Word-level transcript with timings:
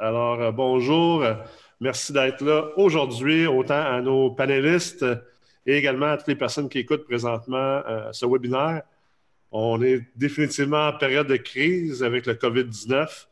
Alors, 0.00 0.40
euh, 0.40 0.50
bonjour. 0.50 1.24
Merci 1.80 2.12
d'être 2.12 2.42
là 2.42 2.70
aujourd'hui, 2.76 3.46
autant 3.46 3.80
à 3.80 4.00
nos 4.00 4.30
panélistes 4.32 5.04
et 5.66 5.76
également 5.76 6.06
à 6.06 6.16
toutes 6.16 6.26
les 6.26 6.34
personnes 6.34 6.68
qui 6.68 6.80
écoutent 6.80 7.04
présentement 7.04 7.56
euh, 7.86 8.12
ce 8.12 8.26
webinaire. 8.26 8.82
On 9.52 9.80
est 9.80 10.00
définitivement 10.16 10.88
en 10.88 10.92
période 10.94 11.28
de 11.28 11.36
crise 11.36 12.02
avec 12.02 12.26
le 12.26 12.34
COVID-19. 12.34 13.26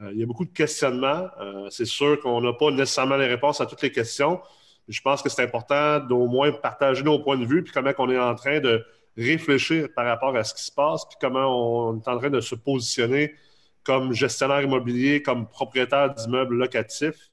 Euh, 0.00 0.10
il 0.12 0.18
y 0.18 0.22
a 0.24 0.26
beaucoup 0.26 0.44
de 0.44 0.52
questionnements. 0.52 1.28
c'est 1.70 1.86
sûr 1.86 2.18
qu'on 2.18 2.40
n'a 2.40 2.52
pas 2.52 2.72
nécessairement 2.72 3.16
les 3.16 3.28
réponses 3.28 3.60
à 3.60 3.66
toutes 3.66 3.82
les 3.82 3.92
questions. 3.92 4.40
Je 4.88 5.00
pense 5.00 5.22
que 5.22 5.28
c'est 5.28 5.44
important 5.44 6.00
d'au 6.00 6.26
moins 6.26 6.50
partager 6.50 7.04
nos 7.04 7.20
points 7.20 7.38
de 7.38 7.46
vue, 7.46 7.62
puis 7.62 7.72
comment 7.72 7.92
on 7.98 8.10
est 8.10 8.18
en 8.18 8.34
train 8.34 8.58
de 8.58 8.84
réfléchir 9.16 9.86
par 9.94 10.06
rapport 10.06 10.34
à 10.34 10.42
ce 10.42 10.52
qui 10.52 10.64
se 10.64 10.72
passe, 10.72 11.04
puis 11.04 11.16
comment 11.20 11.90
on 11.90 12.00
est 12.00 12.08
en 12.08 12.18
train 12.18 12.30
de 12.30 12.40
se 12.40 12.56
positionner 12.56 13.34
comme 13.84 14.12
gestionnaire 14.12 14.62
immobilier, 14.62 15.22
comme 15.22 15.46
propriétaire 15.48 16.14
d'immeubles 16.14 16.56
locatifs. 16.56 17.30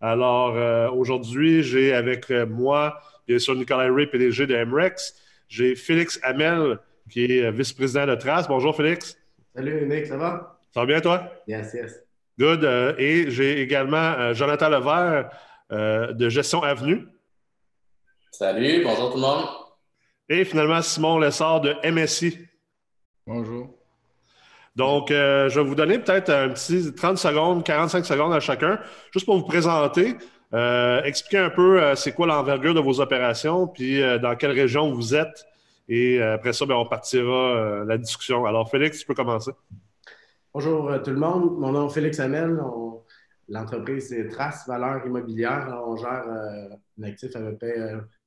Alors, 0.00 0.56
euh, 0.56 0.90
aujourd'hui, 0.90 1.62
j'ai 1.62 1.92
avec 1.92 2.30
moi, 2.30 2.98
bien 3.28 3.38
sûr, 3.38 3.54
Nicolas 3.54 3.92
Ray, 3.92 4.06
PDG 4.06 4.46
de 4.46 4.64
MREX. 4.64 5.14
J'ai 5.48 5.74
Félix 5.74 6.18
Hamel, 6.22 6.78
qui 7.10 7.24
est 7.24 7.50
vice-président 7.50 8.06
de 8.06 8.14
Trace. 8.14 8.48
Bonjour, 8.48 8.74
Félix. 8.74 9.18
Salut, 9.54 9.86
Nick, 9.86 10.06
ça 10.06 10.16
va? 10.16 10.58
Ça 10.72 10.80
va 10.80 10.86
bien, 10.86 11.00
toi? 11.00 11.30
Yes, 11.46 11.74
yes. 11.74 12.00
Good. 12.38 12.64
Euh, 12.64 12.94
et 12.96 13.30
j'ai 13.30 13.60
également 13.60 13.96
euh, 13.96 14.32
Jonathan 14.32 14.70
Levert 14.70 15.30
de 15.70 16.28
Gestion 16.28 16.64
Avenue. 16.64 17.06
Salut, 18.32 18.84
bonjour 18.84 19.10
tout 19.10 19.16
le 19.16 19.22
monde. 19.22 19.44
Et 20.28 20.44
finalement, 20.44 20.80
Simon 20.80 21.18
Lessard 21.18 21.60
de 21.60 21.74
MSI. 21.84 22.38
Bonjour. 23.26 23.74
Donc, 24.76 25.10
euh, 25.10 25.48
je 25.48 25.58
vais 25.58 25.66
vous 25.66 25.74
donner 25.74 25.98
peut-être 25.98 26.30
un 26.30 26.48
petit 26.50 26.94
30 26.94 27.18
secondes, 27.18 27.64
45 27.64 28.06
secondes 28.06 28.32
à 28.32 28.38
chacun, 28.38 28.78
juste 29.12 29.26
pour 29.26 29.36
vous 29.36 29.44
présenter, 29.44 30.16
euh, 30.54 31.02
expliquer 31.02 31.38
un 31.38 31.50
peu 31.50 31.82
euh, 31.82 31.96
c'est 31.96 32.12
quoi 32.12 32.28
l'envergure 32.28 32.72
de 32.72 32.80
vos 32.80 33.00
opérations, 33.00 33.66
puis 33.66 34.00
dans 34.22 34.36
quelle 34.36 34.52
région 34.52 34.92
vous 34.92 35.14
êtes. 35.14 35.44
Et 35.88 36.22
après 36.22 36.52
ça, 36.52 36.64
ben, 36.66 36.76
on 36.76 36.86
partira 36.86 37.84
la 37.84 37.98
discussion. 37.98 38.46
Alors, 38.46 38.70
Félix, 38.70 39.00
tu 39.00 39.06
peux 39.06 39.14
commencer. 39.14 39.50
Bonjour 40.54 41.02
tout 41.02 41.10
le 41.10 41.18
monde. 41.18 41.58
Mon 41.58 41.72
nom 41.72 41.88
est 41.88 41.92
Félix 41.92 42.20
Hamel. 42.20 42.60
L'entreprise 43.48 44.12
est 44.12 44.28
Trace 44.28 44.68
Valeur 44.68 45.04
Immobilière. 45.04 45.82
On 45.84 45.96
gère 45.96 46.24
un 46.96 47.02
actif 47.02 47.34
à 47.34 47.40
peu 47.40 47.56
près 47.56 47.74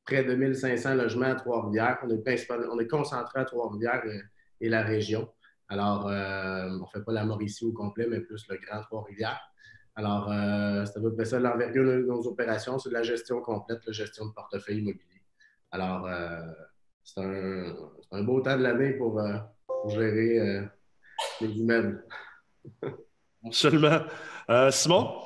près 0.06 0.24
de 0.24 0.36
1500 0.36 0.96
logements 0.96 1.28
à 1.28 1.36
Trois-Rivières. 1.36 2.00
On 2.04 2.10
est, 2.10 2.68
on 2.72 2.80
est 2.80 2.88
concentré 2.88 3.40
à 3.40 3.46
Trois-Rivières 3.46 4.04
et, 4.60 4.70
la 4.70 4.82
région. 4.82 5.30
Alors, 5.68 6.08
euh, 6.08 6.70
on 6.70 6.82
ne 6.82 6.86
fait 6.94 7.04
pas 7.04 7.12
la 7.12 7.26
Mauricie 7.26 7.66
au 7.66 7.74
complet, 7.74 8.08
mais 8.08 8.22
plus 8.22 8.46
le 8.50 8.58
Grand 8.58 8.82
Trois-Rivières. 8.82 9.42
Alors, 9.96 10.32
euh, 10.32 10.86
c'est 10.86 10.98
à 10.98 11.02
peu 11.02 11.14
près 11.14 11.26
ça 11.26 11.40
l'envergure 11.40 11.86
de 11.86 12.00
nos 12.04 12.26
opérations. 12.28 12.80
C'est 12.80 12.90
de 12.90 12.94
la 12.94 13.04
gestion 13.04 13.42
complète, 13.42 13.86
la 13.86 13.92
gestion 13.92 14.28
de 14.28 14.32
portefeuille 14.32 14.80
immobilier. 14.80 15.22
Alors, 15.72 16.06
euh, 16.08 16.42
c'est 17.04 17.22
un, 17.22 18.24
beau 18.24 18.42
temps 18.42 18.58
de 18.58 18.64
l'année 18.64 18.94
pour, 18.94 19.22
pour, 19.68 19.90
gérer 19.90 20.62
les 21.42 21.48
immeubles. 21.48 22.06
Absolument. 23.46 24.00
Simon? 24.72 25.20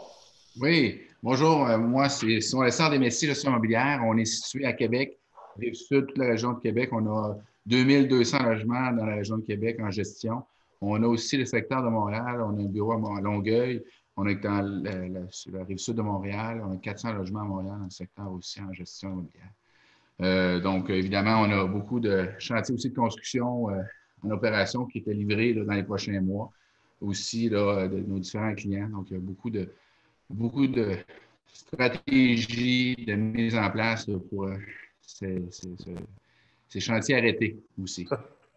Oui. 0.59 1.06
Bonjour, 1.23 1.67
euh, 1.67 1.79
moi, 1.79 2.09
c'est 2.09 2.39
Simon 2.41 2.61
Lessard 2.61 2.91
des 2.91 2.99
Messiers 2.99 3.29
Gestion 3.29 3.49
immobilière. 3.49 4.01
On 4.05 4.15
est 4.17 4.25
situé 4.25 4.65
à 4.65 4.73
Québec, 4.73 5.17
Rive-Sud, 5.57 6.05
toute 6.05 6.17
la 6.17 6.27
région 6.27 6.53
de 6.53 6.59
Québec. 6.59 6.89
On 6.91 7.07
a 7.07 7.35
2200 7.65 8.43
logements 8.43 8.91
dans 8.91 9.05
la 9.07 9.15
région 9.15 9.37
de 9.37 9.41
Québec 9.41 9.79
en 9.81 9.89
gestion. 9.89 10.43
On 10.79 11.01
a 11.01 11.07
aussi 11.07 11.35
le 11.37 11.45
secteur 11.45 11.81
de 11.81 11.89
Montréal. 11.89 12.39
On 12.41 12.55
a 12.55 12.61
un 12.61 12.65
bureau 12.65 12.91
à 12.91 13.19
Longueuil. 13.19 13.83
On 14.15 14.27
est 14.27 14.35
dans 14.35 14.61
la, 14.61 15.21
sur 15.31 15.53
la 15.53 15.63
rive 15.63 15.79
sud 15.79 15.95
de 15.95 16.03
Montréal. 16.03 16.61
On 16.63 16.73
a 16.73 16.77
400 16.77 17.13
logements 17.13 17.41
à 17.41 17.45
Montréal 17.45 17.77
dans 17.79 17.85
le 17.85 17.89
secteur 17.89 18.31
aussi 18.31 18.61
en 18.61 18.71
gestion 18.71 19.09
immobilière. 19.13 19.51
Euh, 20.21 20.59
donc, 20.59 20.91
évidemment, 20.91 21.41
on 21.41 21.49
a 21.51 21.65
beaucoup 21.65 21.99
de 21.99 22.29
chantiers 22.37 22.75
aussi 22.75 22.91
de 22.91 22.95
construction 22.95 23.71
euh, 23.71 23.81
en 24.21 24.29
opération 24.29 24.85
qui 24.85 24.99
étaient 24.99 25.15
livrés 25.15 25.53
dans 25.53 25.73
les 25.73 25.83
prochains 25.83 26.21
mois 26.21 26.51
aussi 27.01 27.49
de 27.49 27.87
nos 28.07 28.19
différents 28.19 28.53
clients. 28.53 28.89
Donc, 28.89 29.07
il 29.09 29.13
y 29.13 29.17
a 29.17 29.19
beaucoup 29.19 29.49
de, 29.49 29.67
beaucoup 30.29 30.67
de 30.67 30.97
stratégies 31.53 32.95
de 33.07 33.13
mise 33.13 33.55
en 33.55 33.69
place 33.69 34.05
pour 34.29 34.45
euh, 34.45 34.57
ces, 36.69 36.79
chantiers 36.79 37.17
arrêtés 37.17 37.59
aussi. 37.81 38.07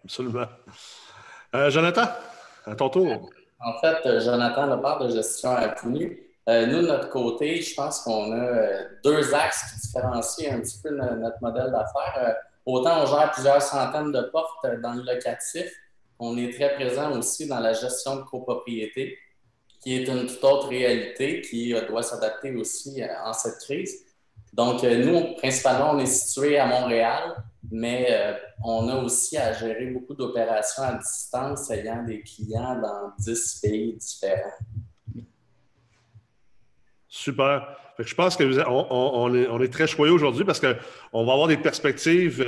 Absolument. 0.04 0.46
Euh, 1.54 1.70
Jonathan, 1.70 2.06
à 2.66 2.74
ton 2.74 2.88
tour. 2.88 3.30
En 3.60 3.78
fait, 3.80 4.06
euh, 4.06 4.20
Jonathan 4.20 4.66
Lepard 4.66 5.00
de 5.00 5.10
Gestion 5.10 5.50
Avenue. 5.50 6.22
Euh, 6.48 6.66
nous, 6.66 6.82
de 6.82 6.86
notre 6.86 7.10
côté, 7.10 7.60
je 7.60 7.74
pense 7.74 8.00
qu'on 8.00 8.32
a 8.32 8.84
deux 9.04 9.34
axes 9.34 9.72
qui 9.72 9.80
différencient 9.80 10.54
un 10.54 10.60
petit 10.60 10.78
peu 10.82 10.90
notre 10.90 11.36
modèle 11.42 11.70
d'affaires. 11.70 12.36
autant 12.64 13.02
on 13.02 13.06
gère 13.06 13.30
plusieurs 13.32 13.60
centaines 13.60 14.10
de 14.10 14.22
portes 14.22 14.66
dans 14.82 14.94
le 14.94 15.02
locatif, 15.02 15.70
on 16.18 16.36
est 16.38 16.52
très 16.52 16.74
présent 16.74 17.16
aussi 17.16 17.46
dans 17.46 17.60
la 17.60 17.72
gestion 17.72 18.16
de 18.16 18.22
copropriété 18.22 19.18
qui 19.80 19.96
est 19.96 20.06
une 20.06 20.26
toute 20.26 20.44
autre 20.44 20.68
réalité 20.68 21.40
qui 21.40 21.74
euh, 21.74 21.86
doit 21.86 22.02
s'adapter 22.02 22.54
aussi 22.54 23.02
euh, 23.02 23.06
en 23.24 23.32
cette 23.32 23.58
crise. 23.58 24.04
Donc, 24.52 24.84
euh, 24.84 25.04
nous, 25.04 25.34
principalement, 25.36 25.92
on 25.92 25.98
est 25.98 26.06
situé 26.06 26.58
à 26.58 26.66
Montréal, 26.66 27.42
mais 27.70 28.08
on 28.64 28.88
a 28.88 28.96
aussi 28.96 29.36
à 29.36 29.52
gérer 29.52 29.86
beaucoup 29.86 30.14
d'opérations 30.14 30.82
à 30.82 30.94
distance 30.94 31.70
ayant 31.70 32.02
des 32.02 32.20
clients 32.22 32.80
dans 32.80 33.12
10 33.18 33.60
pays 33.62 33.96
différents. 33.96 34.50
Super. 37.06 37.76
Je 37.98 38.14
pense 38.14 38.36
qu'on 38.36 38.44
on, 38.90 39.34
est, 39.34 39.46
on 39.46 39.60
est, 39.60 39.72
très 39.72 39.86
choyé 39.86 40.12
aujourd'hui 40.12 40.44
parce 40.44 40.58
qu'on 40.58 41.24
va 41.24 41.32
avoir 41.32 41.46
des 41.46 41.58
perspectives 41.58 42.44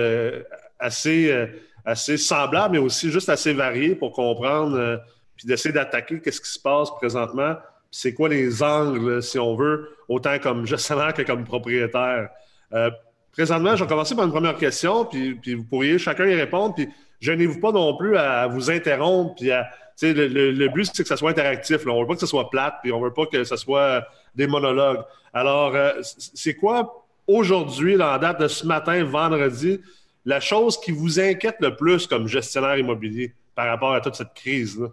assez, 0.78 1.46
assez 1.84 2.16
semblables, 2.16 2.72
mais 2.72 2.78
aussi 2.78 3.10
juste 3.10 3.28
assez 3.28 3.52
variées 3.52 3.94
pour 3.94 4.12
comprendre 4.12 5.02
puis 5.36 5.46
d'essayer 5.46 5.72
d'attaquer 5.72 6.20
qu'est-ce 6.20 6.40
qui 6.40 6.50
se 6.50 6.58
passe 6.58 6.90
présentement, 6.90 7.56
c'est 7.90 8.14
quoi 8.14 8.28
les 8.28 8.62
angles, 8.62 9.22
si 9.22 9.38
on 9.38 9.54
veut, 9.54 9.90
autant 10.08 10.38
comme 10.38 10.66
gestionnaire 10.66 11.12
que 11.12 11.22
comme 11.22 11.44
propriétaire. 11.44 12.30
Euh, 12.72 12.90
présentement, 13.32 13.76
je 13.76 13.84
vais 13.84 13.88
commencer 13.88 14.14
par 14.14 14.24
une 14.24 14.30
première 14.30 14.56
question, 14.56 15.04
puis, 15.04 15.34
puis 15.34 15.54
vous 15.54 15.64
pourriez 15.64 15.98
chacun 15.98 16.26
y 16.26 16.34
répondre, 16.34 16.74
puis 16.74 16.88
gênez-vous 17.20 17.60
pas 17.60 17.72
non 17.72 17.96
plus 17.96 18.16
à, 18.16 18.46
vous 18.46 18.70
interrompre, 18.70 19.34
puis 19.36 19.50
à, 19.50 19.68
le, 20.00 20.52
le, 20.52 20.68
but, 20.68 20.90
c'est 20.92 21.02
que 21.02 21.08
ça 21.08 21.16
soit 21.16 21.30
interactif. 21.30 21.86
On 21.86 22.00
veut 22.00 22.06
pas 22.06 22.14
que 22.14 22.20
ce 22.20 22.26
soit 22.26 22.50
plate, 22.50 22.76
puis 22.82 22.92
on 22.92 23.00
veut 23.00 23.12
pas 23.12 23.26
que 23.26 23.44
ce 23.44 23.56
soit 23.56 24.04
des 24.34 24.46
monologues. 24.46 25.02
Alors, 25.32 25.74
euh, 25.74 25.92
c'est 26.02 26.54
quoi 26.54 27.06
aujourd'hui, 27.26 27.96
la 27.96 28.18
date 28.18 28.40
de 28.40 28.48
ce 28.48 28.66
matin, 28.66 29.04
vendredi, 29.04 29.80
la 30.24 30.40
chose 30.40 30.80
qui 30.80 30.92
vous 30.92 31.20
inquiète 31.20 31.56
le 31.60 31.76
plus 31.76 32.06
comme 32.06 32.26
gestionnaire 32.26 32.76
immobilier 32.78 33.34
par 33.54 33.66
rapport 33.66 33.92
à 33.92 34.00
toute 34.00 34.14
cette 34.14 34.34
crise-là? 34.34 34.88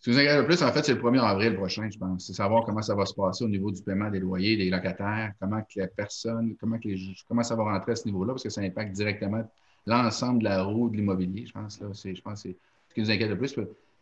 Ce 0.00 0.04
qui 0.04 0.10
nous 0.10 0.18
inquiète 0.18 0.38
le 0.38 0.46
plus, 0.46 0.62
en 0.62 0.72
fait, 0.72 0.82
c'est 0.82 0.94
le 0.94 1.00
1er 1.00 1.20
avril 1.20 1.54
prochain, 1.56 1.86
je 1.90 1.98
pense. 1.98 2.26
C'est 2.26 2.32
savoir 2.32 2.64
comment 2.64 2.80
ça 2.80 2.94
va 2.94 3.04
se 3.04 3.12
passer 3.12 3.44
au 3.44 3.48
niveau 3.48 3.70
du 3.70 3.82
paiement 3.82 4.08
des 4.08 4.18
loyers, 4.18 4.56
des 4.56 4.70
locataires, 4.70 5.32
comment 5.38 5.60
que 5.60 5.78
la 5.78 5.88
personne, 5.88 6.56
comment, 6.58 6.78
que 6.78 6.88
les, 6.88 7.14
comment 7.28 7.42
ça 7.42 7.54
va 7.54 7.64
rentrer 7.64 7.92
à 7.92 7.96
ce 7.96 8.06
niveau-là, 8.06 8.32
parce 8.32 8.42
que 8.42 8.48
ça 8.48 8.62
impacte 8.62 8.92
directement 8.92 9.46
l'ensemble 9.86 10.38
de 10.38 10.44
la 10.44 10.62
roue 10.62 10.88
de 10.88 10.96
l'immobilier, 10.96 11.44
je 11.44 11.52
pense. 11.52 11.80
Là. 11.80 11.88
Je 11.92 12.20
pense 12.22 12.42
que 12.42 12.48
c'est 12.48 12.56
ce 12.88 12.94
qui 12.94 13.00
nous 13.02 13.10
inquiète 13.10 13.28
le 13.28 13.36
plus. 13.36 13.54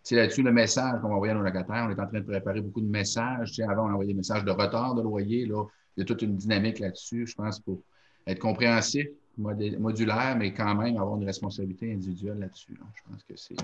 C'est 0.04 0.14
là-dessus 0.14 0.44
le 0.44 0.52
message 0.52 1.00
qu'on 1.00 1.08
va 1.08 1.14
envoyer 1.14 1.32
à 1.32 1.36
nos 1.36 1.42
locataires. 1.42 1.86
On 1.88 1.90
est 1.90 2.00
en 2.00 2.06
train 2.06 2.20
de 2.20 2.24
préparer 2.24 2.60
beaucoup 2.60 2.80
de 2.80 2.86
messages. 2.86 3.58
Avant, 3.68 3.88
on 3.88 3.92
envoyait 3.92 4.12
des 4.12 4.16
messages 4.16 4.44
de 4.44 4.52
retard 4.52 4.94
de 4.94 5.02
loyer. 5.02 5.46
Là. 5.46 5.64
Il 5.96 6.00
y 6.00 6.02
a 6.02 6.04
toute 6.04 6.22
une 6.22 6.36
dynamique 6.36 6.78
là-dessus, 6.78 7.26
je 7.26 7.34
pense, 7.34 7.58
pour 7.58 7.82
être 8.24 8.38
compréhensif, 8.38 9.08
modulaire, 9.36 10.36
mais 10.38 10.54
quand 10.54 10.76
même 10.76 10.96
avoir 10.96 11.16
une 11.16 11.26
responsabilité 11.26 11.92
individuelle 11.92 12.38
là-dessus. 12.38 12.78
Je 12.94 13.10
pense 13.10 13.24
que 13.24 13.34
c'est 13.34 13.56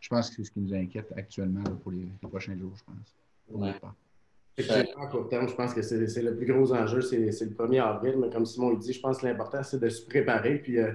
je 0.00 0.08
pense 0.08 0.30
que 0.30 0.36
c'est 0.36 0.44
ce 0.44 0.50
qui 0.50 0.60
nous 0.60 0.74
inquiète 0.74 1.12
actuellement 1.16 1.64
pour 1.82 1.92
les, 1.92 2.08
prochains 2.22 2.56
jours, 2.56 2.72
je 2.76 2.84
pense. 2.84 3.16
Ouais. 3.50 3.74
En 4.96 5.06
court 5.06 5.28
terme, 5.28 5.48
je 5.48 5.54
pense 5.54 5.72
que 5.72 5.82
c'est 5.82 6.22
le 6.22 6.36
plus 6.36 6.46
gros 6.46 6.72
enjeu, 6.72 7.00
c'est 7.00 7.16
le 7.18 7.30
1er 7.30 7.80
avril. 7.80 8.16
Mais 8.18 8.30
comme 8.30 8.44
Simon 8.44 8.70
le 8.70 8.76
dit, 8.76 8.92
je 8.92 9.00
pense 9.00 9.18
que 9.18 9.26
l'important, 9.26 9.62
c'est 9.62 9.80
de 9.80 9.88
se 9.88 10.04
préparer. 10.04 10.58
Puis 10.58 10.78
euh, 10.78 10.92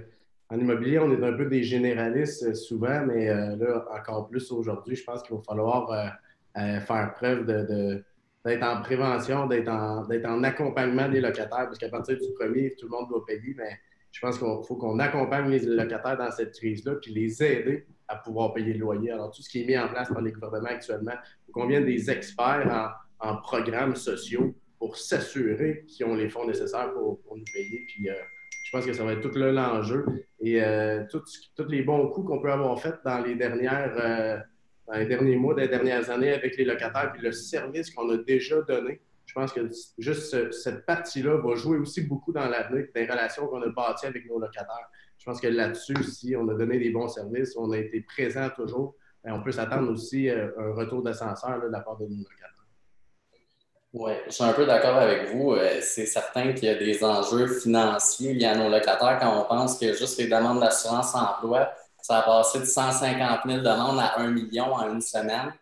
en 0.50 0.60
immobilier, 0.60 1.00
on 1.00 1.12
est 1.12 1.24
un 1.24 1.34
peu 1.34 1.46
des 1.46 1.64
généralistes 1.64 2.44
euh, 2.44 2.54
souvent, 2.54 3.06
mais 3.06 3.30
euh, 3.30 3.56
là, 3.56 3.86
encore 3.98 4.28
plus 4.28 4.52
aujourd'hui, 4.52 4.96
je 4.96 5.04
pense 5.04 5.24
qu'il 5.24 5.36
va 5.36 5.42
falloir 5.44 6.12
faire 6.56 7.14
preuve 7.16 7.46
de, 7.46 8.04
d'être 8.46 8.64
en 8.64 8.82
prévention, 8.82 9.48
d'être 9.48 9.70
en, 9.70 10.04
en, 10.04 10.44
accompagnement 10.44 11.08
des 11.08 11.22
locataires, 11.22 11.66
parce 11.66 11.78
qu'à 11.78 11.90
partir 11.90 12.18
du 12.18 12.34
premier, 12.38 12.76
tout 12.78 12.88
le 12.88 12.92
monde 12.92 13.08
doit 13.10 13.26
payer, 13.26 13.56
mais 13.58 13.80
je 14.12 14.20
pense 14.20 14.38
qu'il 14.38 14.48
faut 14.68 14.76
qu'on 14.76 15.00
accompagne 15.00 15.50
les 15.50 15.60
locataires 15.60 16.18
dans 16.18 16.32
cette 16.32 16.54
crise-là, 16.54 16.96
puis 16.96 17.14
les 17.14 17.42
aider 17.42 17.88
à 18.08 18.16
pouvoir 18.18 18.54
payer 18.54 18.74
le 18.74 18.80
loyer. 18.80 19.12
Alors, 19.12 19.32
tout 19.32 19.42
ce 19.42 19.50
qui 19.50 19.62
est 19.62 19.66
mis 19.66 19.78
en 19.78 19.88
place 19.88 20.10
par 20.10 20.22
les 20.22 20.32
gouvernements 20.32 20.70
actuellement, 20.70 21.14
il 21.14 21.46
faut 21.46 21.52
qu'on 21.52 21.68
vienne 21.68 21.86
des 21.86 22.10
experts 22.10 22.94
en, 23.20 23.38
programmes 23.38 23.96
sociaux 23.96 24.54
pour 24.78 24.98
s'assurer 24.98 25.86
qu'ils 25.88 26.06
ont 26.06 26.14
les 26.14 26.30
fonds 26.30 26.46
nécessaires 26.46 26.92
pour, 26.92 27.22
nous 27.34 27.44
payer, 27.54 27.86
puis 27.88 28.10
euh, 28.10 28.16
je 28.66 28.72
pense 28.72 28.86
que 28.86 28.92
ça 28.92 29.06
va 29.06 29.14
être 29.14 29.22
tout 29.22 29.38
l'enjeu. 29.38 30.06
Et 30.42 30.62
tous 31.10 31.70
les 31.70 31.84
bons 31.84 32.10
coups 32.10 32.28
qu'on 32.28 32.42
peut 32.42 32.52
avoir 32.52 32.78
faits 32.82 33.00
dans 33.06 33.20
les 33.20 33.36
dernières 33.36 34.44
dans 34.88 34.98
les 34.98 35.06
derniers 35.06 35.36
mois, 35.36 35.54
dans 35.54 35.62
les 35.62 35.68
dernières 35.68 36.10
années 36.10 36.34
avec 36.34 36.58
les 36.58 36.66
locataires, 36.66 37.12
puis 37.14 37.22
le 37.22 37.32
service 37.32 37.92
qu'on 37.92 38.10
a 38.10 38.18
déjà 38.18 38.62
donné. 38.62 39.02
Je 39.26 39.34
pense 39.34 39.54
que 39.54 39.70
juste 39.98 40.52
cette 40.52 40.86
partie-là 40.86 41.38
va 41.38 41.56
jouer 41.56 41.78
aussi 41.78 42.02
beaucoup 42.02 42.34
dans 42.34 42.48
l'avenir, 42.48 42.86
des 42.94 43.06
relations 43.06 43.48
qu'on 43.48 43.62
a 43.62 43.70
bâties 43.70 44.06
avec 44.06 44.28
nos 44.28 44.38
locataires. 44.38 44.90
Je 45.24 45.32
pense 45.32 45.40
que 45.40 45.48
là-dessus, 45.48 45.96
si 46.04 46.36
on 46.36 46.50
a 46.50 46.54
donné 46.54 46.78
des 46.78 46.90
bons 46.90 47.08
services, 47.08 47.56
on 47.56 47.72
a 47.72 47.78
été 47.78 48.02
présent 48.02 48.50
toujours, 48.54 48.94
on 49.24 49.42
peut 49.42 49.54
s'attendre 49.54 49.90
aussi 49.90 50.30
à 50.30 50.50
un 50.58 50.74
retour 50.74 51.02
d'ascenseur 51.02 51.62
de 51.62 51.68
la 51.68 51.80
part 51.80 51.96
de 51.96 52.08
nos 52.08 52.18
locataires. 52.18 52.50
Oui, 53.94 54.12
je 54.26 54.32
suis 54.32 54.44
un 54.44 54.52
peu 54.52 54.66
d'accord 54.66 54.98
avec 54.98 55.34
vous. 55.34 55.54
Euh, 55.54 55.80
c'est 55.82 56.08
certain 56.08 56.52
qu'il 56.52 56.66
y 56.66 56.68
a 56.68 56.76
des 56.76 57.02
enjeux 57.06 57.48
financiers 57.48 58.34
liés 58.34 58.48
à 58.48 58.58
nos 58.58 58.68
locataires 58.68 59.18
quand 59.22 59.40
on 59.40 59.46
pense 59.46 59.80
que 59.80 59.94
juste 59.94 60.18
les 60.18 60.28
demandes 60.28 60.60
d'assurance 60.60 61.16
emploi, 61.16 61.72
ça 62.02 62.18
a 62.18 62.24
passé 62.24 62.60
de 62.60 62.66
150 62.66 63.40
000 63.46 63.60
demandes 63.60 64.00
à 64.02 64.20
1 64.20 64.30
million 64.30 64.74
en 64.74 64.92
une 64.92 65.00
semaine. 65.00 65.54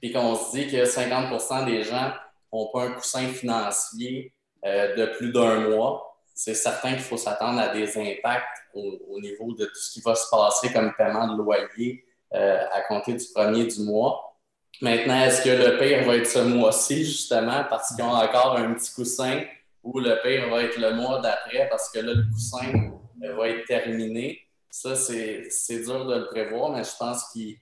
Puis 0.00 0.12
qu'on 0.12 0.34
se 0.34 0.56
dit 0.56 0.66
que 0.66 0.84
50% 0.84 1.66
des 1.66 1.84
gens 1.84 2.12
n'ont 2.52 2.68
pas 2.72 2.86
un 2.86 2.90
coussin 2.90 3.28
financier 3.28 4.32
euh, 4.64 4.96
de 4.96 5.06
plus 5.16 5.30
d'un 5.30 5.68
mois. 5.68 6.07
C'est 6.38 6.54
certain 6.54 6.90
qu'il 6.90 7.00
faut 7.00 7.16
s'attendre 7.16 7.58
à 7.58 7.66
des 7.66 7.98
impacts 7.98 8.62
au, 8.72 9.18
niveau 9.20 9.54
de 9.54 9.64
tout 9.64 9.74
ce 9.74 9.90
qui 9.90 10.00
va 10.00 10.14
se 10.14 10.30
passer 10.30 10.72
comme 10.72 10.94
paiement 10.96 11.26
de 11.26 11.36
loyer 11.36 12.04
euh, 12.32 12.60
à 12.72 12.82
compter 12.82 13.14
du 13.14 13.24
premier 13.34 13.64
du 13.64 13.80
mois. 13.80 14.38
Maintenant, 14.80 15.20
est-ce 15.24 15.42
que 15.42 15.48
le 15.48 15.76
pire 15.78 16.06
va 16.06 16.14
être 16.14 16.28
ce 16.28 16.38
mois-ci, 16.38 17.04
justement, 17.04 17.64
parce 17.68 17.92
qu'ils 17.92 18.04
ont 18.04 18.12
encore 18.12 18.56
un 18.56 18.72
petit 18.74 18.94
coussin, 18.94 19.42
ou 19.82 19.98
le 19.98 20.14
pire 20.22 20.48
va 20.48 20.62
être 20.62 20.78
le 20.78 20.94
mois 20.94 21.20
d'après, 21.20 21.68
parce 21.68 21.90
que 21.90 21.98
là, 21.98 22.14
le 22.14 22.22
coussin 22.32 22.92
euh, 23.24 23.34
va 23.34 23.48
être 23.48 23.66
terminé? 23.66 24.40
Ça, 24.70 24.94
c'est 24.94 25.80
dur 25.80 26.06
de 26.06 26.20
le 26.20 26.26
prévoir, 26.26 26.70
mais 26.70 26.84
je 26.84 26.96
pense 26.96 27.32
qu'il 27.32 27.56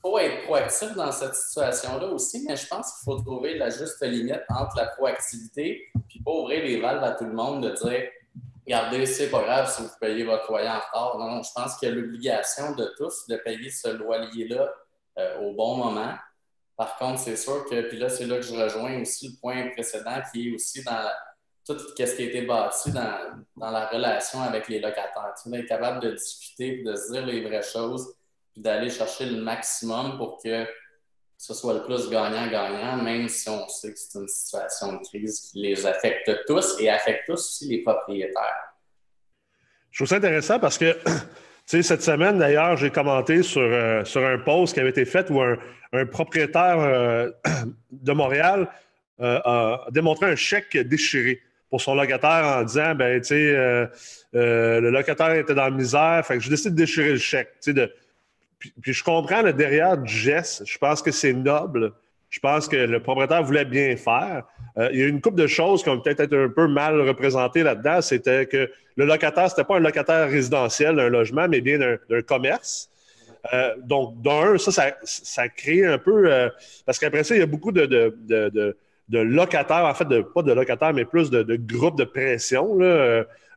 faut 0.00 0.18
être 0.18 0.44
proactif 0.44 0.94
dans 0.94 1.12
cette 1.12 1.34
situation-là 1.34 2.06
aussi, 2.06 2.46
mais 2.48 2.56
je 2.56 2.66
pense 2.66 2.94
qu'il 2.94 3.04
faut 3.04 3.20
trouver 3.20 3.58
la 3.58 3.68
juste 3.68 4.00
limite 4.00 4.40
entre 4.48 4.74
la 4.78 4.86
proactivité 4.86 5.90
puis 6.08 6.22
pas 6.22 6.30
ouvrir 6.30 6.64
les 6.64 6.80
valves 6.80 7.04
à 7.04 7.12
tout 7.12 7.24
le 7.24 7.32
monde 7.32 7.62
de 7.62 7.70
dire 7.70 8.08
regardez, 8.64 9.06
c'est 9.06 9.30
pas 9.30 9.42
grave 9.42 9.70
si 9.70 9.82
vous 9.82 9.88
payez 10.00 10.24
votre 10.24 10.50
loyer 10.50 10.68
en 10.68 10.80
retard. 10.80 11.18
Non, 11.18 11.42
je 11.42 11.50
pense 11.54 11.76
qu'il 11.76 11.88
y 11.88 11.92
a 11.92 11.94
l'obligation 11.94 12.74
de 12.74 12.92
tous 12.96 13.26
de 13.28 13.36
payer 13.36 13.70
ce 13.70 13.88
loyer-là 13.88 14.72
euh, 15.18 15.40
au 15.40 15.54
bon 15.54 15.76
moment. 15.76 16.14
Par 16.76 16.96
contre, 16.96 17.20
c'est 17.20 17.36
sûr 17.36 17.64
que, 17.66 17.82
puis 17.82 17.98
là, 17.98 18.08
c'est 18.08 18.26
là 18.26 18.36
que 18.36 18.42
je 18.42 18.54
rejoins 18.54 19.00
aussi 19.00 19.28
le 19.28 19.40
point 19.40 19.70
précédent 19.70 20.20
qui 20.32 20.48
est 20.48 20.54
aussi 20.54 20.82
dans 20.82 21.08
tout 21.66 21.78
ce 21.78 21.94
qui 21.94 22.02
a 22.02 22.06
été 22.06 22.42
bâti 22.42 22.90
dans, 22.90 23.44
dans 23.56 23.70
la 23.70 23.86
relation 23.86 24.42
avec 24.42 24.68
les 24.68 24.80
locataires. 24.80 25.34
Tu 25.42 25.54
être 25.54 25.66
capable 25.66 26.00
de 26.00 26.12
discuter, 26.12 26.82
de 26.82 26.96
se 26.96 27.12
dire 27.12 27.24
les 27.26 27.42
vraies 27.44 27.62
choses, 27.62 28.14
puis 28.52 28.62
d'aller 28.62 28.90
chercher 28.90 29.26
le 29.26 29.40
maximum 29.40 30.16
pour 30.18 30.40
que 30.42 30.66
ce 31.42 31.54
soit 31.54 31.74
le 31.74 31.82
plus 31.82 32.08
gagnant-gagnant, 32.08 33.02
même 33.02 33.28
si 33.28 33.48
on 33.48 33.66
sait 33.68 33.92
que 33.92 33.98
c'est 33.98 34.16
une 34.16 34.28
situation 34.28 34.92
de 34.92 34.98
crise 34.98 35.40
qui 35.40 35.58
les 35.58 35.84
affecte 35.84 36.30
tous 36.46 36.76
et 36.78 36.88
affecte 36.88 37.26
tous 37.26 37.32
aussi 37.32 37.68
les 37.68 37.82
propriétaires. 37.82 38.76
Je 39.90 39.98
trouve 39.98 40.08
ça 40.08 40.16
intéressant 40.16 40.60
parce 40.60 40.78
que, 40.78 40.96
cette 41.66 42.02
semaine, 42.02 42.38
d'ailleurs, 42.38 42.76
j'ai 42.76 42.90
commenté 42.90 43.42
sur, 43.42 43.60
euh, 43.60 44.04
sur 44.04 44.24
un 44.24 44.38
post 44.38 44.74
qui 44.74 44.78
avait 44.78 44.90
été 44.90 45.04
fait 45.04 45.30
où 45.30 45.42
un, 45.42 45.56
un 45.92 46.06
propriétaire 46.06 46.78
euh, 46.78 47.32
de 47.90 48.12
Montréal 48.12 48.68
euh, 49.20 49.40
a 49.44 49.86
démontré 49.90 50.26
un 50.26 50.36
chèque 50.36 50.76
déchiré 50.76 51.40
pour 51.68 51.80
son 51.80 51.96
locataire 51.96 52.58
en 52.58 52.62
disant 52.62 52.94
ben 52.94 53.20
tu 53.20 53.28
sais 53.28 53.88
le 54.32 54.90
locataire 54.90 55.32
était 55.32 55.54
dans 55.54 55.64
la 55.64 55.70
misère 55.70 56.22
fait 56.26 56.36
que 56.36 56.44
je 56.44 56.50
décide 56.50 56.72
de 56.72 56.76
déchirer 56.76 57.12
le 57.12 57.18
chèque 57.18 57.54
de 57.66 57.90
puis, 58.80 58.92
je 58.92 59.04
comprends 59.04 59.42
le 59.42 59.52
derrière 59.52 59.98
du 59.98 60.12
geste. 60.12 60.62
Je 60.66 60.78
pense 60.78 61.02
que 61.02 61.10
c'est 61.10 61.32
noble. 61.32 61.92
Je 62.30 62.40
pense 62.40 62.68
que 62.68 62.76
le 62.76 63.00
propriétaire 63.00 63.42
voulait 63.42 63.64
bien 63.64 63.96
faire. 63.96 64.44
Euh, 64.78 64.88
il 64.92 64.98
y 64.98 65.02
a 65.02 65.06
une 65.06 65.20
couple 65.20 65.36
de 65.36 65.46
choses 65.46 65.82
qui 65.82 65.90
ont 65.90 66.00
peut-être 66.00 66.20
été 66.20 66.36
un 66.36 66.48
peu 66.48 66.66
mal 66.66 67.00
représentées 67.00 67.62
là-dedans. 67.62 68.00
C'était 68.00 68.46
que 68.46 68.70
le 68.96 69.04
locataire 69.04 69.50
c'était 69.50 69.64
pas 69.64 69.76
un 69.76 69.80
locataire 69.80 70.28
résidentiel 70.28 70.96
d'un 70.96 71.08
logement 71.08 71.46
mais 71.48 71.60
bien 71.60 71.78
d'un 71.78 72.22
commerce. 72.22 72.88
Donc 73.84 74.22
d'un 74.22 74.56
ça, 74.56 74.92
ça, 75.02 75.48
crée 75.48 75.84
un 75.84 75.98
peu 75.98 76.50
parce 76.86 76.98
qu'après 76.98 77.24
ça 77.24 77.34
il 77.34 77.40
y 77.40 77.42
a 77.42 77.46
beaucoup 77.46 77.72
de, 77.72 78.14
locataires, 79.10 79.84
en 79.84 79.94
fait, 79.94 80.06
de, 80.06 80.22
pas 80.22 80.42
de 80.42 80.52
locataires, 80.52 80.94
mais 80.94 81.04
plus 81.04 81.30
de, 81.30 81.56
groupes 81.56 81.98
de 81.98 82.04
pression. 82.04 82.78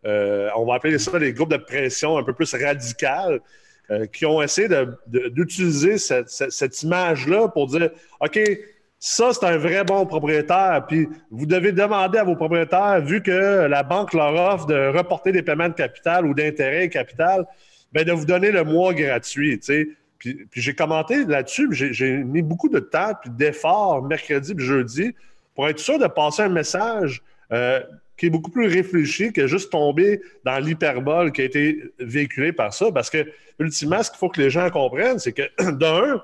Euh, 0.05 0.49
on 0.55 0.65
va 0.65 0.75
appeler 0.75 0.99
ça 0.99 1.17
les 1.17 1.33
groupes 1.33 1.51
de 1.51 1.57
pression 1.57 2.17
un 2.17 2.23
peu 2.23 2.33
plus 2.33 2.53
radicales 2.53 3.39
euh, 3.91 4.05
qui 4.07 4.25
ont 4.25 4.41
essayé 4.41 4.67
d'utiliser 5.07 5.97
cette, 5.97 6.83
image-là 6.83 7.47
pour 7.49 7.67
dire 7.67 7.89
OK, 8.19 8.39
ça, 8.99 9.31
c'est 9.33 9.45
un 9.45 9.57
vrai 9.57 9.83
bon 9.83 10.05
propriétaire. 10.05 10.85
Puis 10.87 11.07
vous 11.29 11.45
devez 11.45 11.71
demander 11.71 12.17
à 12.17 12.23
vos 12.23 12.35
propriétaires, 12.35 13.01
vu 13.01 13.21
que 13.21 13.67
la 13.67 13.83
banque 13.83 14.13
leur 14.13 14.33
offre 14.33 14.65
de 14.65 14.87
reporter 14.87 15.31
des 15.31 15.43
paiements 15.43 15.69
de 15.69 15.73
capital 15.73 16.25
ou 16.25 16.33
d'intérêt 16.33 16.89
capital, 16.89 17.45
bien, 17.93 18.03
de 18.03 18.11
vous 18.11 18.25
donner 18.25 18.51
le 18.51 18.63
mois 18.63 18.93
gratuit. 18.93 19.59
Puis, 20.17 20.45
puis 20.49 20.61
j'ai 20.61 20.73
commenté 20.73 21.25
là-dessus, 21.25 21.67
j'ai 21.71 22.23
mis 22.23 22.41
beaucoup 22.41 22.69
de 22.69 22.79
temps 22.79 23.13
puis 23.21 23.29
d'efforts 23.29 24.01
mercredi 24.01 24.53
et 24.57 24.59
jeudi 24.59 25.15
pour 25.53 25.67
être 25.69 25.79
sûr 25.79 25.99
de 25.99 26.07
passer 26.07 26.43
un 26.43 26.49
message 26.49 27.21
euh, 27.51 27.81
qui 28.17 28.27
est 28.27 28.29
beaucoup 28.29 28.51
plus 28.51 28.67
réfléchi 28.67 29.33
que 29.33 29.47
juste 29.47 29.71
tomber 29.71 30.21
dans 30.43 30.57
l'hyperbole 30.59 31.31
qui 31.31 31.41
a 31.41 31.43
été 31.45 31.83
véhiculé 31.99 32.53
par 32.53 32.73
ça. 32.73 32.91
Parce 32.91 33.09
que, 33.09 33.25
ultimement, 33.59 34.01
ce 34.03 34.09
qu'il 34.09 34.19
faut 34.19 34.29
que 34.29 34.41
les 34.41 34.49
gens 34.49 34.69
comprennent, 34.69 35.19
c'est 35.19 35.33
que, 35.33 35.43
d'un, 35.71 36.21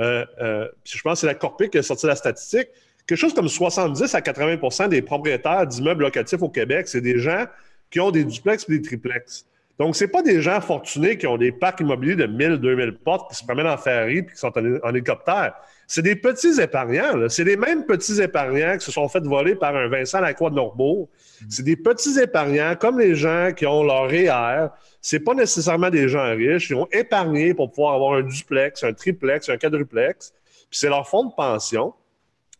euh, 0.00 0.24
euh, 0.40 0.68
je 0.84 1.00
pense 1.02 1.14
que 1.14 1.20
c'est 1.20 1.26
la 1.26 1.34
Corpic 1.34 1.70
qui 1.70 1.78
a 1.78 1.82
sorti 1.82 2.06
la 2.06 2.16
statistique, 2.16 2.68
quelque 3.06 3.18
chose 3.18 3.34
comme 3.34 3.48
70 3.48 4.14
à 4.14 4.20
80% 4.20 4.88
des 4.88 5.02
propriétaires 5.02 5.66
d'immeubles 5.66 6.02
locatifs 6.02 6.42
au 6.42 6.48
Québec, 6.48 6.88
c'est 6.88 7.00
des 7.00 7.18
gens 7.18 7.46
qui 7.90 8.00
ont 8.00 8.10
des 8.10 8.24
duplex 8.24 8.66
et 8.68 8.78
des 8.78 8.82
triplex. 8.82 9.46
Donc, 9.78 9.94
ce 9.94 10.04
pas 10.04 10.22
des 10.22 10.42
gens 10.42 10.60
fortunés 10.60 11.16
qui 11.16 11.26
ont 11.26 11.38
des 11.38 11.52
parcs 11.52 11.80
immobiliers 11.80 12.16
de 12.16 12.26
1000, 12.26 12.56
2000 12.56 12.94
portes, 12.94 13.30
qui 13.30 13.36
se 13.36 13.44
promènent 13.44 13.68
en 13.68 13.76
ferry 13.76 14.18
et 14.18 14.26
qui 14.26 14.36
sont 14.36 14.52
en 14.56 14.90
hélicoptère. 14.90 15.54
C'est 15.90 16.02
des 16.02 16.16
petits 16.16 16.60
épargnants. 16.60 17.28
C'est 17.30 17.44
les 17.44 17.56
mêmes 17.56 17.86
petits 17.86 18.20
épargnants 18.20 18.76
qui 18.76 18.84
se 18.84 18.92
sont 18.92 19.08
fait 19.08 19.24
voler 19.24 19.54
par 19.54 19.74
un 19.74 19.88
Vincent 19.88 20.20
Lacroix 20.20 20.50
de 20.50 20.54
Norbourg. 20.56 21.08
C'est 21.48 21.62
des 21.62 21.76
petits 21.76 22.20
épargnants, 22.20 22.76
comme 22.78 23.00
les 23.00 23.14
gens 23.14 23.52
qui 23.56 23.64
ont 23.64 23.82
leur 23.82 24.06
REER. 24.06 24.68
C'est 25.00 25.20
pas 25.20 25.32
nécessairement 25.32 25.88
des 25.88 26.10
gens 26.10 26.36
riches. 26.36 26.68
Ils 26.68 26.76
ont 26.76 26.88
épargné 26.92 27.54
pour 27.54 27.70
pouvoir 27.72 27.94
avoir 27.94 28.12
un 28.18 28.22
duplex, 28.22 28.84
un 28.84 28.92
triplex, 28.92 29.48
un 29.48 29.56
quadruplex. 29.56 30.34
Puis 30.68 30.78
c'est 30.78 30.90
leur 30.90 31.08
fonds 31.08 31.24
de 31.24 31.34
pension. 31.34 31.94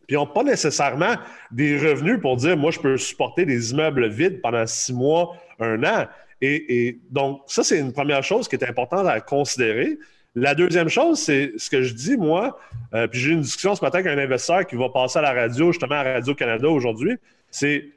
Puis 0.07 0.15
ils 0.15 0.19
n'ont 0.19 0.25
pas 0.25 0.43
nécessairement 0.43 1.13
des 1.51 1.77
revenus 1.77 2.19
pour 2.19 2.35
dire, 2.35 2.57
moi, 2.57 2.71
je 2.71 2.79
peux 2.79 2.97
supporter 2.97 3.45
des 3.45 3.73
immeubles 3.73 4.09
vides 4.09 4.41
pendant 4.41 4.65
six 4.65 4.91
mois, 4.91 5.35
un 5.59 5.83
an. 5.83 6.07
Et 6.41 6.99
donc, 7.11 7.41
ça, 7.45 7.63
c'est 7.63 7.77
une 7.77 7.93
première 7.93 8.23
chose 8.23 8.47
qui 8.47 8.55
est 8.55 8.63
importante 8.63 9.05
à 9.05 9.21
considérer. 9.21 9.99
La 10.39 10.55
deuxième 10.55 10.87
chose, 10.87 11.19
c'est 11.19 11.51
ce 11.57 11.69
que 11.69 11.81
je 11.81 11.93
dis, 11.93 12.15
moi, 12.15 12.57
euh, 12.93 13.07
puis 13.07 13.19
j'ai 13.19 13.31
eu 13.31 13.33
une 13.33 13.41
discussion 13.41 13.75
ce 13.75 13.83
matin 13.83 13.99
avec 13.99 14.13
un 14.13 14.17
investisseur 14.17 14.65
qui 14.65 14.77
va 14.77 14.87
passer 14.87 15.19
à 15.19 15.21
la 15.21 15.33
radio, 15.33 15.73
justement 15.73 15.95
à 15.95 16.03
Radio-Canada 16.03 16.69
aujourd'hui, 16.69 17.17
c'est 17.51 17.89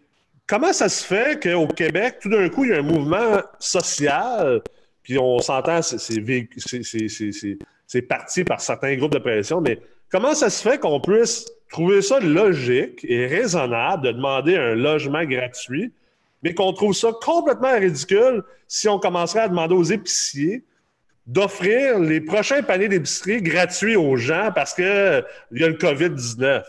comment 0.49 0.73
ça 0.73 0.89
se 0.89 1.07
fait 1.07 1.41
qu'au 1.41 1.69
Québec, 1.69 2.17
tout 2.21 2.29
d'un 2.29 2.49
coup, 2.49 2.65
il 2.65 2.71
y 2.71 2.75
a 2.75 2.79
un 2.79 2.83
mouvement 2.83 3.41
social, 3.61 4.61
puis 5.05 5.21
on 5.21 5.39
s'entend, 5.39 5.83
c'est 5.83 6.21
parti 8.03 8.43
par 8.43 8.61
certains 8.61 8.97
groupes 8.97 9.13
de 9.13 9.61
mais 9.61 9.79
comment 10.11 10.35
ça 10.35 10.51
se 10.51 10.69
fait 10.69 10.81
qu'on 10.81 11.01
puisse 11.01 11.49
trouver 11.71 12.03
ça 12.03 12.19
logique 12.19 13.05
et 13.05 13.29
raisonnable 13.29 14.03
de 14.03 14.11
demander 14.11 14.57
un 14.57 14.75
logement 14.75 15.25
gratuit, 15.25 15.93
mais 16.43 16.55
qu'on 16.55 16.73
trouve 16.73 16.93
ça 16.93 17.13
complètement 17.23 17.79
ridicule 17.79 18.43
si 18.67 18.89
on 18.89 18.99
commencerait 18.99 19.43
à 19.43 19.49
demander 19.49 19.77
aux 19.77 19.85
épiciers 19.85 20.65
d'offrir 21.27 21.99
les 21.99 22.21
prochains 22.21 22.63
paniers 22.63 22.89
d'épicerie 22.89 23.43
gratuits 23.43 23.97
aux 23.97 24.17
gens 24.17 24.51
parce 24.55 24.75
qu'il 24.75 24.85
y 24.85 25.65
a 25.65 25.69
le 25.69 25.75
COVID-19. 25.75 26.63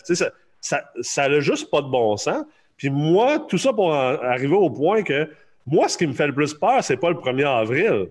ça 0.62 0.78
n'a 0.78 0.84
ça, 1.02 1.40
juste 1.40 1.70
pas 1.72 1.82
de 1.82 1.88
bon 1.88 2.16
sens. 2.18 2.46
Puis 2.78 2.90
moi, 2.90 3.40
tout 3.40 3.58
ça 3.58 3.74
pour 3.74 3.94
arriver 3.94 4.56
au 4.56 4.70
point 4.70 5.04
que 5.04 5.30
moi, 5.66 5.88
ce 5.88 5.98
qui 5.98 6.08
me 6.08 6.14
fait 6.14 6.28
le 6.28 6.34
plus 6.34 6.54
peur, 6.54 6.84
c'est 6.84 6.98
pas 6.98 7.10
le 7.10 7.16
1er 7.16 7.48
avril. 7.48 8.10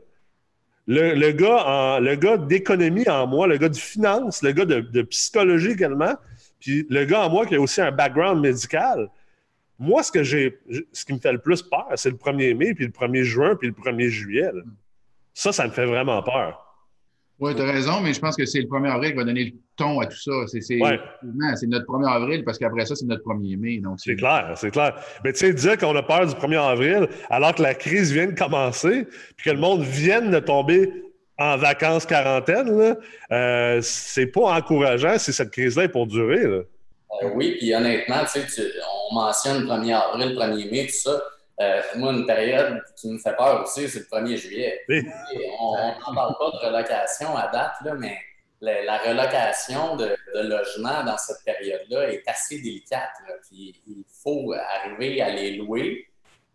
Le, 0.86 1.30
gars, 1.30 2.36
d'économie 2.38 3.08
en 3.08 3.26
moi, 3.26 3.46
le 3.46 3.56
gars 3.56 3.68
de 3.68 3.76
finance, 3.76 4.42
le 4.42 4.52
gars 4.52 4.64
de, 4.64 5.02
psychologie 5.02 5.70
également, 5.70 6.14
puis 6.60 6.86
le 6.88 7.04
gars 7.04 7.26
en 7.26 7.30
moi 7.30 7.46
qui 7.46 7.54
a 7.54 7.60
aussi 7.60 7.80
un 7.80 7.92
background 7.92 8.40
médical. 8.40 9.08
Moi, 9.78 10.02
ce 10.02 10.12
que 10.12 10.22
qui 10.22 11.12
me 11.12 11.18
fait 11.18 11.32
le 11.32 11.38
plus 11.38 11.62
peur, 11.62 11.88
c'est 11.96 12.10
le 12.10 12.16
1er 12.16 12.54
mai, 12.54 12.74
puis 12.74 12.86
le 12.86 12.92
1er 12.92 13.22
juin, 13.22 13.56
puis 13.56 13.68
le 13.68 13.74
1er 13.74 14.08
juillet. 14.08 14.50
Ça, 15.34 15.52
ça 15.52 15.66
me 15.66 15.72
fait 15.72 15.86
vraiment 15.86 16.22
peur. 16.22 16.62
Oui, 17.42 17.56
tu 17.56 17.62
as 17.62 17.64
raison, 17.64 18.00
mais 18.00 18.12
je 18.12 18.20
pense 18.20 18.36
que 18.36 18.44
c'est 18.46 18.60
le 18.60 18.68
1er 18.68 18.92
avril 18.92 19.10
qui 19.10 19.16
va 19.16 19.24
donner 19.24 19.44
le 19.46 19.52
ton 19.76 19.98
à 19.98 20.06
tout 20.06 20.16
ça. 20.16 20.30
C'est 20.46 20.76
notre 20.76 21.86
1er 21.86 22.08
avril 22.08 22.44
parce 22.44 22.56
qu'après 22.56 22.86
ça, 22.86 22.94
c'est 22.94 23.06
notre 23.06 23.24
1er 23.24 23.56
mai. 23.58 23.82
C'est 23.96 24.14
clair, 24.14 24.52
c'est 24.54 24.70
clair. 24.70 24.94
Mais 25.24 25.32
tu 25.32 25.40
sais, 25.40 25.52
dire 25.52 25.76
qu'on 25.76 25.96
a 25.96 26.02
peur 26.02 26.26
du 26.26 26.34
1er 26.34 26.60
avril 26.60 27.08
alors 27.30 27.54
que 27.54 27.62
la 27.62 27.74
crise 27.74 28.12
vient 28.12 28.26
de 28.26 28.38
commencer 28.38 29.08
puis 29.36 29.46
que 29.46 29.50
le 29.50 29.60
monde 29.60 29.82
vienne 29.82 30.30
de 30.30 30.38
tomber 30.38 30.92
en 31.36 31.56
vacances 31.56 32.06
quarantaine, 32.06 32.96
euh, 33.32 33.80
c'est 33.82 34.26
pas 34.26 34.56
encourageant 34.56 35.18
si 35.18 35.32
cette 35.32 35.50
crise-là 35.50 35.84
est 35.84 35.88
pour 35.88 36.06
durer. 36.06 36.44
Euh, 36.44 36.64
oui, 37.34 37.56
puis 37.58 37.74
honnêtement, 37.74 38.22
tu 38.32 38.40
on 39.10 39.14
mentionne 39.14 39.64
1er 39.64 39.94
avril, 39.94 40.36
1er 40.36 40.70
mai, 40.70 40.86
tout 40.86 41.10
ça. 41.10 41.20
Euh, 41.62 41.80
moi, 41.96 42.12
une 42.12 42.26
période 42.26 42.82
qui 42.96 43.10
me 43.10 43.18
fait 43.18 43.36
peur 43.36 43.62
aussi, 43.62 43.88
c'est 43.88 44.00
le 44.00 44.04
1er 44.06 44.36
juillet. 44.36 44.80
on 45.60 45.76
n'en 45.76 46.14
parle 46.14 46.36
pas 46.38 46.50
de 46.50 46.66
relocation 46.66 47.36
à 47.36 47.48
date, 47.48 47.74
là, 47.84 47.94
mais 47.94 48.18
la, 48.60 48.98
relocation 48.98 49.96
de, 49.96 50.16
logements 50.34 51.04
dans 51.04 51.18
cette 51.18 51.44
période-là 51.44 52.12
est 52.12 52.22
assez 52.26 52.60
délicate. 52.60 53.10
il 53.52 54.04
faut 54.22 54.52
arriver 54.52 55.20
à 55.22 55.30
les 55.30 55.56
louer. 55.56 56.08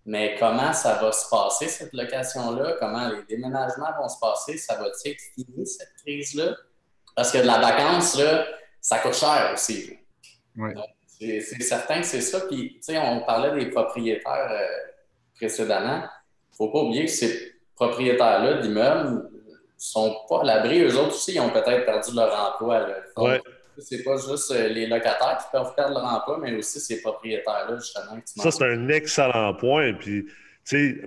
Mais 0.05 0.35
comment 0.39 0.71
ça 0.71 0.95
va 0.95 1.11
se 1.11 1.29
passer, 1.29 1.67
cette 1.67 1.91
location-là? 1.91 2.77
Comment 2.79 3.09
les 3.09 3.23
déménagements 3.23 3.91
vont 3.99 4.07
se 4.07 4.17
passer? 4.19 4.57
Ça 4.57 4.75
va-t-il 4.75 5.17
finir, 5.35 5.67
cette 5.67 5.93
crise-là? 6.01 6.55
Parce 7.13 7.31
que 7.31 7.39
de 7.39 7.45
la 7.45 7.59
vacance, 7.59 8.17
là, 8.17 8.45
ça 8.79 8.99
coûte 8.99 9.15
cher 9.15 9.51
aussi. 9.53 9.97
C'est 11.19 11.41
certain 11.61 11.99
que 11.99 12.05
c'est 12.05 12.21
ça. 12.21 12.41
Puis, 12.41 12.75
tu 12.75 12.83
sais, 12.83 12.97
on 12.99 13.21
parlait 13.25 13.53
des 13.59 13.69
propriétaires 13.69 14.49
euh, 14.49 14.86
précédemment. 15.37 15.97
Il 15.99 16.53
ne 16.53 16.55
faut 16.57 16.69
pas 16.69 16.79
oublier 16.79 17.05
que 17.05 17.11
ces 17.11 17.53
propriétaires-là 17.75 18.61
d'immeubles 18.61 19.29
sont 19.77 20.15
pas 20.27 20.41
à 20.41 20.43
l'abri. 20.43 20.81
Eux 20.81 20.97
autres 20.97 21.15
aussi, 21.15 21.35
ils 21.35 21.39
ont 21.39 21.49
peut-être 21.49 21.85
perdu 21.85 22.15
leur 22.15 22.33
emploi. 22.33 22.87
Ouais. 23.17 23.41
C'est 23.79 24.03
pas 24.03 24.17
juste 24.17 24.51
euh, 24.51 24.69
les 24.69 24.87
locataires 24.87 25.37
qui 25.37 25.45
peuvent 25.51 25.75
perdre 25.75 25.99
leur 25.99 26.05
emploi, 26.05 26.39
mais 26.41 26.55
aussi 26.55 26.79
ces 26.79 26.99
propriétaires-là, 27.01 27.77
justement. 27.77 28.19
ça, 28.25 28.51
c'est 28.51 28.63
un 28.63 28.89
excellent 28.89 29.53
point. 29.53 29.93
Puis, 29.93 30.25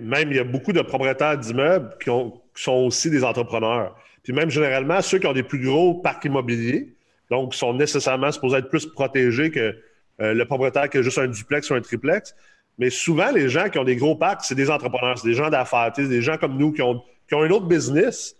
même 0.01 0.31
il 0.31 0.37
y 0.37 0.39
a 0.39 0.43
beaucoup 0.43 0.71
de 0.71 0.81
propriétaires 0.81 1.37
d'immeubles 1.37 1.95
qui, 2.01 2.09
sont 2.55 2.71
aussi 2.73 3.09
des 3.09 3.23
entrepreneurs. 3.23 3.95
Puis 4.23 4.33
même 4.33 4.49
généralement, 4.49 5.01
ceux 5.01 5.19
qui 5.19 5.27
ont 5.27 5.33
des 5.33 5.43
plus 5.43 5.63
gros 5.63 5.95
parcs 5.95 6.25
immobiliers, 6.25 6.93
donc 7.29 7.53
sont 7.55 7.73
nécessairement 7.73 8.31
supposés 8.31 8.57
être 8.57 8.69
plus 8.69 8.85
protégés 8.85 9.51
que 9.51 9.75
euh, 10.21 10.33
le 10.33 10.45
propriétaire 10.45 10.89
qui 10.89 10.97
a 10.97 11.01
juste 11.01 11.17
un 11.17 11.27
duplex 11.27 11.69
ou 11.69 11.75
un 11.75 11.81
triplex. 11.81 12.35
Mais 12.77 12.89
souvent, 12.89 13.31
les 13.31 13.49
gens 13.49 13.69
qui 13.69 13.77
ont 13.77 13.83
des 13.83 13.95
gros 13.95 14.15
parcs, 14.15 14.43
c'est 14.43 14.55
des 14.55 14.69
entrepreneurs, 14.69 15.17
c'est 15.17 15.27
des 15.27 15.33
gens 15.33 15.49
d'affaires, 15.49 15.91
des 15.95 16.21
gens 16.21 16.37
comme 16.37 16.57
nous 16.57 16.71
qui 16.71 16.81
ont, 16.81 17.01
qui 17.27 17.35
ont 17.35 17.43
un 17.43 17.49
autre 17.51 17.67
business. 17.67 18.35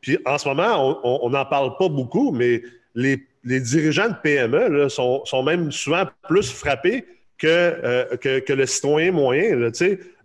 Puis 0.00 0.18
en 0.26 0.38
ce 0.38 0.48
moment, 0.48 1.00
on 1.04 1.30
n'en 1.30 1.44
parle 1.44 1.76
pas 1.76 1.88
beaucoup, 1.88 2.30
mais 2.32 2.62
les, 2.94 3.60
dirigeants 3.60 4.08
de 4.08 4.14
PME 4.22 4.88
sont, 4.88 5.42
même 5.44 5.72
souvent 5.72 6.04
plus 6.28 6.50
frappés 6.52 7.04
que, 7.38 7.46
euh, 7.46 8.16
que, 8.16 8.52
le 8.52 8.66
citoyen 8.66 9.12
moyen. 9.12 9.70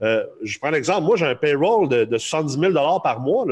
Euh, 0.02 0.26
je 0.44 0.60
prends 0.60 0.72
l'exemple, 0.72 1.04
moi 1.04 1.16
j'ai 1.16 1.28
un 1.28 1.36
payroll 1.36 1.88
de, 1.88 2.06
de 2.06 2.18
70 2.18 2.60
000 2.74 3.00
par 3.02 3.20
mois. 3.20 3.46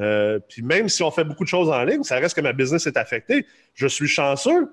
Euh, 0.00 0.38
puis 0.48 0.62
même 0.62 0.88
si 0.88 1.02
on 1.02 1.10
fait 1.10 1.24
beaucoup 1.24 1.44
de 1.44 1.48
choses 1.48 1.70
en 1.70 1.82
ligne, 1.84 2.02
ça 2.02 2.16
reste 2.16 2.36
que 2.36 2.40
ma 2.40 2.52
business 2.52 2.86
est 2.86 2.96
affectée. 2.96 3.46
Je 3.74 3.86
suis 3.86 4.08
chanceux 4.08 4.68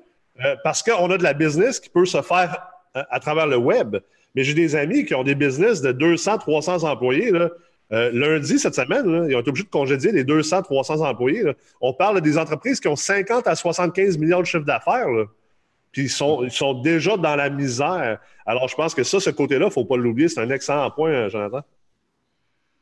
parce 0.63 0.83
qu'on 0.83 1.09
a 1.11 1.17
de 1.17 1.23
la 1.23 1.33
business 1.33 1.79
qui 1.79 1.89
peut 1.89 2.05
se 2.05 2.21
faire 2.21 2.67
à 2.93 3.19
travers 3.21 3.47
le 3.47 3.55
web. 3.55 3.97
Mais 4.35 4.43
j'ai 4.43 4.53
des 4.53 4.75
amis 4.75 5.05
qui 5.05 5.15
ont 5.15 5.23
des 5.23 5.35
business 5.35 5.81
de 5.81 5.91
200, 5.91 6.39
300 6.39 6.83
employés. 6.83 7.31
Là. 7.31 7.49
Euh, 7.91 8.11
lundi, 8.11 8.59
cette 8.59 8.75
semaine, 8.75 9.27
ils 9.29 9.35
ont 9.35 9.39
été 9.39 9.49
obligés 9.49 9.65
de 9.65 9.69
congédier 9.69 10.11
les 10.11 10.23
200, 10.23 10.63
300 10.63 11.01
employés. 11.01 11.43
On 11.81 11.93
parle 11.93 12.21
des 12.21 12.37
entreprises 12.37 12.79
qui 12.79 12.87
ont 12.87 12.95
50 12.95 13.47
à 13.47 13.55
75 13.55 14.17
millions 14.17 14.39
de 14.39 14.45
chiffre 14.45 14.65
d'affaires. 14.65 15.07
Puis 15.91 16.03
ils 16.03 16.09
sont, 16.09 16.43
ils 16.43 16.51
sont 16.51 16.81
déjà 16.81 17.15
dans 17.15 17.35
la 17.35 17.49
misère. 17.49 18.19
Alors, 18.45 18.67
je 18.67 18.75
pense 18.75 18.93
que 18.93 19.03
ça, 19.03 19.19
ce 19.19 19.29
côté-là, 19.29 19.65
il 19.65 19.69
ne 19.69 19.73
faut 19.73 19.85
pas 19.85 19.95
l'oublier. 19.95 20.27
C'est 20.27 20.41
un 20.41 20.49
excellent 20.49 20.91
point, 20.91 21.11
euh, 21.11 21.29
Jonathan. 21.29 21.61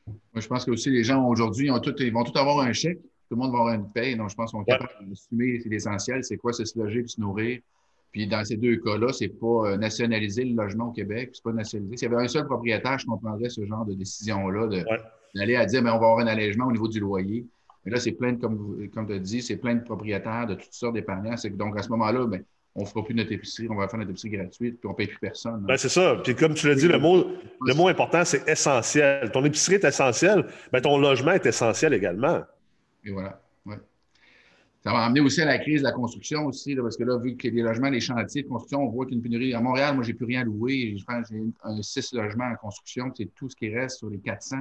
Moi, 0.07 0.41
je 0.41 0.47
pense 0.47 0.65
que 0.65 0.71
aussi 0.71 0.89
les 0.89 1.03
gens 1.03 1.23
aujourd'hui, 1.27 1.67
ils, 1.67 1.71
vont 2.11 2.23
tous 2.23 2.39
avoir 2.39 2.59
un 2.61 2.73
chèque. 2.73 2.99
Tout 3.29 3.35
le 3.35 3.37
monde 3.37 3.51
va 3.51 3.59
avoir 3.59 3.75
une 3.75 3.89
paye. 3.91 4.15
Donc, 4.15 4.29
je 4.29 4.35
pense 4.35 4.51
qu'on 4.51 4.63
est 4.63 4.65
capable 4.65 4.89
d'assumer 5.01 5.61
l'essentiel. 5.65 6.23
C'est 6.23 6.37
quoi? 6.37 6.53
C'est 6.53 6.65
se 6.65 6.79
loger 6.79 7.05
se 7.07 7.21
nourrir. 7.21 7.59
Puis 8.13 8.27
dans 8.27 8.45
ces 8.45 8.57
deux 8.57 8.77
cas-là, 8.77 9.11
c'est 9.11 9.27
pas 9.27 9.71
euh, 9.71 9.77
nationaliser 9.77 10.45
le 10.45 10.55
logement 10.55 10.89
au 10.89 10.91
Québec, 10.91 11.31
c'est 11.33 11.43
pas 11.43 11.51
nationaliser. 11.51 11.97
S'il 11.97 12.09
y 12.09 12.13
avait 12.13 12.23
un 12.23 12.27
seul 12.27 12.45
propriétaire, 12.45 12.99
je 12.99 13.07
comprendrais 13.07 13.49
ce 13.49 13.65
genre 13.65 13.85
de 13.85 13.95
décision-là, 13.95 14.67
d'aller 15.35 15.55
à 15.55 15.65
dire, 15.65 15.81
mais 15.81 15.89
on 15.89 15.99
va 15.99 16.05
avoir 16.05 16.19
un 16.19 16.27
allègement 16.27 16.67
au 16.67 16.71
niveau 16.71 16.87
du 16.87 16.99
loyer. 16.99 17.45
Mais 17.83 17.91
là, 17.91 17.99
c'est 17.99 18.11
plein 18.11 18.33
de, 18.33 18.39
comme, 18.39 18.87
comme 18.93 19.07
tu 19.07 19.13
as 19.13 19.19
dit, 19.19 19.41
c'est 19.41 19.57
plein 19.57 19.75
de 19.75 19.83
propriétaires 19.83 20.45
de 20.45 20.53
toutes 20.53 20.73
sortes 20.73 20.93
d'épargnants. 20.93 21.35
Donc, 21.53 21.77
à 21.77 21.81
ce 21.81 21.89
moment-là, 21.89 22.27
ben, 22.27 22.43
on 22.75 22.81
ne 22.81 22.85
fera 22.85 23.03
plus 23.03 23.15
notre 23.15 23.31
épicerie, 23.31 23.67
on 23.69 23.75
va 23.75 23.87
faire 23.87 23.99
notre 23.99 24.11
épicerie 24.11 24.37
gratuite, 24.37 24.79
puis 24.79 24.87
on 24.87 24.91
ne 24.91 24.95
paye 24.95 25.07
plus 25.07 25.19
personne. 25.19 25.65
Ben, 25.67 25.75
c'est 25.75 25.89
ça. 25.89 26.15
Puis 26.23 26.35
comme 26.35 26.53
tu 26.53 26.67
l'as 26.67 26.75
dit, 26.75 26.87
le 26.87 26.99
mot, 26.99 27.25
le 27.65 27.73
mot 27.73 27.87
important, 27.87 28.23
c'est 28.25 28.47
essentiel. 28.47 29.31
Ton 29.31 29.43
épicerie 29.43 29.75
est 29.75 29.85
essentielle, 29.85 30.45
ben, 30.71 30.81
ton 30.81 30.99
logement 30.99 31.31
est 31.31 31.45
essentiel 31.45 31.93
également. 31.93 32.41
Et 33.03 33.11
voilà. 33.11 33.42
Ça 34.83 34.91
va 34.91 35.05
amener 35.05 35.21
aussi 35.21 35.41
à 35.41 35.45
la 35.45 35.59
crise 35.59 35.81
de 35.81 35.87
la 35.87 35.93
construction 35.93 36.45
aussi, 36.45 36.75
parce 36.75 36.97
que 36.97 37.05
là, 37.05 37.17
vu 37.17 37.37
que 37.37 37.47
les 37.47 37.61
logements, 37.61 37.89
les 37.89 38.01
chantiers 38.01 38.43
de 38.43 38.49
construction, 38.49 38.81
on 38.81 38.89
voit 38.89 39.05
qu'il 39.05 39.13
y 39.13 39.15
a 39.15 39.19
une 39.19 39.23
pénurie. 39.23 39.53
À 39.53 39.61
Montréal, 39.61 39.95
moi, 39.95 40.03
j'ai 40.03 40.13
plus 40.13 40.25
rien 40.25 40.41
à 40.41 40.43
louer. 40.43 40.97
J'ai 40.97 41.05
un, 41.63 41.81
six 41.81 42.11
logements 42.13 42.47
en 42.51 42.55
construction, 42.55 43.09
c'est 43.15 43.33
tout 43.33 43.49
ce 43.49 43.55
qui 43.55 43.73
reste 43.73 43.99
sur 43.99 44.09
les 44.09 44.19
400. 44.19 44.57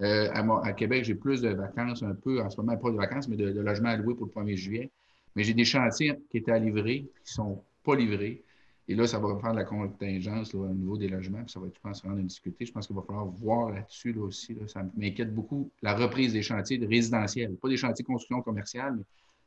Euh, 0.00 0.30
à, 0.32 0.72
Québec, 0.74 1.04
j'ai 1.04 1.16
plus 1.16 1.40
de 1.40 1.48
vacances, 1.48 2.04
un 2.04 2.14
peu, 2.14 2.40
en 2.40 2.50
ce 2.50 2.60
moment, 2.60 2.76
pas 2.76 2.90
de 2.90 2.96
vacances, 2.96 3.28
mais 3.28 3.36
de, 3.36 3.60
logements 3.60 3.88
à 3.88 3.96
louer 3.96 4.14
pour 4.14 4.26
le 4.26 4.32
1er 4.32 4.56
juillet. 4.56 4.90
Mais 5.34 5.42
j'ai 5.42 5.54
des 5.54 5.64
chantiers 5.64 6.20
qui 6.30 6.38
étaient 6.38 6.52
à 6.52 6.58
livrer, 6.60 7.00
qui 7.24 7.32
ne 7.32 7.44
sont 7.44 7.64
pas 7.82 7.96
livrés. 7.96 8.44
Et 8.86 8.94
là, 8.94 9.08
ça 9.08 9.18
va 9.18 9.36
faire 9.40 9.54
la 9.54 9.64
contingence 9.64 10.54
au 10.54 10.68
niveau 10.68 10.96
des 10.96 11.08
logements. 11.08 11.48
ça 11.48 11.58
va 11.58 11.66
être, 11.66 11.74
je 11.74 11.80
pense, 11.80 12.00
vraiment 12.04 12.18
une 12.20 12.26
difficulté. 12.26 12.66
Je 12.66 12.72
pense 12.72 12.86
qu'il 12.86 12.94
va 12.94 13.02
falloir 13.02 13.26
voir 13.26 13.70
là-dessus 13.70 14.12
là 14.12 14.22
aussi. 14.22 14.56
ça 14.68 14.84
m'inquiète 14.96 15.34
beaucoup 15.34 15.70
la 15.82 15.96
reprise 15.96 16.32
des 16.32 16.42
chantiers 16.42 16.78
de 16.78 16.86
résidentiels. 16.86 17.56
Pas 17.56 17.68
des 17.68 17.78
chantiers 17.78 18.02
de 18.02 18.06
construction 18.06 18.42
commerciale, 18.42 18.96
mais 18.98 19.04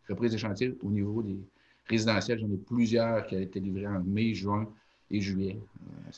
reprise 0.09 0.31
des 0.31 0.37
chantiers 0.37 0.75
au 0.83 0.89
niveau 0.89 1.21
des 1.21 1.37
résidentiels. 1.89 2.39
J'en 2.39 2.51
ai 2.51 2.57
plusieurs 2.57 3.25
qui 3.25 3.35
ont 3.35 3.41
été 3.41 3.59
livrés 3.59 3.87
en 3.87 4.01
mai, 4.03 4.33
juin 4.33 4.67
et 5.09 5.21
juillet. 5.21 5.57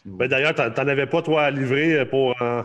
Euh, 0.08 0.12
ben, 0.17 0.27
d'ailleurs, 0.27 0.55
tu 0.55 0.62
n'en 0.62 0.88
avais 0.88 1.08
pas, 1.08 1.22
toi, 1.22 1.43
à 1.43 1.51
livrer 1.51 2.05
pour 2.10 2.39
euh, 2.41 2.63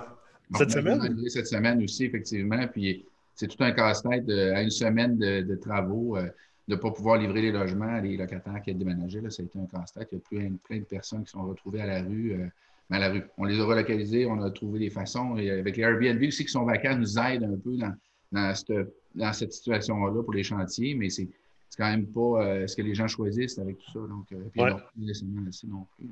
cette 0.57 0.71
semaine? 0.71 1.01
cette 1.29 1.47
semaine 1.47 1.83
aussi, 1.83 2.05
effectivement. 2.05 2.67
Puis 2.69 3.05
c'est 3.35 3.49
tout 3.49 3.63
un 3.63 3.73
casse-tête 3.73 4.29
à 4.29 4.63
une 4.63 4.71
semaine 4.71 5.19
de, 5.19 5.55
travaux. 5.57 6.17
Euh, 6.17 6.29
de 6.67 6.77
ne 6.77 6.81
pas 6.81 6.91
pouvoir 6.91 7.19
livrer 7.19 7.43
les 7.43 7.53
logements 7.53 7.97
à 7.97 8.01
les 8.01 8.17
locataires 8.17 8.63
qui 8.65 8.73
ont 8.73 8.79
déménagé. 8.79 9.21
Là, 9.21 9.29
ça 9.29 9.43
a 9.43 9.45
été 9.45 9.59
un 9.59 9.67
casse-tête. 9.67 10.09
Il 10.13 10.15
y 10.15 10.19
a 10.19 10.21
plein, 10.31 10.57
plein, 10.65 10.79
de 10.79 10.85
personnes 10.85 11.23
qui 11.25 11.31
sont 11.31 11.45
retrouvées 11.45 11.83
à 11.83 11.87
la 11.87 12.01
rue. 12.01 12.41
à 12.89 12.99
la 12.99 13.11
rue. 13.11 13.23
On 13.37 13.45
les 13.45 13.61
a 13.61 13.65
relocalisés, 13.65 14.25
on 14.25 14.41
a 14.41 14.51
trouvé 14.51 14.79
des 14.79 14.89
façons. 14.89 15.37
Et 15.37 15.51
avec 15.51 15.77
les 15.77 15.83
Airbnb 15.83 16.23
aussi 16.23 16.47
qui 16.47 16.51
sont 16.51 16.65
vacants, 16.65 16.97
nous 16.97 17.19
aident 17.19 17.45
un 17.45 17.59
peu 17.59 17.77
dans, 17.77 17.93
dans 18.35 18.55
cette 18.55 18.73
dans 19.15 19.33
cette 19.33 19.53
situation-là 19.53 20.23
pour 20.23 20.35
les 20.35 20.43
chantiers, 20.43 20.95
mais 20.95 21.09
c'est 21.09 21.29
quand 21.77 21.91
même 21.91 22.07
pas 22.07 22.21
euh, 22.21 22.67
ce 22.67 22.77
que 22.77 22.83
les 22.83 22.95
gens 22.95 23.09
choisissent 23.09 23.59
avec 23.59 23.79
tout 23.79 23.93
ça. 23.93 23.99
Donc, 23.99 24.27
euh, 24.33 24.49
puis 24.53 24.63
non, 24.63 25.87
plus. 25.97 26.09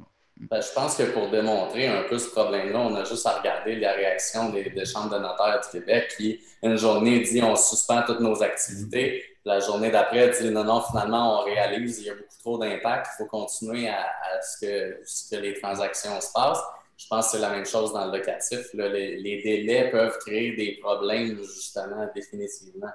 Ben, 0.51 0.61
je 0.61 0.73
pense 0.75 0.97
que 0.97 1.05
pour 1.13 1.31
démontrer 1.31 1.87
un 1.87 2.03
peu 2.05 2.19
ce 2.19 2.31
problème-là, 2.31 2.81
on 2.81 2.95
a 2.97 3.05
juste 3.05 3.27
à 3.27 3.39
regarder 3.39 3.77
la 3.77 3.93
réaction 3.93 4.51
des, 4.51 4.71
des, 4.71 4.85
chambres 4.85 5.15
de 5.15 5.21
notaires 5.21 5.61
du 5.63 5.79
Québec 5.79 6.15
qui, 6.17 6.41
une 6.63 6.77
journée, 6.77 7.21
dit 7.21 7.43
on 7.43 7.55
suspend 7.55 8.03
toutes 8.05 8.21
nos 8.21 8.43
activités. 8.43 9.23
La 9.45 9.61
journée 9.61 9.91
d'après, 9.91 10.31
dit 10.31 10.51
non, 10.51 10.65
non, 10.65 10.81
finalement, 10.81 11.41
on 11.41 11.45
réalise, 11.45 12.01
il 12.01 12.07
y 12.07 12.11
a 12.11 12.15
beaucoup 12.15 12.39
trop 12.41 12.59
d'impact, 12.59 13.09
il 13.13 13.23
faut 13.23 13.29
continuer 13.29 13.89
à, 13.89 14.05
ce, 14.41 14.65
que, 14.65 15.01
ce, 15.05 15.31
que, 15.31 15.41
les 15.41 15.55
transactions 15.61 16.21
se 16.21 16.33
passent. 16.33 16.63
Je 16.97 17.07
pense 17.09 17.27
que 17.27 17.37
c'est 17.37 17.43
la 17.43 17.51
même 17.51 17.67
chose 17.67 17.93
dans 17.93 18.07
le 18.07 18.19
locatif. 18.19 18.73
Les, 18.75 19.43
délais 19.43 19.91
peuvent 19.91 20.17
créer 20.19 20.55
des 20.55 20.79
problèmes, 20.81 21.37
justement, 21.39 22.09
définitivement. 22.15 22.93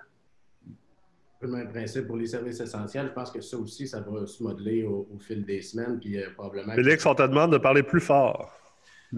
Le 1.41 1.47
même 1.49 1.69
principe 1.69 2.07
pour 2.07 2.15
les 2.17 2.27
services 2.27 2.59
essentiels. 2.59 3.07
Je 3.07 3.13
pense 3.13 3.31
que 3.31 3.41
ça 3.41 3.57
aussi, 3.57 3.87
ça 3.87 3.99
va 3.99 4.25
se 4.25 4.41
modeler 4.41 4.83
au, 4.83 5.07
fil 5.19 5.45
des 5.45 5.61
semaines. 5.61 5.99
Puis, 5.99 6.17
euh, 6.17 6.29
probablement 6.35 6.73
Félix, 6.73 7.05
on 7.05 7.15
te 7.15 7.23
demande 7.23 7.51
de 7.51 7.57
parler 7.57 7.83
plus 7.83 8.01
fort. 8.01 8.53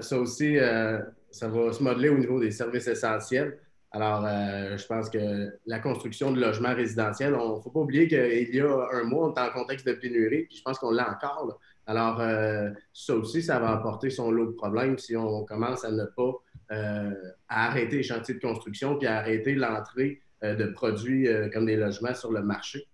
Ça, 0.00 0.18
aussi, 0.18 0.58
euh, 0.58 0.98
ça 1.30 1.48
va 1.48 1.72
se 1.74 1.82
modeler 1.82 2.08
au 2.08 2.16
niveau 2.16 2.40
des 2.40 2.50
services 2.50 2.86
essentiels. 2.86 3.58
Alors, 3.92 4.24
euh, 4.24 4.76
je 4.76 4.86
pense 4.86 5.10
que 5.10 5.58
la 5.66 5.80
construction 5.80 6.30
de 6.30 6.40
logements 6.40 6.74
résidentiels, 6.74 7.36
il 7.38 7.54
ne 7.56 7.60
faut 7.60 7.70
pas 7.70 7.80
oublier 7.80 8.06
qu'il 8.06 8.54
y 8.54 8.60
a 8.60 8.88
un 8.92 9.02
mois, 9.02 9.28
on 9.28 9.34
est 9.34 9.40
en 9.40 9.50
contexte 9.50 9.86
de 9.86 9.92
pénurie, 9.94 10.44
puis 10.44 10.56
je 10.56 10.62
pense 10.62 10.78
qu'on 10.78 10.92
l'a 10.92 11.10
encore. 11.10 11.58
Alors, 11.90 12.20
euh, 12.20 12.70
ça 12.92 13.16
aussi, 13.16 13.42
ça 13.42 13.58
va 13.58 13.70
apporter 13.70 14.10
son 14.10 14.30
lot 14.30 14.46
de 14.46 14.52
problèmes 14.52 14.96
si 14.96 15.16
on 15.16 15.44
commence 15.44 15.84
à 15.84 15.90
ne 15.90 16.04
pas 16.04 16.32
euh, 16.70 17.10
arrêter 17.48 17.96
les 17.96 18.02
chantiers 18.04 18.34
de 18.36 18.38
construction 18.38 18.96
puis 18.96 19.08
à 19.08 19.16
arrêter 19.16 19.56
l'entrée 19.56 20.22
euh, 20.44 20.54
de 20.54 20.66
produits 20.66 21.26
comme 21.52 21.66
des 21.66 21.74
logements 21.74 22.14
sur 22.14 22.30
le 22.30 22.42
marché. 22.42 22.86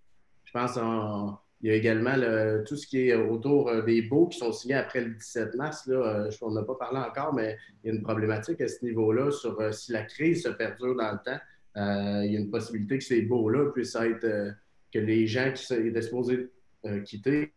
Je 0.45 0.51
pense 0.51 0.73
qu'il 0.73 1.69
y 1.69 1.71
a 1.71 1.75
également 1.75 2.15
tout 2.65 2.75
ce 2.75 2.87
qui 2.87 3.09
est 3.09 3.13
autour 3.13 3.83
des 3.83 4.01
baux 4.01 4.29
qui 4.29 4.39
sont 4.39 4.51
signés 4.51 4.73
après 4.73 5.01
le 5.01 5.11
17 5.11 5.53
mars. 5.53 5.85
Là, 5.85 6.29
on 6.41 6.51
n'a 6.51 6.63
pas 6.63 6.73
parlé 6.73 6.97
encore, 6.97 7.35
mais 7.35 7.55
il 7.83 7.89
y 7.89 7.91
a 7.91 7.95
une 7.95 8.01
problématique 8.01 8.61
à 8.61 8.67
ce 8.67 8.83
niveau-là 8.83 9.29
sur 9.29 9.71
si 9.75 9.91
la 9.91 10.05
crise 10.05 10.41
se 10.41 10.49
perdure 10.49 10.95
dans 10.95 11.11
le 11.11 11.19
temps. 11.23 11.39
il 12.23 12.31
y 12.31 12.35
a 12.35 12.39
une 12.39 12.49
possibilité 12.49 12.97
que 12.97 13.03
ces 13.03 13.21
baux-là 13.21 13.71
puissent 13.73 13.93
être, 13.93 14.55
que 14.91 14.97
les 14.97 15.27
gens 15.27 15.53
qui 15.53 15.71
étaient 15.71 16.01
supposés 16.01 16.49
quitter, 17.05 17.53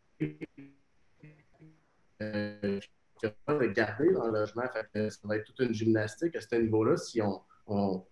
de 2.20 3.66
garder 3.66 4.12
dans 4.12 4.26
le 4.26 4.40
logement. 4.40 4.62
ça 4.72 5.18
va 5.24 5.36
être 5.36 5.44
toute 5.44 5.60
une 5.60 5.74
gymnastique 5.74 6.36
à 6.36 6.40
ce 6.40 6.54
niveau-là 6.56 6.96
si, 6.96 7.20
on, 7.22 8.06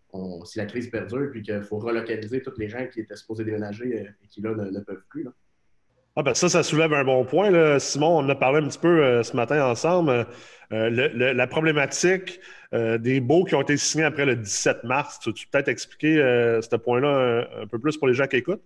si 0.45 0.59
la 0.59 0.67
crise 0.67 0.91
perdure 0.91 1.31
et 1.35 1.43
qu'il 1.43 1.63
faut 1.63 1.79
relocaliser 1.79 2.43
tous 2.43 2.59
les 2.59 2.69
gens 2.69 2.87
qui 2.93 3.01
étaient 3.01 3.17
supposés 3.17 3.45
déménager 3.45 4.07
et 4.23 4.29
qui 4.29 4.41
là 4.41 4.55
ne, 4.55 4.81
peuvent 4.81 5.05
plus. 5.09 5.27
Ah 6.17 6.23
ben 6.23 6.35
ça, 6.35 6.49
ça 6.49 6.65
soulève 6.65 6.93
un 6.95 7.05
bon 7.05 7.25
point. 7.25 7.51
Là. 7.51 7.79
Simon, 7.79 8.19
on 8.19 8.25
en 8.25 8.29
a 8.29 8.35
parlé 8.35 8.59
un 8.59 8.69
petit 8.69 8.79
peu 8.79 9.05
euh, 9.05 9.23
ce 9.23 9.37
matin 9.37 9.65
ensemble. 9.65 10.27
Euh, 10.73 10.91
la 11.15 11.47
problématique 11.47 12.41
euh, 12.75 12.99
des 12.99 13.21
baux 13.21 13.45
qui 13.45 13.55
ont 13.55 13.63
été 13.63 13.77
signés 13.77 14.05
après 14.05 14.27
le 14.27 14.35
17 14.35 14.83
mars, 14.85 15.21
tu 15.21 15.31
peux 15.33 15.39
peut-être 15.53 15.69
expliquer 15.69 16.17
ce 16.17 16.77
point-là 16.77 17.47
un, 17.63 17.67
peu 17.69 17.79
plus 17.79 17.97
pour 17.97 18.09
les 18.09 18.15
gens 18.15 18.27
qui 18.27 18.37
écoutent? 18.37 18.63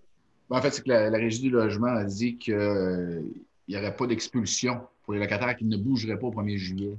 Ben, 0.48 0.56
en 0.56 0.62
fait, 0.62 0.70
c'est 0.70 0.82
que 0.82 0.88
la, 0.88 1.10
régie 1.10 1.42
du 1.42 1.50
logement 1.50 1.88
a 1.88 2.04
dit 2.04 2.38
qu'il 2.38 3.22
n'y 3.68 3.76
aurait 3.76 3.94
pas 3.94 4.06
d'expulsion 4.06 4.80
pour 5.02 5.14
les 5.14 5.20
locataires 5.20 5.56
qui 5.56 5.64
ne 5.64 5.76
bougeraient 5.76 6.18
pas 6.18 6.26
au 6.26 6.32
1er 6.32 6.56
juillet 6.56 6.96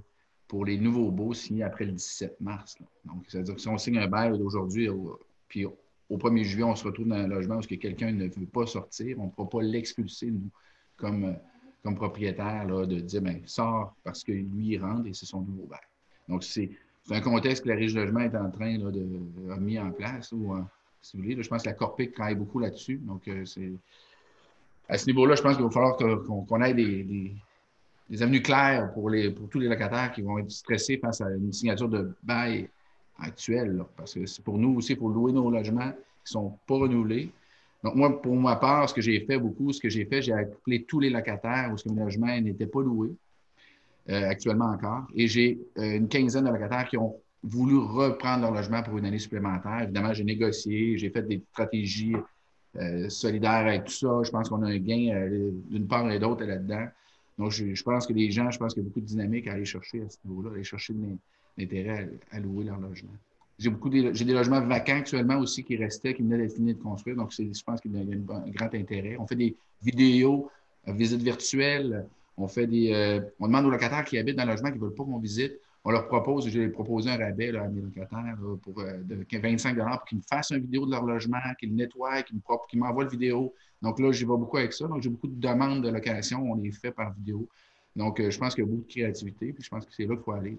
pour 0.48 0.65
les 0.65 0.77
nouveaux 0.77 1.10
baux 1.10 1.33
signés 1.33 1.63
après 1.63 1.86
le 1.86 1.93
17 1.93 2.39
mars. 2.41 2.77
Donc, 3.05 3.24
c'est-à-dire 3.27 3.55
que 3.55 3.62
si 3.62 3.67
on 3.67 3.77
signe 3.77 3.98
un 3.98 4.07
bail 4.07 4.38
d'aujourd'hui, 4.38 4.88
puis 5.48 5.65
au 5.65 6.17
1er 6.17 6.43
juillet, 6.43 6.63
on 6.63 6.75
se 6.75 6.83
retrouve 6.83 7.07
dans 7.07 7.15
un 7.15 7.27
logement 7.27 7.57
où 7.57 7.62
quelqu'un 7.62 8.12
ne 8.12 8.27
veut 8.27 8.45
pas 8.45 8.67
sortir, 8.67 9.19
on 9.19 9.25
ne 9.25 9.29
pourra 9.31 9.50
pas 9.50 9.62
l'expulser, 9.62 10.29
nous, 10.29 10.50
comme, 10.98 11.36
comme 11.81 11.95
propriétaire, 11.95 12.67
de 12.67 13.00
dire, 13.00 13.22
bien, 13.22 13.39
sort 13.45 13.95
parce 14.03 14.24
que 14.24 14.31
lui, 14.31 14.74
il 14.74 14.77
rentre 14.79 15.07
et 15.07 15.13
c'est 15.13 15.25
son 15.25 15.41
nouveau 15.41 15.65
bail. 15.65 15.79
Donc, 16.27 16.43
c'est 16.43 16.69
un 17.10 17.22
contexte 17.22 17.63
que 17.63 17.69
la 17.69 17.75
Régie 17.75 17.95
Logement 17.95 18.22
est 18.22 18.36
en 18.36 18.51
train 18.51 18.77
de, 18.77 18.91
de 18.91 19.60
mis 19.60 19.79
en 19.79 19.91
place. 19.91 20.31
Euh, 20.33 20.62
si 21.01 21.17
vous 21.17 21.24
voulez, 21.24 21.41
je 21.41 21.50
pense 21.50 21.63
que 21.63 21.69
la 21.69 21.74
Corpic 21.74 22.13
travaille 22.13 22.36
beaucoup 22.36 22.60
là-dessus. 22.60 22.98
Donc, 22.98 23.27
euh, 23.27 23.43
c'est 23.45 23.74
à 24.88 24.98
ce 24.98 25.05
niveau-là, 25.07 25.36
je 25.36 25.41
pense 25.41 25.55
qu'il 25.55 25.65
va 25.65 25.72
falloir 25.72 25.98
qu'on 25.98 26.62
ait 26.62 26.74
des, 26.74 27.03
des, 27.03 27.36
avenues 28.22 28.41
claires 28.41 28.93
pour 28.93 29.10
tous 29.50 29.60
les 29.60 29.67
locataires 29.67 30.12
qui 30.12 30.22
vont 30.22 30.38
être 30.39 30.51
stressés 30.51 30.98
face 30.98 31.22
à 31.22 31.29
une 31.32 31.51
signature 31.51 31.89
de 31.89 32.15
bail 32.22 32.70
actuelle. 33.20 33.84
parce 33.96 34.13
que 34.13 34.25
c'est 34.25 34.43
pour 34.43 34.58
nous 34.58 34.75
aussi, 34.75 34.96
pour 34.96 35.10
louer 35.10 35.32
nos 35.32 35.50
logements 35.50 35.91
qui 35.91 36.36
ne 36.36 36.41
sont 36.41 36.58
pas 36.67 36.75
renouvelés. 36.75 37.32
Donc, 37.84 37.96
moi, 37.96 38.22
pour 38.22 38.36
ma 38.36 38.55
part, 38.55 38.89
ce 38.89 38.93
que 38.93 39.01
j'ai 39.01 39.20
fait 39.22 39.38
beaucoup, 39.38 39.74
ce 39.74 39.82
que 39.82 39.89
j'ai 39.89 40.05
fait, 40.05 40.22
j'ai 40.22 40.34
appelé 40.34 40.84
tous 40.84 41.00
les 41.00 41.10
locataires 41.10 41.70
où 41.74 41.77
ce 41.77 41.84
que 41.84 41.89
mes 41.89 42.01
logements 42.01 42.39
n'étaient 42.39 42.67
pas 42.67 42.82
loués, 42.82 43.12
euh, 44.10 44.29
actuellement 44.29 44.67
encore. 44.67 45.05
Et 45.15 45.27
j'ai 45.27 45.60
euh, 45.77 45.98
une 45.98 46.08
quinzaine 46.08 46.46
de 46.46 46.50
locataires 46.50 46.88
qui 46.88 46.98
ont 46.98 47.15
voulu 47.43 47.77
reprendre 47.77 48.43
leur 48.43 48.51
logement 48.53 48.82
pour 48.84 48.98
une 48.98 49.05
année 49.05 49.20
supplémentaire. 49.20 49.82
Évidemment, 49.84 50.13
j'ai 50.13 50.24
négocié, 50.24 50.98
j'ai 50.98 51.10
fait 51.10 51.24
des 51.24 51.43
stratégies 51.51 52.15
euh, 52.77 53.10
solidaires 53.10 53.67
avec 53.67 53.86
tout 53.86 53.91
ça. 53.91 54.22
Je 54.24 54.32
pense 54.32 54.48
qu'on 54.48 54.63
a 54.63 54.67
un 54.67 54.77
gain 54.77 55.29
d'une 55.70 55.88
part 55.88 56.10
et 56.10 56.20
d'autre 56.20 56.46
là-dedans. 56.46 56.88
Donc, 57.38 57.52
je, 57.52 57.84
pense 57.84 58.06
que 58.06 58.13
les 58.13 58.32
gens, 58.32 58.50
je 58.52 58.60
pense 58.60 58.74
qu'il 58.74 58.84
y 58.84 58.86
a 58.86 58.88
beaucoup 58.88 59.02
de 59.02 59.06
dynamique 59.06 59.48
à 59.48 59.54
aller 59.54 59.66
chercher 59.66 60.02
à 60.02 60.10
ce 60.10 60.18
niveau-là, 60.25 60.52
aller 60.52 60.63
chercher 60.63 60.94
l'intérêt 61.58 62.10
à, 62.32 62.40
louer 62.40 62.66
leur 62.66 62.80
logement. 62.80 63.13
J'ai 63.60 63.70
beaucoup 63.70 63.90
des 63.90 64.12
logements 64.12 64.62
vacants 64.62 64.98
actuellement 64.98 65.38
aussi 65.38 65.63
qui 65.63 65.75
restaient, 65.78 66.13
qui 66.13 66.24
venaient 66.24 66.38
d'être 66.38 66.56
finis 66.56 66.74
de 66.74 66.82
construire. 66.82 67.16
Donc, 67.16 67.32
je 67.32 67.63
pense 67.63 67.82
qu'il 67.82 67.92
y 67.92 67.98
a 67.98 68.02
un, 68.02 68.50
grand 68.50 68.74
intérêt. 68.74 69.16
On 69.20 69.28
fait 69.28 69.36
des 69.36 69.56
vidéos, 69.82 70.50
euh, 70.88 70.94
visites 70.94 71.22
virtuelles. 71.22 72.06
On 72.38 72.48
fait 72.48 72.68
des. 72.68 72.92
Euh, 72.94 73.22
on 73.40 73.48
demande 73.48 73.66
aux 73.66 73.70
locataires 73.70 74.04
qui 74.06 74.18
habitent 74.18 74.38
dans 74.38 74.46
le 74.46 74.52
logement 74.52 74.70
qui 74.70 74.80
ne 74.80 74.84
veulent 74.84 74.96
pas 74.96 75.04
qu'on 75.04 75.20
visite. 75.20 75.54
On 75.86 75.92
leur 75.92 76.08
propose, 76.08 76.48
j'ai 76.48 76.70
proposé 76.70 77.10
un 77.10 77.18
rabais 77.18 77.56
à 77.58 77.68
mes 77.68 77.82
locataires 77.82 78.38
pour, 78.62 78.80
euh, 78.80 78.98
de 79.04 79.25
25 79.38 79.75
pour 79.75 80.06
qu'ils 80.06 80.18
me 80.20 80.24
fassent 80.24 80.52
une 80.52 80.62
vidéo 80.62 80.86
de 80.86 80.92
leur 80.92 81.04
logement, 81.04 81.40
qu'ils 81.60 81.70
le 81.70 81.75
nettoient, 81.75 82.24
qu'ils 82.24 82.80
m'envoient 82.80 83.04
la 83.04 83.10
vidéo. 83.10 83.54
Donc 83.82 84.00
là, 84.00 84.12
j'y 84.13 84.24
vais 84.24 84.38
beaucoup 84.38 84.58
avec 84.58 84.72
ça. 84.72 84.88
Donc, 84.88 85.02
j'ai 85.02 85.10
beaucoup 85.10 85.28
de 85.28 85.40
demandes 85.40 85.84
de 85.84 85.90
location. 85.90 86.42
On 86.50 86.56
les 86.56 86.72
fait 86.72 86.92
par 86.92 87.13
vidéo. 87.13 87.50
Donc, 87.96 88.22
je 88.22 88.38
pense 88.38 88.56
qu'il 88.56 88.63
y 88.63 88.68
a 88.68 88.70
beaucoup 88.70 88.88
de 88.88 88.92
créativité. 88.92 89.52
Puis 89.52 89.63
je 89.63 89.70
pense 89.70 89.86
que 89.86 89.94
c'est 89.94 90.06
là 90.06 90.16
qu'il 90.16 90.24
faut 90.24 90.32
aller, 90.32 90.58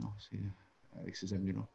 avec 1.00 1.16
ces 1.16 1.32
avenues-là. 1.32 1.66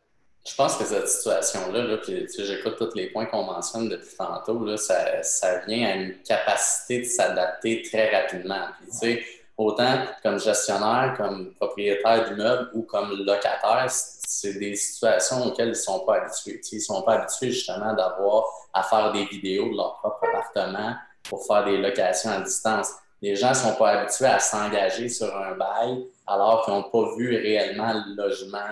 Je 0.48 0.56
pense 0.56 0.78
que 0.78 0.86
cette 0.86 1.08
situation-là, 1.08 1.84
là, 1.84 1.98
puis 1.98 2.26
j'écoute 2.38 2.76
tous 2.78 2.96
les 2.96 3.10
points 3.10 3.26
qu'on 3.26 3.44
mentionne 3.44 3.90
depuis 3.90 4.16
tantôt, 4.18 4.78
ça, 4.78 5.22
ça, 5.22 5.66
vient 5.66 5.90
à 5.90 5.96
une 5.96 6.14
capacité 6.22 7.00
de 7.00 7.04
s'adapter 7.04 7.82
très 7.82 8.16
rapidement. 8.16 8.68
Puis, 9.02 9.20
autant 9.60 10.06
comme 10.24 10.40
gestionnaire, 10.40 11.14
comme 11.18 11.54
propriétaire 11.56 12.30
d'immeuble 12.30 12.70
ou 12.74 12.84
comme 12.84 13.12
locataire, 13.26 13.88
c'est 13.90 14.58
des 14.58 14.74
situations 14.76 15.46
auxquelles 15.46 15.68
ils 15.68 15.72
ne 15.72 15.76
sont 15.76 16.00
pas 16.06 16.22
habitués. 16.22 16.62
ils 16.72 16.76
ne 16.78 16.82
sont 16.82 17.02
pas 17.02 17.16
habitués 17.16 17.52
justement 17.52 17.94
d'avoir 17.94 18.46
à 18.74 18.84
faire 18.84 19.12
des 19.12 19.26
vidéos 19.26 19.70
de 19.70 19.76
leur 19.76 19.98
propre 19.98 20.24
appartement 20.30 20.96
pour 21.24 21.46
faire 21.46 21.66
des 21.66 21.78
locations 21.78 22.32
à 22.32 22.40
distance. 22.40 22.90
Les 23.22 23.36
gens 23.36 23.50
ne 23.50 23.56
sont 23.56 23.76
pas 23.76 23.90
habitués 23.90 24.28
à 24.28 24.40
s'engager 24.40 25.10
sur 25.10 25.36
un 25.36 25.56
bail 25.56 26.06
alors 26.26 26.64
qu'ils 26.64 26.74
n'ont 26.74 26.84
pas 26.84 27.16
vu 27.18 27.36
réellement 27.36 27.94
le 27.94 28.16
logement 28.16 28.66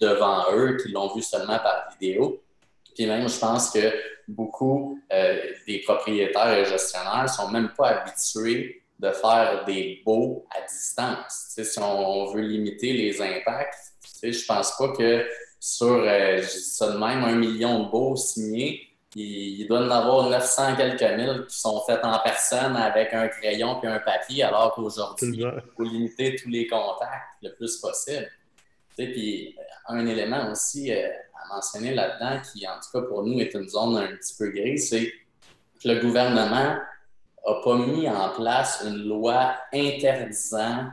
devant 0.00 0.44
eux, 0.54 0.76
qu'ils 0.78 0.92
l'ont 0.94 1.14
vu 1.14 1.20
seulement 1.20 1.58
par 1.58 1.88
vidéo. 2.00 2.40
Puis 2.94 3.06
même, 3.06 3.28
je 3.28 3.38
pense 3.38 3.70
que 3.70 3.92
beaucoup 4.26 4.98
euh, 5.12 5.36
des 5.66 5.80
propriétaires 5.80 6.56
et 6.56 6.64
gestionnaires 6.64 7.24
ne 7.24 7.28
sont 7.28 7.50
même 7.50 7.68
pas 7.76 7.88
habitués 7.88 8.85
de 8.98 9.10
faire 9.10 9.64
des 9.66 10.02
baux 10.04 10.46
à 10.50 10.66
distance. 10.66 11.54
si 11.56 11.78
on 11.78 12.32
veut 12.32 12.42
limiter 12.42 12.92
les 12.92 13.20
impacts, 13.20 13.92
je 14.22 14.28
ne 14.28 14.46
pense 14.46 14.76
pas 14.76 14.88
que 14.88 15.26
sur, 15.60 15.86
euh, 15.86 16.38
je 16.38 16.46
dis 16.46 16.60
ça 16.60 16.92
de 16.92 16.98
même, 16.98 17.24
un 17.24 17.34
million 17.34 17.84
de 17.84 17.90
baux 17.90 18.16
signés, 18.16 18.86
il, 19.14 19.66
doit 19.66 19.80
en 19.80 19.90
avoir 19.90 20.28
900 20.28 20.76
quelques 20.76 21.02
mille 21.16 21.46
qui 21.48 21.58
sont 21.58 21.80
faits 21.86 22.00
en 22.04 22.18
personne 22.22 22.76
avec 22.76 23.14
un 23.14 23.28
crayon 23.28 23.82
et 23.82 23.86
un 23.86 23.98
papier, 23.98 24.42
alors 24.42 24.74
qu'aujourd'hui, 24.74 25.38
il 25.38 25.62
faut 25.74 25.84
limiter 25.84 26.36
tous 26.36 26.50
les 26.50 26.66
contacts 26.66 27.24
le 27.42 27.54
plus 27.54 27.78
possible. 27.78 28.28
Puis 28.94 29.56
un 29.88 30.06
élément 30.06 30.50
aussi 30.50 30.92
euh, 30.92 31.08
à 31.34 31.54
mentionner 31.54 31.94
là-dedans, 31.94 32.40
qui 32.42 32.66
en 32.66 32.74
tout 32.74 33.00
cas 33.00 33.06
pour 33.06 33.22
nous 33.24 33.40
est 33.40 33.54
une 33.54 33.68
zone 33.68 33.96
un 33.96 34.16
petit 34.16 34.34
peu 34.38 34.50
grise, 34.50 34.90
c'est 34.90 35.06
que 35.82 35.88
le 35.88 36.00
gouvernement 36.00 36.76
n'a 37.46 37.60
pas 37.62 37.76
mis 37.76 38.08
en 38.08 38.30
place 38.30 38.82
une 38.84 39.08
loi 39.08 39.54
interdisant 39.72 40.88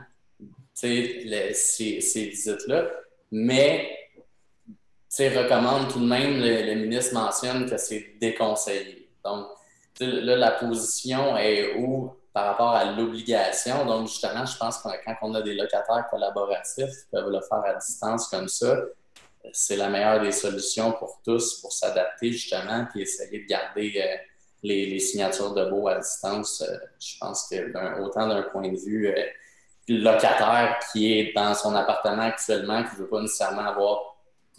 ces, 0.72 1.52
ces 1.54 2.24
visites-là, 2.26 2.90
mais 3.30 4.04
recommande 5.22 5.92
tout 5.92 6.00
de 6.00 6.06
même, 6.06 6.40
le, 6.40 6.74
ministre 6.74 7.14
mentionne 7.14 7.68
que 7.68 7.76
c'est 7.76 8.14
déconseillé. 8.20 9.08
Donc, 9.24 9.46
là, 10.00 10.36
la 10.36 10.50
position 10.52 11.36
est 11.36 11.76
où 11.76 12.12
par 12.32 12.46
rapport 12.46 12.70
à 12.70 12.84
l'obligation? 12.84 13.84
Donc, 13.86 14.08
justement, 14.08 14.44
je 14.44 14.56
pense 14.56 14.78
que 14.78 14.88
quand 15.04 15.14
on 15.22 15.34
a 15.34 15.42
des 15.42 15.54
locataires 15.54 16.06
collaboratifs 16.10 16.86
qui 16.86 17.06
peuvent 17.12 17.30
le 17.30 17.40
faire 17.40 17.62
à 17.64 17.74
distance 17.74 18.28
comme 18.28 18.48
ça, 18.48 18.76
c'est 19.52 19.76
la 19.76 19.88
meilleure 19.88 20.20
des 20.20 20.32
solutions 20.32 20.92
pour 20.92 21.20
tous 21.24 21.60
pour 21.60 21.72
s'adapter 21.72 22.32
justement 22.32 22.86
et 22.96 23.00
essayer 23.02 23.40
de 23.40 23.46
garder 23.46 23.92
euh, 23.96 24.16
les, 24.64 24.98
signatures 24.98 25.54
de 25.54 25.70
beau 25.70 25.88
à 25.88 25.98
distance. 25.98 26.62
Euh, 26.62 26.76
je 26.98 27.18
pense 27.20 27.48
que 27.48 28.00
autant 28.02 28.26
d'un 28.26 28.42
point 28.42 28.68
de 28.68 28.76
vue 28.76 29.08
euh, 29.08 29.22
locataire 29.88 30.78
qui 30.90 31.12
est 31.12 31.32
dans 31.34 31.54
son 31.54 31.74
appartement 31.74 32.22
actuellement, 32.22 32.82
qui 32.82 32.96
ne 32.96 33.00
veut 33.02 33.08
pas 33.08 33.20
nécessairement 33.20 33.66
avoir 33.66 34.16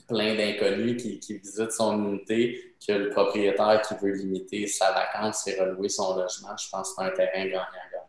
plein 0.07 0.35
d'inconnus 0.35 1.01
qui, 1.01 1.37
visitent 1.39 1.71
son 1.71 2.07
unité, 2.07 2.75
que 2.87 2.93
le 2.93 3.09
propriétaire 3.09 3.81
qui 3.81 3.95
veut 3.95 4.13
limiter 4.13 4.67
sa 4.67 4.91
vacance 4.91 5.47
et 5.47 5.59
relouer 5.59 5.89
son 5.89 6.15
logement. 6.15 6.55
Je 6.55 6.69
pense 6.69 6.89
que 6.89 6.95
c'est 6.97 7.07
un 7.07 7.09
terrain 7.09 7.45
gagnant-gagnant. 7.45 8.05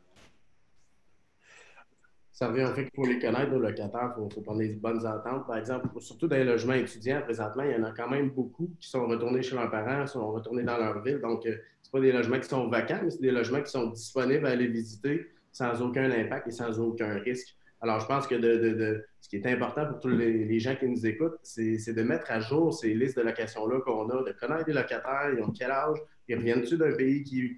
Ça 2.32 2.48
revient 2.48 2.64
au 2.64 2.74
fait 2.74 2.90
pour 2.92 3.06
les 3.06 3.18
connaître, 3.18 3.50
nos 3.50 3.58
locataires, 3.58 4.12
il 4.14 4.24
faut, 4.24 4.28
faut, 4.28 4.42
prendre 4.42 4.58
des 4.58 4.68
bonnes 4.68 5.06
ententes. 5.06 5.46
Par 5.46 5.56
exemple, 5.56 5.88
surtout 6.00 6.28
dans 6.28 6.36
les 6.36 6.44
logements 6.44 6.74
étudiants, 6.74 7.22
présentement, 7.22 7.62
il 7.62 7.70
y 7.70 7.74
en 7.76 7.84
a 7.84 7.92
quand 7.92 8.10
même 8.10 8.28
beaucoup 8.28 8.70
qui 8.78 8.90
sont 8.90 9.06
retournés 9.06 9.40
chez 9.40 9.56
leurs 9.56 9.70
parents, 9.70 10.06
sont 10.06 10.32
retournés 10.32 10.62
dans 10.62 10.76
leur 10.76 11.00
ville. 11.00 11.18
Donc, 11.18 11.46
euh, 11.46 11.56
des 12.00 12.12
logements 12.12 12.40
qui 12.40 12.48
sont 12.48 12.68
vacants, 12.68 13.00
mais 13.02 13.10
c'est 13.10 13.22
des 13.22 13.30
logements 13.30 13.62
qui 13.62 13.70
sont 13.70 13.88
disponibles 13.88 14.46
à 14.46 14.50
aller 14.50 14.66
visiter 14.66 15.26
sans 15.52 15.80
aucun 15.82 16.10
impact 16.10 16.48
et 16.48 16.50
sans 16.50 16.78
aucun 16.80 17.18
risque. 17.18 17.56
Alors, 17.80 18.00
je 18.00 18.06
pense 18.06 18.26
que 18.26 18.40
ce 18.40 19.28
qui 19.28 19.36
est 19.36 19.46
important 19.46 19.86
pour 19.86 20.00
tous 20.00 20.08
les, 20.08 20.58
gens 20.58 20.74
qui 20.76 20.86
nous 20.86 21.06
écoutent, 21.06 21.38
c'est 21.42 21.92
de 21.92 22.02
mettre 22.02 22.30
à 22.30 22.40
jour 22.40 22.72
ces 22.72 22.94
listes 22.94 23.16
de 23.16 23.22
locations-là 23.22 23.80
qu'on 23.80 24.08
a, 24.08 24.22
de 24.22 24.32
connaître 24.32 24.64
les 24.66 24.74
locataires, 24.74 25.30
ils 25.36 25.42
ont 25.42 25.50
quel 25.50 25.70
âge, 25.70 25.98
ils 26.28 26.36
reviennent-tu 26.36 26.76
d'un 26.76 26.92
pays 26.92 27.22
qui, 27.22 27.56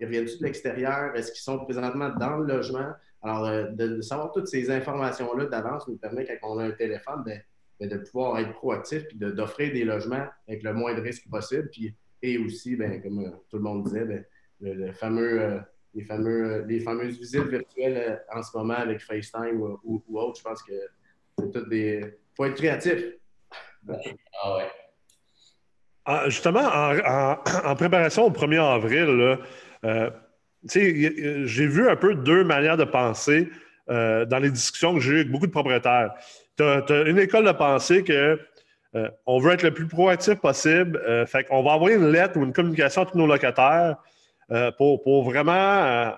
ils 0.00 0.06
reviennent-tu 0.06 0.38
de 0.38 0.44
l'extérieur, 0.44 1.14
est-ce 1.16 1.32
qu'ils 1.32 1.42
sont 1.42 1.58
présentement 1.58 2.10
dans 2.10 2.38
le 2.38 2.46
logement? 2.46 2.92
Alors, 3.22 3.46
euh, 3.46 3.64
de, 3.70 4.00
savoir 4.00 4.32
toutes 4.32 4.46
ces 4.46 4.70
informations-là 4.70 5.46
d'avance 5.46 5.88
nous 5.88 5.96
permet, 5.96 6.24
quand 6.24 6.54
on 6.54 6.58
a 6.58 6.64
un 6.64 6.70
téléphone, 6.70 7.22
ben, 7.24 7.40
ben, 7.80 7.88
de 7.88 7.98
pouvoir 7.98 8.38
être 8.38 8.52
proactif 8.52 9.04
et 9.10 9.14
d'offrir 9.14 9.72
des 9.72 9.84
logements 9.84 10.26
avec 10.46 10.62
le 10.62 10.72
moins 10.72 10.94
de 10.94 11.00
risques 11.00 11.28
possible. 11.28 11.68
Puis, 11.70 11.94
et 12.22 12.38
aussi, 12.38 12.76
ben, 12.76 13.00
comme 13.02 13.20
euh, 13.20 13.30
tout 13.50 13.56
le 13.56 13.62
monde 13.62 13.84
disait, 13.84 14.04
ben, 14.04 14.24
le, 14.60 14.92
fameux 14.92 15.40
euh, 15.40 15.58
les, 15.94 16.04
fameux, 16.04 16.64
les 16.66 16.80
fameuses 16.80 17.18
visites 17.18 17.46
virtuelles 17.46 17.96
euh, 17.96 18.38
en 18.38 18.42
ce 18.42 18.56
moment 18.56 18.74
avec 18.74 19.00
FaceTime 19.00 19.60
ou, 19.84 20.02
autre. 20.14 20.38
Je 20.38 20.42
pense 20.42 20.62
que 20.62 20.72
c'est 21.38 21.50
tout 21.50 21.68
des. 21.68 22.00
Il 22.02 22.36
faut 22.36 22.44
être 22.44 22.56
créatif. 22.56 23.04
Ah 24.42 24.56
ouais. 24.56 26.30
justement, 26.30 26.62
en, 26.64 27.74
préparation 27.74 28.26
au 28.26 28.30
1er 28.30 28.60
avril, 28.60 29.38
euh, 29.84 30.10
j'ai 30.64 31.66
vu 31.66 31.88
un 31.88 31.96
peu 31.96 32.14
deux 32.14 32.44
manières 32.44 32.76
de 32.76 32.84
penser 32.84 33.48
euh, 33.90 34.26
dans 34.26 34.38
les 34.38 34.50
discussions 34.50 34.94
que 34.94 35.00
j'ai 35.00 35.12
eues 35.12 35.20
avec 35.20 35.30
beaucoup 35.30 35.46
de 35.46 35.52
propriétaires. 35.52 36.12
Tu 36.56 36.62
as, 36.62 37.02
une 37.06 37.18
école 37.18 37.46
de 37.46 37.52
pensée 37.52 38.04
que 38.04 38.38
euh, 38.94 39.08
on 39.26 39.38
veut 39.38 39.52
être 39.52 39.62
le 39.62 39.72
plus 39.72 39.86
proactif 39.86 40.36
possible. 40.36 41.00
fait 41.26 41.44
qu'on 41.44 41.62
va 41.62 41.72
envoyer 41.72 41.96
une 41.96 42.10
lettre 42.10 42.38
ou 42.38 42.44
une 42.44 42.52
communication 42.52 43.02
à 43.02 43.06
tous 43.06 43.18
nos 43.18 43.26
locataires 43.26 43.96
pour, 44.78 45.02
pour, 45.02 45.24
vraiment 45.24 46.14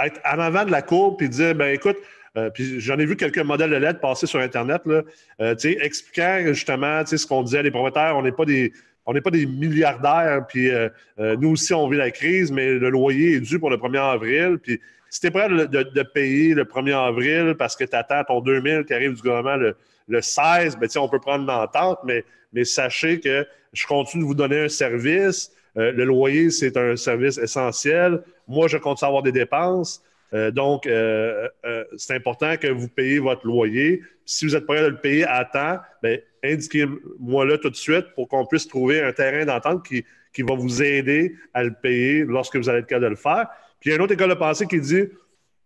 être 0.00 0.20
en 0.24 0.38
avant 0.38 0.64
de 0.64 0.70
la 0.70 0.82
cour 0.82 1.16
et 1.20 1.28
dire 1.28 1.54
ben 1.54 1.74
écoute, 1.74 1.96
euh, 2.36 2.50
puis 2.50 2.80
j'en 2.80 2.98
ai 2.98 3.06
vu 3.06 3.16
quelques 3.16 3.38
modèles 3.38 3.70
de 3.70 3.76
lettres 3.76 4.00
passer 4.00 4.26
sur 4.26 4.40
Internet, 4.40 4.82
là, 4.84 5.02
euh, 5.40 5.54
expliquant 5.80 6.40
justement 6.46 7.04
ce 7.04 7.26
qu'on 7.26 7.42
disait, 7.42 7.62
les 7.62 7.70
propriétaires, 7.70 8.16
on 8.16 8.22
n'est 8.22 8.32
pas 8.32 8.44
des. 8.44 8.72
On 9.08 9.14
pas 9.20 9.30
des 9.30 9.46
milliardaires, 9.46 10.44
puis 10.48 10.68
euh, 10.68 10.88
nous 11.16 11.50
aussi, 11.50 11.72
on 11.72 11.88
vit 11.88 11.96
la 11.96 12.10
crise, 12.10 12.50
mais 12.50 12.72
le 12.72 12.90
loyer 12.90 13.34
est 13.34 13.40
dû 13.40 13.60
pour 13.60 13.70
le 13.70 13.76
1er 13.76 14.00
avril. 14.00 14.58
Puis 14.60 14.80
si 15.16 15.20
tu 15.20 15.28
es 15.28 15.30
prêt 15.30 15.48
de, 15.48 16.02
payer 16.02 16.52
le 16.52 16.64
1er 16.64 16.94
avril 16.94 17.54
parce 17.58 17.74
que 17.74 17.84
tu 17.84 17.96
attends 17.96 18.22
ton 18.24 18.42
2000 18.42 18.84
qui 18.84 18.92
arrive 18.92 19.14
du 19.14 19.22
gouvernement 19.22 19.56
le, 19.56 20.20
16, 20.20 20.76
ben, 20.76 20.88
on 20.96 21.08
peut 21.08 21.18
prendre 21.18 21.44
une 21.44 21.50
entente, 21.50 22.00
mais, 22.04 22.22
mais 22.52 22.64
sachez 22.64 23.18
que 23.18 23.46
je 23.72 23.86
continue 23.86 24.24
de 24.24 24.26
vous 24.26 24.34
donner 24.34 24.64
un 24.64 24.68
service. 24.68 25.50
le 25.74 26.04
loyer, 26.04 26.50
c'est 26.50 26.76
un 26.76 26.96
service 26.96 27.38
essentiel. 27.38 28.22
Moi, 28.46 28.68
je 28.68 28.76
continue 28.76 29.06
à 29.06 29.08
avoir 29.08 29.22
des 29.22 29.32
dépenses. 29.32 30.02
Euh, 30.34 30.50
donc, 30.50 30.86
euh, 30.86 31.48
euh, 31.64 31.84
c'est 31.96 32.14
important 32.14 32.58
que 32.58 32.66
vous 32.66 32.88
payiez 32.88 33.18
votre 33.18 33.46
loyer. 33.46 34.02
Si 34.26 34.44
vous 34.44 34.54
êtes 34.54 34.66
prêt 34.66 34.80
à 34.80 34.88
le 34.88 35.00
payer 35.00 35.24
à 35.24 35.46
temps, 35.46 35.78
ben, 36.02 36.20
indiquez-moi-le 36.44 37.56
tout 37.56 37.70
de 37.70 37.76
suite 37.76 38.06
pour 38.14 38.28
qu'on 38.28 38.44
puisse 38.44 38.68
trouver 38.68 39.00
un 39.00 39.12
terrain 39.12 39.46
d'entente 39.46 39.86
qui, 39.86 40.04
qui 40.34 40.42
va 40.42 40.54
vous 40.54 40.82
aider 40.82 41.36
à 41.54 41.64
le 41.64 41.72
payer 41.72 42.24
lorsque 42.24 42.56
vous 42.56 42.68
allez 42.68 42.80
être 42.80 42.86
capable 42.86 43.04
de 43.04 43.10
le 43.10 43.16
faire. 43.16 43.48
Puis 43.80 43.88
il 43.88 43.90
y 43.90 43.92
a 43.92 43.96
une 43.96 44.02
autre 44.02 44.14
école 44.14 44.30
de 44.30 44.34
pensée 44.34 44.66
qui 44.66 44.80
dit 44.80 45.04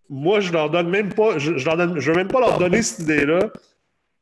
Moi, 0.08 0.40
je 0.40 0.52
leur 0.52 0.70
donne 0.70 0.90
même 0.90 1.12
pas, 1.12 1.38
je 1.38 1.52
ne 1.52 2.00
veux 2.00 2.14
même 2.14 2.28
pas 2.28 2.40
leur 2.40 2.58
donner 2.58 2.82
cette 2.82 3.00
idée-là. 3.00 3.50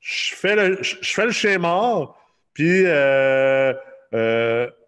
Je 0.01 0.35
fais 0.35 0.55
le, 0.55 0.83
je, 0.83 0.97
fais 1.03 1.27
le 1.27 1.33
chien 1.33 1.59
mort, 1.59 2.17
puis 2.55 2.85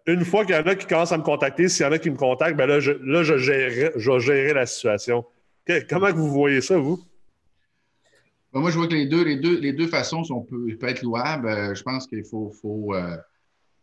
une 0.07 0.25
fois 0.25 0.45
qu'il 0.45 0.55
y 0.55 0.57
en 0.57 0.63
a 0.63 0.75
qui 0.75 0.87
commencent 0.87 1.11
à 1.11 1.17
me 1.17 1.23
contacter, 1.23 1.69
s'il 1.69 1.85
y 1.85 1.89
en 1.89 1.91
a 1.91 1.99
qui 1.99 2.09
me 2.09 2.17
contactent, 2.17 2.57
ben 2.57 2.65
là, 2.65 2.79
je, 2.79 2.91
là, 2.91 3.23
je, 3.23 3.37
gérerai, 3.37 3.91
je 3.95 4.19
gérer 4.19 4.53
la 4.53 4.65
situation. 4.65 5.25
Comment 5.89 6.11
vous 6.11 6.29
voyez 6.29 6.61
ça, 6.61 6.77
vous? 6.77 6.99
Ben, 8.53 8.59
moi, 8.59 8.71
je 8.71 8.77
vois 8.77 8.87
que 8.87 8.93
les 8.93 9.05
deux, 9.05 9.23
les 9.23 9.37
deux, 9.37 9.59
les 9.59 9.73
deux 9.73 9.87
façons 9.87 10.23
sont, 10.23 10.41
peuvent, 10.41 10.89
être 10.89 11.03
louables. 11.03 11.47
Euh, 11.47 11.75
je 11.75 11.83
pense 11.83 12.07
qu'il 12.07 12.25
faut, 12.25 12.49
faut, 12.49 12.93
euh, 12.93 13.15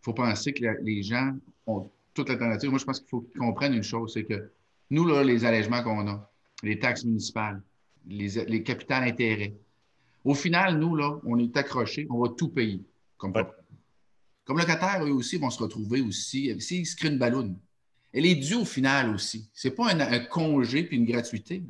faut 0.02 0.12
penser 0.12 0.52
que 0.52 0.64
les 0.82 1.02
gens 1.02 1.32
ont 1.66 1.90
toute 2.14 2.28
l'alternative. 2.28 2.70
Moi, 2.70 2.78
je 2.78 2.84
pense 2.84 3.00
qu'il 3.00 3.08
faut 3.08 3.20
qu'ils 3.20 3.40
comprennent 3.40 3.74
une 3.74 3.82
chose, 3.82 4.12
c'est 4.12 4.24
que 4.24 4.50
nous, 4.90 5.06
là, 5.06 5.22
les 5.22 5.44
allègements 5.44 5.82
qu'on 5.82 6.06
a, 6.08 6.30
les 6.62 6.78
taxes 6.78 7.04
municipales, 7.04 7.62
les, 8.06 8.44
les 8.46 8.62
capitales 8.62 9.04
intérêts, 9.04 9.54
au 10.24 10.34
final, 10.34 10.78
nous, 10.78 10.96
là, 10.96 11.18
on 11.24 11.38
est 11.38 11.56
accrochés, 11.56 12.06
on 12.10 12.20
va 12.20 12.28
tout 12.36 12.48
payer. 12.48 12.84
Comme, 13.16 13.32
comme 14.44 14.58
locataires, 14.58 15.04
eux 15.04 15.12
aussi, 15.12 15.36
vont 15.36 15.50
se 15.50 15.62
retrouver 15.62 16.00
aussi. 16.00 16.58
S'ils 16.60 16.86
se 16.86 16.96
créent 16.96 17.08
une 17.08 17.18
ballonne, 17.18 17.56
elle 18.12 18.26
est 18.26 18.34
due 18.34 18.56
au 18.56 18.64
final 18.64 19.14
aussi. 19.14 19.48
Ce 19.52 19.68
n'est 19.68 19.74
pas 19.74 19.92
un, 19.92 20.18
congé 20.20 20.82
puis 20.84 20.96
une 20.96 21.04
gratuité. 21.04 21.62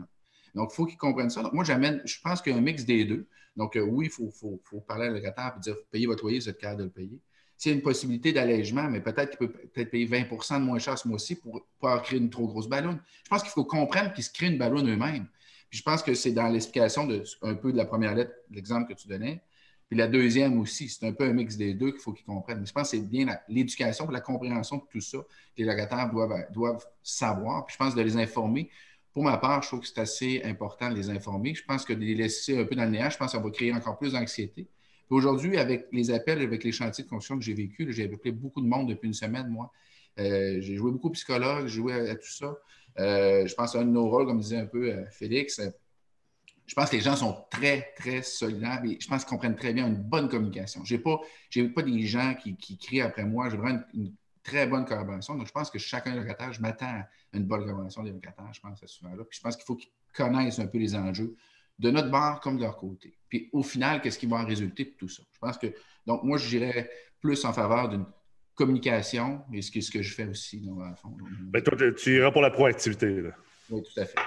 Donc, 0.54 0.70
il 0.72 0.74
faut 0.74 0.86
qu'ils 0.86 0.98
comprennent 0.98 1.30
ça. 1.30 1.42
Donc, 1.42 1.52
moi, 1.52 1.64
j'amène, 1.64 2.02
je 2.04 2.20
pense 2.22 2.40
qu'il 2.40 2.52
y 2.52 2.54
a 2.54 2.58
un 2.58 2.62
mix 2.62 2.84
des 2.84 3.04
deux. 3.04 3.26
Donc, 3.56 3.76
euh, 3.76 3.80
oui, 3.80 4.06
il 4.06 4.10
faut, 4.10 4.30
faut, 4.30 4.60
faut, 4.64 4.80
parler 4.80 5.06
à 5.06 5.10
locataire 5.10 5.54
et 5.56 5.60
dire 5.60 5.76
payez 5.90 6.06
votre 6.06 6.22
loyer, 6.22 6.38
vous 6.38 6.48
êtes 6.48 6.58
capable 6.58 6.80
de 6.80 6.84
le 6.84 6.90
payer. 6.90 7.18
S'il 7.58 7.72
y 7.72 7.74
a 7.74 7.76
une 7.76 7.82
possibilité 7.82 8.32
d'allègement, 8.32 8.84
mais 8.84 9.00
peut-être 9.00 9.36
qu'il 9.36 9.48
peut 9.48 9.52
peut-être 9.52 9.90
payer 9.90 10.06
20% 10.06 10.60
de 10.60 10.64
moins 10.64 10.78
cher 10.78 10.96
ce 10.96 11.06
mois-ci 11.08 11.34
pour 11.34 11.66
pas 11.80 11.98
créer 11.98 12.18
une 12.18 12.30
trop 12.30 12.46
grosse 12.46 12.68
ballonne. 12.68 13.00
Je 13.24 13.28
pense 13.28 13.42
qu'il 13.42 13.50
faut 13.50 13.64
comprendre 13.64 14.12
qu'ils 14.14 14.24
se 14.24 14.32
créent 14.32 14.46
une 14.46 14.58
ballonne 14.58 14.88
eux-mêmes. 14.88 15.26
Je 15.70 15.82
pense 15.82 16.02
que 16.02 16.14
c'est 16.14 16.32
dans 16.32 16.48
l'explication 16.48 17.06
de, 17.06 17.24
un 17.42 17.54
peu 17.54 17.72
de 17.72 17.76
la 17.76 17.84
première 17.84 18.14
lettre, 18.14 18.32
l'exemple 18.50 18.94
que 18.94 18.98
tu 18.98 19.08
donnais, 19.08 19.42
puis 19.88 19.96
la 19.96 20.06
deuxième 20.06 20.60
aussi, 20.60 20.88
c'est 20.88 21.06
un 21.06 21.12
peu 21.12 21.24
un 21.24 21.32
mix 21.32 21.56
des 21.56 21.72
deux 21.72 21.92
qu'il 21.92 22.00
faut 22.00 22.12
qu'ils 22.12 22.26
comprennent. 22.26 22.60
Mais 22.60 22.66
je 22.66 22.72
pense 22.72 22.90
que 22.90 22.96
c'est 22.98 23.02
bien 23.02 23.26
l'éducation 23.48 24.08
et 24.08 24.12
la 24.12 24.20
compréhension 24.20 24.76
de 24.76 24.82
tout 24.90 25.00
ça 25.00 25.18
que 25.18 25.24
les 25.56 25.64
locataires 25.64 26.10
doivent, 26.10 26.46
doivent 26.52 26.86
savoir. 27.02 27.64
Puis 27.64 27.72
je 27.72 27.78
pense 27.78 27.94
de 27.94 28.02
les 28.02 28.16
informer. 28.18 28.70
Pour 29.14 29.24
ma 29.24 29.38
part, 29.38 29.62
je 29.62 29.68
trouve 29.68 29.80
que 29.80 29.86
c'est 29.86 29.98
assez 29.98 30.42
important 30.44 30.90
de 30.90 30.94
les 30.94 31.08
informer. 31.08 31.54
Je 31.54 31.64
pense 31.64 31.86
que 31.86 31.94
de 31.94 32.00
les 32.00 32.14
laisser 32.14 32.58
un 32.60 32.64
peu 32.64 32.74
dans 32.74 32.84
le 32.84 32.90
néant, 32.90 33.08
je 33.08 33.16
pense 33.16 33.32
que 33.32 33.38
ça 33.38 33.42
va 33.42 33.50
créer 33.50 33.72
encore 33.72 33.98
plus 33.98 34.12
d'anxiété. 34.12 34.68
Aujourd'hui, 35.10 35.56
avec 35.56 35.86
les 35.92 36.10
appels, 36.10 36.40
avec 36.40 36.64
les 36.64 36.72
chantiers 36.72 37.04
de 37.04 37.08
construction 37.08 37.38
que 37.38 37.44
j'ai 37.44 37.54
vécu, 37.54 37.90
j'ai 37.92 38.04
appelé 38.04 38.32
beaucoup 38.32 38.60
de 38.60 38.66
monde 38.66 38.88
depuis 38.88 39.06
une 39.06 39.14
semaine, 39.14 39.48
moi. 39.48 39.72
Euh, 40.18 40.60
j'ai 40.60 40.76
joué 40.76 40.90
beaucoup 40.90 41.08
au 41.08 41.12
psychologue, 41.12 41.66
j'ai 41.66 41.76
joué 41.76 42.10
à, 42.10 42.14
tout 42.14 42.30
ça. 42.30 42.56
Euh, 42.98 43.46
je 43.46 43.54
pense 43.54 43.74
à 43.74 43.80
un 43.80 43.84
de 43.84 43.90
nos 43.90 44.08
rôles, 44.08 44.26
comme 44.26 44.40
disait 44.40 44.58
un 44.58 44.66
peu 44.66 44.90
euh, 44.90 45.04
Félix, 45.10 45.60
je 46.68 46.74
pense 46.74 46.90
que 46.90 46.96
les 46.96 47.02
gens 47.02 47.16
sont 47.16 47.46
très, 47.50 47.94
très 47.96 48.22
solidaires 48.22 48.82
et 48.84 48.98
je 49.00 49.08
pense 49.08 49.24
qu'ils 49.24 49.30
comprennent 49.30 49.56
très 49.56 49.72
bien 49.72 49.86
une 49.86 49.96
bonne 49.96 50.28
communication. 50.28 50.84
Je 50.84 50.96
n'ai 50.96 51.00
pas, 51.00 51.18
pas 51.74 51.82
des 51.82 52.02
gens 52.02 52.34
qui, 52.34 52.76
crient 52.76 53.00
après 53.00 53.24
moi. 53.24 53.48
J'ai 53.48 53.56
vraiment 53.56 53.80
une, 53.94 54.12
très 54.42 54.66
bonne 54.66 54.84
collaboration. 54.84 55.34
Donc, 55.34 55.46
je 55.46 55.52
pense 55.52 55.70
que 55.70 55.78
chacun 55.78 56.12
des 56.12 56.20
locataires, 56.20 56.52
je 56.52 56.60
m'attends 56.62 56.86
à 56.86 57.08
une 57.34 57.44
bonne 57.44 57.60
collaboration 57.60 58.02
des 58.02 58.12
locataires, 58.12 58.52
je 58.52 58.60
pense, 58.60 58.82
à 58.82 58.86
ce 58.86 59.04
là 59.04 59.10
Puis 59.28 59.38
je 59.38 59.40
pense 59.42 59.56
qu'il 59.56 59.64
faut 59.64 59.76
qu'ils 59.76 59.90
connaissent 60.14 60.58
un 60.58 60.66
peu 60.66 60.78
les 60.78 60.94
enjeux 60.94 61.36
de 61.78 61.90
notre 61.90 62.10
bar 62.10 62.40
comme 62.40 62.56
de 62.56 62.62
leur 62.62 62.76
côté. 62.76 63.14
Puis 63.28 63.48
au 63.52 63.62
final, 63.62 64.00
qu'est-ce 64.00 64.18
qui 64.18 64.26
va 64.26 64.36
en 64.36 64.44
résulter 64.44 64.84
de 64.84 64.90
tout 64.90 65.08
ça? 65.08 65.22
Je 65.32 65.38
pense 65.38 65.58
que, 65.58 65.68
donc, 66.06 66.24
moi, 66.24 66.38
je 66.38 66.48
dirais 66.48 66.90
plus 67.20 67.44
en 67.44 67.52
faveur 67.52 67.88
d'une 67.88 68.06
communication 68.54 69.42
et 69.52 69.62
ce 69.62 69.70
que, 69.70 69.80
ce 69.80 69.90
que 69.90 70.02
je 70.02 70.14
fais 70.14 70.26
aussi, 70.26 70.60
dans 70.60 70.88
le 70.88 70.96
fond. 70.96 71.16
Mais 71.52 71.62
toi, 71.62 71.76
tu 71.96 72.16
iras 72.16 72.32
pour 72.32 72.42
la 72.42 72.50
proactivité. 72.50 73.22
Oui, 73.70 73.82
tout 73.82 74.00
à 74.00 74.04
fait. 74.04 74.18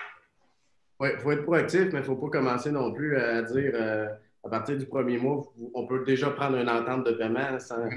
Oui, 0.99 1.09
il 1.13 1.19
faut 1.19 1.31
être 1.31 1.43
proactif, 1.43 1.81
mais 1.81 1.89
il 1.89 1.95
ne 1.95 2.03
faut 2.03 2.15
pas 2.15 2.29
commencer 2.29 2.71
non 2.71 2.93
plus 2.93 3.17
à 3.17 3.41
dire 3.41 3.71
euh, 3.73 4.07
à 4.43 4.49
partir 4.49 4.77
du 4.77 4.85
premier 4.85 5.17
mois, 5.17 5.41
on 5.73 5.87
peut 5.87 6.03
déjà 6.05 6.29
prendre 6.29 6.57
une 6.57 6.69
entente 6.69 7.05
de 7.05 7.11
paiement 7.11 7.59
sans, 7.59 7.89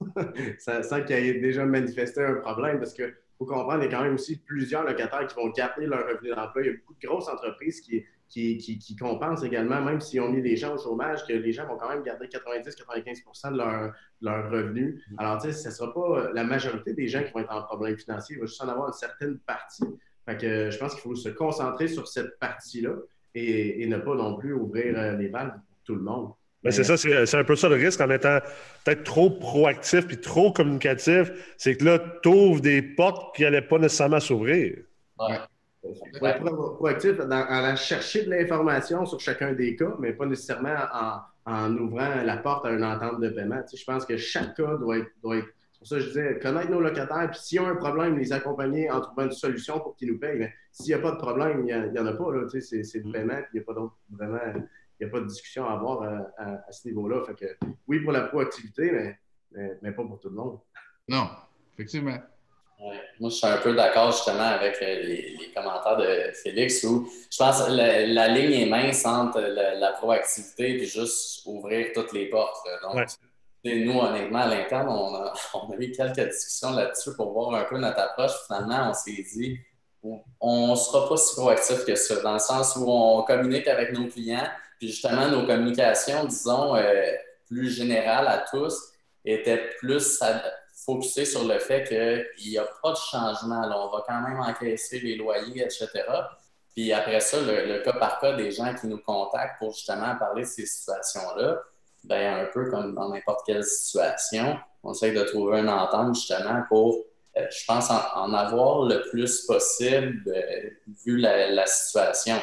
qu'il 1.06 1.16
y 1.16 1.28
ait 1.28 1.40
déjà 1.40 1.64
manifesté 1.64 2.22
un 2.24 2.34
problème 2.34 2.78
parce 2.78 2.94
qu'il 2.94 3.14
faut 3.38 3.46
comprendre 3.46 3.82
qu'il 3.82 3.90
y 3.90 3.94
a 3.94 3.96
quand 3.96 4.04
même 4.04 4.14
aussi 4.14 4.38
plusieurs 4.38 4.84
locataires 4.84 5.26
qui 5.26 5.34
vont 5.36 5.50
garder 5.50 5.86
leur 5.86 6.06
revenu 6.06 6.30
d'emploi. 6.30 6.62
Il 6.62 6.66
y 6.66 6.70
a 6.70 6.72
beaucoup 6.72 6.94
de 6.94 7.06
grosses 7.06 7.28
entreprises 7.28 7.80
qui, 7.80 8.04
qui, 8.28 8.96
compensent 8.98 9.44
également, 9.44 9.80
même 9.80 10.00
s'ils 10.00 10.20
ont 10.20 10.30
mis 10.30 10.42
des 10.42 10.56
gens 10.56 10.74
au 10.74 10.78
chômage, 10.78 11.24
que 11.26 11.32
les 11.32 11.52
gens 11.52 11.66
vont 11.66 11.76
quand 11.76 11.88
même 11.88 12.02
garder 12.02 12.26
90-95% 12.26 13.52
de 13.52 13.58
leur, 13.58 13.92
leur 14.20 14.50
revenu. 14.50 15.02
Mm. 15.10 15.14
Alors, 15.18 15.42
tu 15.42 15.48
sais, 15.48 15.52
ce 15.52 15.68
ne 15.68 15.74
sera 15.74 15.94
pas 15.94 16.32
la 16.32 16.44
majorité 16.44 16.94
des 16.94 17.06
gens 17.06 17.22
qui 17.22 17.32
vont 17.32 17.40
être 17.40 17.52
en 17.52 17.62
problème 17.62 17.96
financier. 17.96 18.36
Il 18.36 18.40
va 18.40 18.46
juste 18.46 18.62
en 18.62 18.68
avoir 18.68 18.88
une 18.88 18.94
certaine 18.94 19.38
partie. 19.38 19.84
Fait 20.26 20.36
que 20.36 20.70
je 20.70 20.78
pense 20.78 20.94
qu'il 20.94 21.02
faut 21.02 21.14
se 21.14 21.28
concentrer 21.28 21.86
sur 21.88 22.08
cette 22.08 22.38
partie-là 22.38 22.94
et, 23.34 23.86
ne 23.86 23.98
pas 23.98 24.14
non 24.14 24.36
plus 24.36 24.54
ouvrir 24.54 24.98
euh, 24.98 25.16
les 25.16 25.28
balles 25.28 25.60
pour 25.68 25.78
tout 25.84 25.94
le 25.94 26.02
monde. 26.02 26.32
Ben, 26.62 26.70
c'est 26.70 26.84
ça, 26.84 26.96
c'est 26.96 27.36
un 27.36 27.44
peu 27.44 27.56
ça 27.56 27.68
le 27.68 27.74
risque 27.74 28.00
en 28.00 28.10
étant 28.10 28.38
peut-être 28.84 29.04
trop 29.04 29.30
proactif 29.30 30.06
puis 30.06 30.18
trop 30.18 30.50
communicatif. 30.50 31.30
C'est 31.58 31.76
que 31.76 31.84
là, 31.84 31.98
tu 32.22 32.30
ouvres 32.30 32.62
des 32.62 32.80
portes 32.80 33.36
qui 33.36 33.42
n'allaient 33.42 33.60
pas 33.60 33.78
nécessairement 33.78 34.20
s'ouvrir. 34.20 34.78
Ouais. 35.18 35.36
Faut 36.18 36.26
être 36.26 36.74
proactif 36.76 37.20
en 37.20 37.30
allant 37.30 37.76
chercher 37.76 38.24
de 38.24 38.30
l'information 38.30 39.04
sur 39.06 39.20
chacun 39.20 39.52
des 39.52 39.76
cas, 39.76 39.94
mais 39.98 40.12
pas 40.12 40.26
nécessairement 40.26 40.76
en, 41.46 41.76
ouvrant 41.76 42.22
la 42.24 42.36
porte 42.38 42.64
à 42.66 42.70
une 42.70 42.84
entente 42.84 43.20
de 43.20 43.28
paiement. 43.28 43.62
je 43.72 43.84
pense 43.84 44.06
que 44.06 44.16
chaque 44.16 44.56
cas 44.56 44.76
doit 44.76 44.98
doit 45.22 45.36
être 45.36 45.48
pour 45.84 45.90
ça, 45.90 46.00
je 46.00 46.06
disais, 46.06 46.38
connaître 46.38 46.70
nos 46.70 46.80
locataires, 46.80 47.30
puis 47.30 47.38
s'ils 47.38 47.60
ont 47.60 47.66
un 47.66 47.76
problème, 47.76 48.16
les 48.16 48.32
accompagner 48.32 48.90
en 48.90 49.02
trouvant 49.02 49.26
une 49.26 49.32
solution 49.32 49.80
pour 49.80 49.94
qu'ils 49.96 50.08
nous 50.12 50.18
payent. 50.18 50.38
Mais 50.38 50.54
s'il 50.72 50.86
n'y 50.86 50.94
a 50.94 50.98
pas 50.98 51.10
de 51.10 51.18
problème, 51.18 51.68
il 51.68 51.90
n'y 51.92 51.98
en 51.98 52.06
a 52.06 52.14
pas. 52.14 52.24
C'est 52.58 52.94
le 52.94 53.04
mm. 53.04 53.12
paiement, 53.12 53.36
puis 53.36 53.50
il 53.52 53.56
n'y 53.56 53.60
a 53.60 53.64
pas 53.64 53.74
d'autre 53.74 53.94
vraiment. 54.08 54.38
Il 54.98 55.04
n'y 55.04 55.06
a 55.06 55.12
pas 55.12 55.20
de 55.20 55.26
discussion 55.26 55.68
à 55.68 55.74
avoir 55.74 56.00
euh, 56.00 56.20
à, 56.38 56.72
ce 56.72 56.88
niveau-là. 56.88 57.22
Fait 57.26 57.34
que 57.34 57.66
oui, 57.86 58.00
pour 58.00 58.12
la 58.12 58.22
proactivité, 58.22 58.92
mais, 59.52 59.78
mais, 59.82 59.92
pas 59.92 60.04
pour 60.04 60.18
tout 60.20 60.30
le 60.30 60.36
monde. 60.36 60.58
Non, 61.06 61.28
effectivement. 61.74 62.16
Moi, 62.78 63.30
je 63.30 63.36
suis 63.36 63.46
un 63.46 63.58
peu 63.58 63.74
d'accord 63.74 64.10
justement 64.12 64.40
avec 64.40 64.76
euh, 64.82 65.02
les, 65.02 65.52
commentaires 65.54 65.96
de 65.96 66.32
Félix 66.42 66.82
où 66.84 67.08
je 67.30 67.38
pense 67.38 67.62
que 67.62 67.70
la, 67.70 68.28
ligne 68.28 68.52
est 68.52 68.66
mince 68.66 69.06
entre 69.06 69.40
la, 69.40 69.92
proactivité 69.92 70.82
et 70.82 70.84
juste 70.84 71.42
ouvrir 71.46 71.92
toutes 71.94 72.12
les 72.12 72.26
portes. 72.26 72.56
Donc, 72.82 73.06
nous, 73.64 73.98
honnêtement, 73.98 74.40
à 74.40 74.48
l'interne, 74.48 74.88
on 74.88 75.14
a, 75.14 75.32
on 75.54 75.70
a 75.72 75.76
eu 75.76 75.92
quelques 75.92 76.28
discussions 76.28 76.72
là-dessus 76.72 77.14
pour 77.16 77.32
voir 77.32 77.54
un 77.54 77.64
peu 77.64 77.78
notre 77.78 78.00
approche. 78.00 78.32
Finalement, 78.46 78.90
on 78.90 78.94
s'est 78.94 79.24
dit, 79.34 79.58
on 80.40 80.70
ne 80.70 80.76
sera 80.76 81.08
pas 81.08 81.16
si 81.16 81.34
proactif 81.34 81.84
que 81.84 81.94
ça, 81.94 82.20
dans 82.20 82.34
le 82.34 82.38
sens 82.38 82.76
où 82.76 82.84
on 82.86 83.22
communique 83.22 83.68
avec 83.68 83.92
nos 83.92 84.06
clients, 84.08 84.46
puis 84.78 84.88
justement, 84.88 85.28
nos 85.28 85.46
communications, 85.46 86.24
disons, 86.24 86.76
euh, 86.76 87.12
plus 87.46 87.70
générales 87.70 88.26
à 88.26 88.44
tous, 88.50 88.76
étaient 89.24 89.70
plus 89.78 90.22
focusées 90.74 91.24
sur 91.24 91.44
le 91.44 91.58
fait 91.58 91.84
qu'il 91.84 92.50
n'y 92.50 92.58
a 92.58 92.66
pas 92.82 92.90
de 92.90 92.96
changement. 92.96 93.62
On 93.64 93.96
va 93.96 94.04
quand 94.06 94.20
même 94.20 94.40
encaisser 94.40 95.00
les 95.00 95.16
loyers, 95.16 95.62
etc. 95.62 95.88
Puis 96.74 96.92
après 96.92 97.20
ça, 97.20 97.38
le, 97.40 97.82
cas 97.82 97.92
par 97.92 98.20
cas 98.20 98.32
des 98.34 98.50
gens 98.50 98.74
qui 98.74 98.88
nous 98.88 98.98
contactent 98.98 99.58
pour 99.58 99.72
justement 99.72 100.16
parler 100.16 100.42
de 100.42 100.48
ces 100.48 100.66
situations-là, 100.66 101.60
ben, 102.02 102.40
un 102.40 102.46
peu 102.52 102.68
comme 102.70 102.94
dans 102.94 103.08
n'importe 103.08 103.46
quelle 103.46 103.64
situation, 103.64 104.58
on 104.82 104.92
essaie 104.92 105.12
de 105.12 105.22
trouver 105.22 105.60
une 105.60 105.68
entente 105.68 106.16
justement 106.16 106.62
pour, 106.68 107.04
euh, 107.36 107.46
je 107.48 107.64
pense, 107.64 107.90
en, 107.90 108.34
avoir 108.34 108.82
le 108.82 109.02
plus 109.10 109.46
possible 109.46 110.22
euh, 110.26 110.70
vu 111.04 111.16
la, 111.16 111.66
situation. 111.66 112.36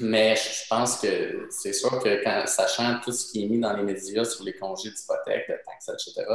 Mais 0.00 0.34
je 0.34 0.66
pense 0.68 1.00
que 1.00 1.46
c'est 1.50 1.72
sûr 1.72 2.02
que 2.02 2.22
sachant 2.46 3.00
tout 3.00 3.12
ce 3.12 3.30
qui 3.30 3.44
est 3.44 3.48
mis 3.48 3.60
dans 3.60 3.74
les 3.74 3.82
médias 3.82 4.24
sur 4.24 4.44
les 4.44 4.54
congés 4.54 4.90
d'hypothèque, 4.90 5.48
de 5.48 5.56
taxes, 5.64 5.90
etc., 6.08 6.26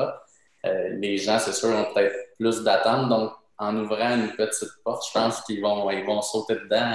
les 0.99 1.17
gens, 1.17 1.39
c'est 1.39 1.54
sûr, 1.54 1.69
ont 1.69 1.93
peut-être 1.93 2.15
plus 2.38 2.63
d'attentes. 2.63 3.10
Donc, 3.10 3.32
en 3.58 3.75
ouvrant 3.78 4.15
une 4.15 4.32
petite 4.36 4.69
porte, 4.84 5.06
je 5.08 5.13
pense 5.13 5.41
qu'ils 5.41 5.62
vont, 5.62 5.89
ils 5.91 6.06
vont 6.06 6.21
sauter 6.21 6.56
dedans 6.56 6.91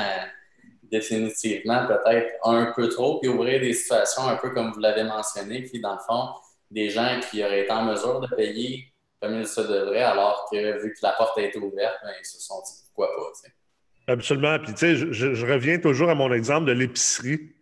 définitivement, 0.91 1.87
peut-être 1.87 2.33
un 2.45 2.73
peu 2.75 2.89
trop, 2.89 3.21
puis 3.21 3.29
ouvrir 3.29 3.61
des 3.61 3.73
situations 3.73 4.27
un 4.27 4.37
peu 4.37 4.51
comme 4.51 4.73
vous 4.73 4.81
l'avez 4.81 5.05
mentionné, 5.05 5.65
qui, 5.65 5.81
dans 5.81 5.93
le 5.93 6.01
fond, 6.07 6.31
des 6.71 6.91
gens 6.91 7.21
qui 7.31 7.45
auraient 7.45 7.63
été 7.63 7.73
en 7.73 7.85
mesure 7.85 8.21
de 8.21 8.35
payer 8.35 8.93
comme 9.21 9.35
il 9.35 9.47
se 9.47 9.61
devrait, 9.61 10.03
alors 10.03 10.49
que 10.51 10.83
vu 10.83 10.95
que 10.95 10.99
la 11.03 11.13
porte 11.13 11.37
a 11.39 11.43
été 11.43 11.59
ouverte, 11.59 11.97
ben, 12.03 12.11
ils 12.19 12.25
se 12.25 12.41
sont 12.41 12.61
dit 12.63 12.73
pourquoi 12.87 13.15
pas. 13.15 14.13
Absolument. 14.13 14.59
Puis, 14.59 14.73
tu 14.73 14.79
sais, 14.79 14.97
je, 14.97 15.47
reviens 15.47 15.79
toujours 15.79 16.09
à 16.09 16.15
mon 16.15 16.33
exemple 16.33 16.67
de 16.67 16.73
l'épicerie, 16.73 17.53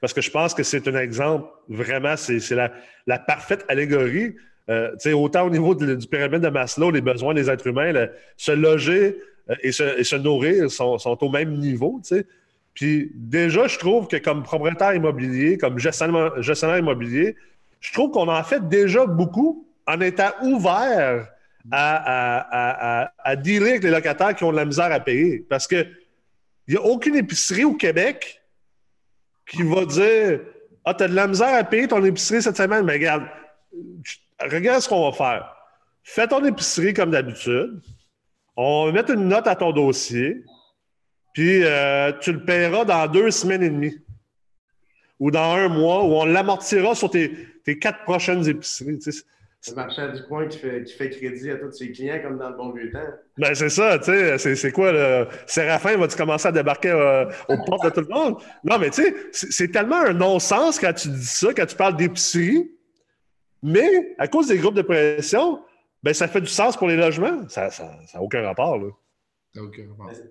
parce 0.00 0.12
que 0.12 0.20
je 0.20 0.30
pense 0.30 0.52
que 0.52 0.62
c'est 0.62 0.86
un 0.88 0.96
exemple, 0.96 1.48
vraiment, 1.68 2.16
c'est 2.16 2.40
la, 2.50 3.18
parfaite 3.18 3.64
allégorie. 3.68 4.34
Euh, 4.68 5.12
autant 5.12 5.46
au 5.46 5.50
niveau 5.50 5.74
du 5.74 6.08
pyramide 6.08 6.40
de 6.40 6.48
Maslow, 6.48 6.90
les 6.90 7.00
besoins 7.00 7.34
des 7.34 7.48
êtres 7.48 7.68
humains, 7.68 8.08
se 8.36 8.50
loger 8.50 9.16
euh, 9.48 9.54
et, 9.62 9.70
se, 9.70 10.02
se, 10.02 10.16
nourrir 10.16 10.70
sont, 10.70 10.98
au 11.20 11.30
même 11.30 11.56
niveau. 11.56 12.00
Puis 12.74 13.12
déjà, 13.14 13.68
je 13.68 13.78
trouve 13.78 14.08
que 14.08 14.16
comme 14.16 14.42
propriétaire 14.42 14.94
immobilier, 14.94 15.56
comme 15.56 15.78
gestionnaire, 15.78 16.42
gestionnaire 16.42 16.78
immobilier, 16.78 17.36
je 17.80 17.92
trouve 17.92 18.10
qu'on 18.10 18.28
en 18.28 18.42
fait 18.42 18.68
déjà 18.68 19.06
beaucoup 19.06 19.66
en 19.86 20.00
étant 20.00 20.30
ouvert 20.42 21.28
à, 21.70 23.08
à, 23.24 23.36
dealer 23.36 23.70
avec 23.70 23.84
les 23.84 23.90
locataires 23.90 24.34
qui 24.34 24.44
ont 24.44 24.52
de 24.52 24.56
la 24.56 24.64
misère 24.64 24.90
à 24.90 25.00
payer. 25.00 25.46
Parce 25.48 25.66
qu'il 25.66 25.88
n'y 26.68 26.76
a 26.76 26.82
aucune 26.82 27.14
épicerie 27.14 27.64
au 27.64 27.74
Québec 27.74 28.42
qui 29.48 29.62
va 29.62 29.84
dire 29.84 30.40
Ah, 30.84 30.94
tu 30.94 31.04
as 31.04 31.08
de 31.08 31.14
la 31.14 31.28
misère 31.28 31.54
à 31.54 31.62
payer 31.62 31.86
ton 31.86 32.04
épicerie 32.04 32.42
cette 32.42 32.56
semaine, 32.56 32.84
mais 32.84 32.94
regarde, 32.94 33.26
regarde 34.40 34.82
ce 34.82 34.88
qu'on 34.88 35.10
va 35.10 35.16
faire. 35.16 35.56
Fais 36.02 36.28
ton 36.28 36.44
épicerie 36.44 36.94
comme 36.94 37.10
d'habitude. 37.10 37.80
On 38.56 38.86
va 38.86 38.92
mettre 38.92 39.12
une 39.12 39.28
note 39.28 39.46
à 39.46 39.56
ton 39.56 39.72
dossier, 39.72 40.42
puis 41.34 41.62
euh, 41.64 42.12
tu 42.20 42.32
le 42.32 42.44
paieras 42.44 42.84
dans 42.84 43.06
deux 43.06 43.30
semaines 43.30 43.62
et 43.62 43.70
demie 43.70 43.98
ou 45.18 45.30
dans 45.30 45.54
un 45.54 45.68
mois, 45.68 46.04
où 46.04 46.14
on 46.14 46.24
l'amortira 46.24 46.94
sur 46.94 47.10
tes, 47.10 47.48
quatre 47.80 48.02
prochaines 48.04 48.46
épiceries. 48.48 48.98
Le 49.68 49.74
marchand 49.74 50.12
du 50.12 50.22
coin 50.24 50.46
qui 50.46 50.58
fait, 50.58 51.10
crédit 51.10 51.50
à 51.50 51.56
tous 51.56 51.72
ses 51.72 51.90
clients 51.90 52.20
comme 52.22 52.38
dans 52.38 52.50
le 52.50 52.56
bon 52.56 52.70
vieux 52.70 52.92
temps. 52.92 52.98
Ben, 53.36 53.52
c'est 53.54 53.68
ça, 53.68 53.98
tu 53.98 54.12
sais. 54.38 54.54
C'est 54.54 54.70
quoi, 54.70 54.92
le 54.92 55.26
Séraphin, 55.46 55.96
va-tu 55.96 56.16
commencer 56.16 56.46
à 56.46 56.52
débarquer 56.52 56.90
euh, 56.90 57.24
aux 57.48 57.56
portes 57.64 57.84
de 57.84 57.90
tout 57.90 58.06
le 58.08 58.14
monde? 58.14 58.36
Non, 58.62 58.78
mais 58.78 58.90
tu 58.90 59.02
sais, 59.02 59.14
c'est 59.32 59.72
tellement 59.72 60.02
un 60.02 60.12
non-sens 60.12 60.78
quand 60.78 60.92
tu 60.92 61.08
dis 61.08 61.24
ça, 61.24 61.48
quand 61.52 61.66
tu 61.66 61.74
parles 61.74 61.96
d'épicerie. 61.96 62.70
Mais 63.66 64.14
à 64.16 64.28
cause 64.28 64.46
des 64.46 64.58
groupes 64.58 64.76
de 64.76 64.82
pression, 64.82 65.60
ben, 66.00 66.14
ça 66.14 66.28
fait 66.28 66.40
du 66.40 66.46
sens 66.46 66.76
pour 66.76 66.86
les 66.86 66.96
logements. 66.96 67.48
Ça 67.48 67.68
n'a 68.14 68.22
aucun 68.22 68.42
rapport, 68.42 68.78
là. 68.78 68.90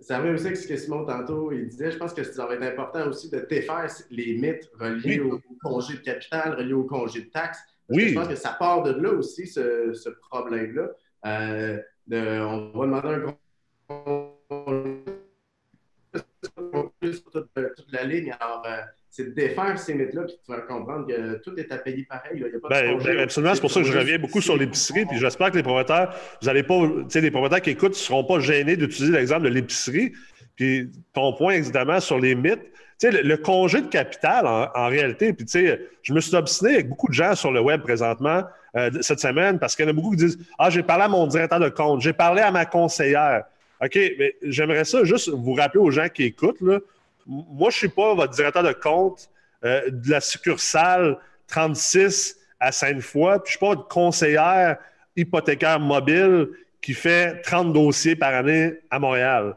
Ça 0.02 0.20
revient 0.20 0.36
aussi 0.36 0.46
avec 0.46 0.58
ce 0.58 0.68
que 0.68 0.78
Simon 0.78 1.04
tantôt 1.04 1.52
il 1.52 1.68
disait. 1.68 1.92
Je 1.92 1.98
pense 1.98 2.14
que 2.14 2.24
ça 2.24 2.46
va 2.46 2.54
être 2.54 2.64
important 2.64 3.08
aussi 3.08 3.30
de 3.30 3.40
défaire 3.40 3.88
les 4.10 4.38
mythes 4.38 4.70
reliés 4.80 5.20
au, 5.20 5.42
congé 5.62 5.96
de 5.96 6.00
capital, 6.00 6.54
reliés 6.54 6.74
au 6.74 6.84
congé 6.84 7.22
de 7.22 7.30
taxes. 7.30 7.60
oui. 7.90 8.10
je 8.10 8.14
pense 8.14 8.28
que 8.28 8.36
ça 8.36 8.56
part 8.58 8.84
de 8.84 8.92
là 8.92 9.12
aussi, 9.12 9.48
ce, 9.48 10.10
problème-là. 10.30 10.92
Euh, 11.26 11.82
on 12.12 12.72
va 12.74 12.86
demander 12.86 13.10
un 13.10 13.36
sur 17.12 17.32
toute, 17.32 17.50
toute, 17.54 17.92
la 17.92 18.04
ligne. 18.04 18.34
Alors, 18.40 18.64
euh, 18.66 18.82
c'est 19.16 19.30
de 19.30 19.30
défaire 19.30 19.80
ces 19.80 19.94
mythes-là 19.94 20.24
puis 20.24 20.36
de 20.36 20.54
faire 20.54 20.68
comprendre 20.68 21.08
que 21.08 21.42
tout 21.42 21.58
est 21.58 21.72
à 21.72 21.78
payer 21.78 22.04
pareil. 22.04 22.34
Il 22.34 22.42
y 22.42 22.44
a 22.44 22.60
pas 22.60 22.68
ben, 22.68 22.98
ben, 23.02 23.20
absolument, 23.20 23.56
c'est 23.56 23.62
pour 23.62 23.72
ça 23.72 23.80
que 23.80 23.88
je 23.88 23.98
reviens 23.98 24.20
beaucoup 24.20 24.42
sur 24.42 24.58
l'épicerie. 24.58 25.06
Puis 25.06 25.18
j'espère 25.20 25.52
que 25.52 25.56
les 25.56 25.64
propriétaires, 25.64 26.14
vous 26.42 26.50
allez 26.50 26.64
pas, 26.64 26.82
tu 26.82 27.06
sais, 27.08 27.22
les 27.22 27.32
propriétaires 27.32 27.62
qui 27.62 27.70
écoutent 27.70 27.94
ne 27.94 27.98
seront 27.98 28.26
pas 28.26 28.42
gênés 28.42 28.76
d'utiliser 28.76 29.14
l'exemple 29.14 29.44
de 29.44 29.50
l'épicerie. 29.50 30.12
Puis 30.58 30.92
ton 31.14 31.32
point 31.32 31.54
exactement 31.54 32.02
sur 32.02 32.20
les 32.20 32.36
mythes. 32.36 32.60
Sais, 32.98 33.12
le, 33.12 33.38
congé 33.38 33.82
de 33.82 33.88
capital, 33.88 34.46
en, 34.48 34.88
réalité, 34.88 35.32
puis 35.34 35.46
je 36.02 36.14
me 36.14 36.20
suis 36.20 36.36
obstiné 36.36 36.76
avec 36.76 36.90
beaucoup 36.90 37.10
de 37.10 37.14
gens 37.14 37.36
sur 37.36 37.52
le 37.52 37.62
web 37.62 37.82
présentement 37.82 38.44
euh, 38.76 38.90
cette 39.02 39.20
semaine 39.20 39.60
parce 39.60 39.76
qu'il 39.76 39.84
y 39.84 39.88
en 39.88 39.92
a 39.92 39.94
beaucoup 39.94 40.12
qui 40.12 40.18
disent 40.18 40.40
Ah, 40.60 40.70
j'ai 40.70 40.84
parlé 40.84 41.04
à 41.04 41.08
mon 41.10 41.26
directeur 41.28 41.60
de 41.60 41.70
compte, 41.70 42.02
j'ai 42.02 42.14
parlé 42.14 42.42
à 42.42 42.52
ma 42.52 42.66
conseillère. 42.66 43.44
OK, 43.82 43.98
mais 44.18 44.36
j'aimerais 44.44 44.86
ça 44.86 45.04
juste 45.04 45.30
vous 45.30 45.54
rappeler 45.54 45.80
aux 45.80 45.92
gens 45.92 46.08
qui 46.10 46.24
écoutent, 46.24 46.62
là, 46.62 46.80
moi, 47.26 47.70
je 47.70 47.76
ne 47.76 47.80
suis 47.80 47.90
pas 47.90 48.14
votre 48.14 48.34
directeur 48.34 48.64
de 48.64 48.74
compte 48.74 49.30
euh, 49.64 49.90
de 49.90 50.12
la 50.12 50.22
succursale 50.22 51.18
36 51.48 52.38
à 52.60 52.72
Sainte-Foy, 52.72 53.40
puis 53.40 53.46
je 53.46 53.48
ne 53.48 53.50
suis 53.52 53.60
pas 53.60 53.70
votre 53.70 53.88
conseillère 53.88 54.78
hypothécaire 55.16 55.80
mobile 55.80 56.50
qui 56.82 56.94
fait 56.94 57.42
30 57.42 57.74
dossiers 57.74 58.16
par 58.16 58.34
année 58.34 58.74
à 58.92 59.00
Montréal. 59.00 59.56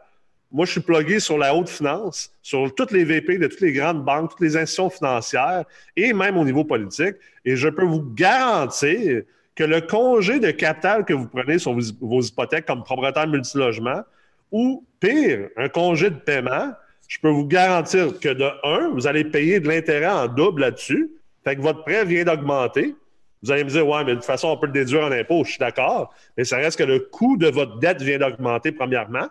Moi, 0.51 0.65
je 0.65 0.73
suis 0.73 0.81
plugué 0.81 1.21
sur 1.21 1.37
la 1.37 1.55
haute 1.55 1.69
finance, 1.69 2.33
sur 2.41 2.75
toutes 2.75 2.91
les 2.91 3.05
VP 3.05 3.37
de 3.37 3.49
toutes 3.49 3.61
les 3.61 3.73
grandes 3.73 4.03
banques, 4.03 4.31
toutes 4.31 4.41
les 4.41 4.57
institutions 4.57 4.89
financières 4.89 5.65
et 5.95 6.15
même 6.15 6.39
au 6.39 6.45
niveau 6.45 6.65
politique. 6.65 7.17
Et 7.45 7.55
je 7.55 7.69
peux 7.69 7.85
vous 7.85 8.03
garantir 8.15 9.25
que 9.55 9.65
le 9.65 9.83
congé 9.83 10.41
de 10.41 10.51
capital 10.51 11.05
que 11.05 11.13
vous 11.13 11.27
prenez 11.27 11.59
sur 11.59 11.77
vos 12.01 12.23
hypothèques 12.23 12.65
comme 12.65 12.83
propriétaire 12.83 13.27
multilogement, 13.27 14.03
ou 14.51 14.87
pire, 15.01 15.51
un 15.59 15.69
congé 15.69 16.09
de 16.09 16.17
paiement, 16.17 16.73
je 17.09 17.19
peux 17.19 17.31
vous 17.31 17.47
garantir 17.47 18.21
que 18.21 18.29
de 18.29 18.49
un, 18.65 18.91
vous 18.91 19.07
allez 19.07 19.25
payer 19.25 19.61
de 19.61 19.69
l'intérêt 19.69 20.07
en 20.07 20.29
double 20.29 20.61
là-dessus. 20.61 21.11
Fait 21.43 21.57
que 21.57 21.63
votre 21.63 21.83
prêt 21.83 22.05
vient 22.05 22.25
d'augmenter. 22.25 22.95
Vous 23.43 23.51
allez 23.51 23.65
me 23.65 23.71
dire, 23.71 23.89
ouais, 23.89 24.05
mais 24.05 24.11
de 24.11 24.17
toute 24.17 24.25
façon, 24.25 24.49
on 24.49 24.59
peut 24.59 24.67
le 24.67 24.73
déduire 24.73 25.05
en 25.05 25.13
impôt. 25.13 25.43
Je 25.45 25.51
suis 25.53 25.59
d'accord. 25.59 26.13
Mais 26.37 26.45
ça 26.45 26.59
reste 26.59 26.79
que 26.79 26.85
le 26.85 27.01
coût 27.01 27.37
de 27.39 27.49
votre 27.49 27.79
dette 27.79 28.03
vient 28.03 28.19
d'augmenter, 28.19 28.73
premièrement. 28.73 29.27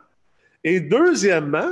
Et 0.63 0.79
deuxièmement, 0.79 1.69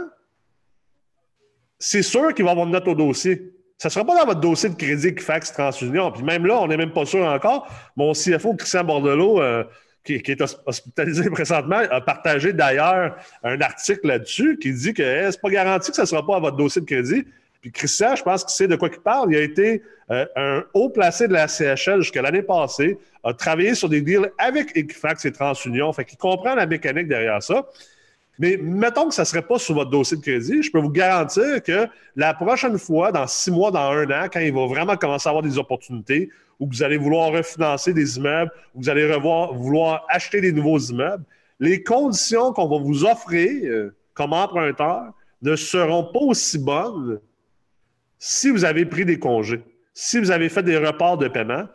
c'est 1.79 2.03
sûr 2.03 2.33
qu'il 2.33 2.45
va 2.45 2.51
avoir 2.51 2.67
une 2.67 2.73
note 2.73 2.87
au 2.87 2.95
dossier. 2.95 3.51
Ça 3.77 3.89
ne 3.89 3.91
sera 3.91 4.05
pas 4.05 4.15
dans 4.15 4.25
votre 4.25 4.39
dossier 4.39 4.69
de 4.69 4.75
crédit 4.75 5.07
Equifax 5.07 5.53
TransUnion. 5.53 6.11
Puis 6.11 6.23
même 6.23 6.45
là, 6.45 6.61
on 6.61 6.67
n'est 6.67 6.77
même 6.77 6.93
pas 6.93 7.05
sûr 7.05 7.25
encore. 7.25 7.67
Mon 7.95 8.13
CFO, 8.13 8.53
Christian 8.55 8.83
Bordelot, 8.83 9.41
euh, 9.41 9.63
qui, 10.05 10.13
est 10.13 10.43
hospitalisé 10.65 11.29
présentement, 11.31 11.81
a 11.89 11.99
partagé 11.99 12.53
d'ailleurs 12.53 13.17
un 13.43 13.59
article 13.59 14.07
là-dessus 14.07 14.57
qui 14.61 14.71
dit 14.71 14.93
que 14.93 15.03
ce 15.03 15.31
c'est 15.31 15.41
pas 15.41 15.49
garanti 15.49 15.89
que 15.89 15.95
ça 15.95 16.03
ne 16.03 16.07
sera 16.07 16.25
pas 16.25 16.37
à 16.37 16.39
votre 16.39 16.57
dossier 16.57 16.81
de 16.81 16.85
crédit. 16.85 17.25
Puis 17.61 17.71
Christian, 17.71 18.15
je 18.15 18.21
pense 18.21 18.43
qu'il 18.43 18.53
sait 18.53 18.67
de 18.67 18.75
quoi 18.75 18.89
il 18.93 18.99
parle. 18.99 19.33
Il 19.33 19.37
a 19.37 19.41
été 19.41 19.81
euh, 20.11 20.25
un 20.35 20.63
haut 20.75 20.89
placé 20.89 21.27
de 21.27 21.33
la 21.33 21.47
CHL 21.47 22.01
jusqu'à 22.01 22.21
l'année 22.21 22.43
passée, 22.43 22.99
a 23.23 23.33
travaillé 23.33 23.73
sur 23.73 23.89
des 23.89 24.01
deals 24.01 24.31
avec 24.37 24.77
Equifax 24.77 25.25
et 25.25 25.31
TransUnion, 25.31 25.91
fait 25.91 26.05
qu'il 26.05 26.19
comprend 26.19 26.53
la 26.53 26.67
mécanique 26.67 27.07
derrière 27.07 27.41
ça. 27.41 27.67
Mais 28.39 28.57
mettons 28.57 29.07
que 29.07 29.13
ça 29.13 29.21
ne 29.21 29.27
serait 29.27 29.41
pas 29.41 29.57
sur 29.59 29.75
votre 29.75 29.89
dossier 29.89 30.17
de 30.17 30.21
crédit, 30.21 30.61
je 30.61 30.71
peux 30.71 30.79
vous 30.79 30.89
garantir 30.89 31.63
que 31.63 31.87
la 32.15 32.33
prochaine 32.33 32.77
fois, 32.77 33.11
dans 33.11 33.27
six 33.27 33.51
mois, 33.51 33.71
dans 33.71 33.91
un 33.91 34.09
an, 34.11 34.27
quand 34.31 34.39
il 34.39 34.53
va 34.53 34.65
vraiment 34.67 34.97
commencer 34.97 35.27
à 35.27 35.31
avoir 35.31 35.43
des 35.43 35.57
opportunités, 35.57 36.29
ou 36.59 36.67
que 36.67 36.75
vous 36.75 36.83
allez 36.83 36.97
vouloir 36.97 37.31
refinancer 37.31 37.93
des 37.93 38.17
immeubles, 38.17 38.51
ou 38.73 38.81
vous 38.81 38.89
allez 38.89 39.11
revoir, 39.11 39.53
vouloir 39.53 40.05
acheter 40.09 40.41
des 40.41 40.51
nouveaux 40.51 40.79
immeubles, 40.79 41.23
les 41.59 41.83
conditions 41.83 42.51
qu'on 42.53 42.67
va 42.67 42.77
vous 42.77 43.05
offrir 43.05 43.49
euh, 43.65 43.95
comme 44.13 44.33
emprunteur 44.33 45.13
ne 45.41 45.55
seront 45.55 46.03
pas 46.03 46.19
aussi 46.19 46.57
bonnes 46.57 47.19
si 48.17 48.49
vous 48.49 48.65
avez 48.65 48.85
pris 48.85 49.05
des 49.05 49.19
congés, 49.19 49.63
si 49.93 50.19
vous 50.19 50.31
avez 50.31 50.49
fait 50.49 50.63
des 50.63 50.77
reports 50.77 51.17
de 51.17 51.27
paiement. 51.27 51.65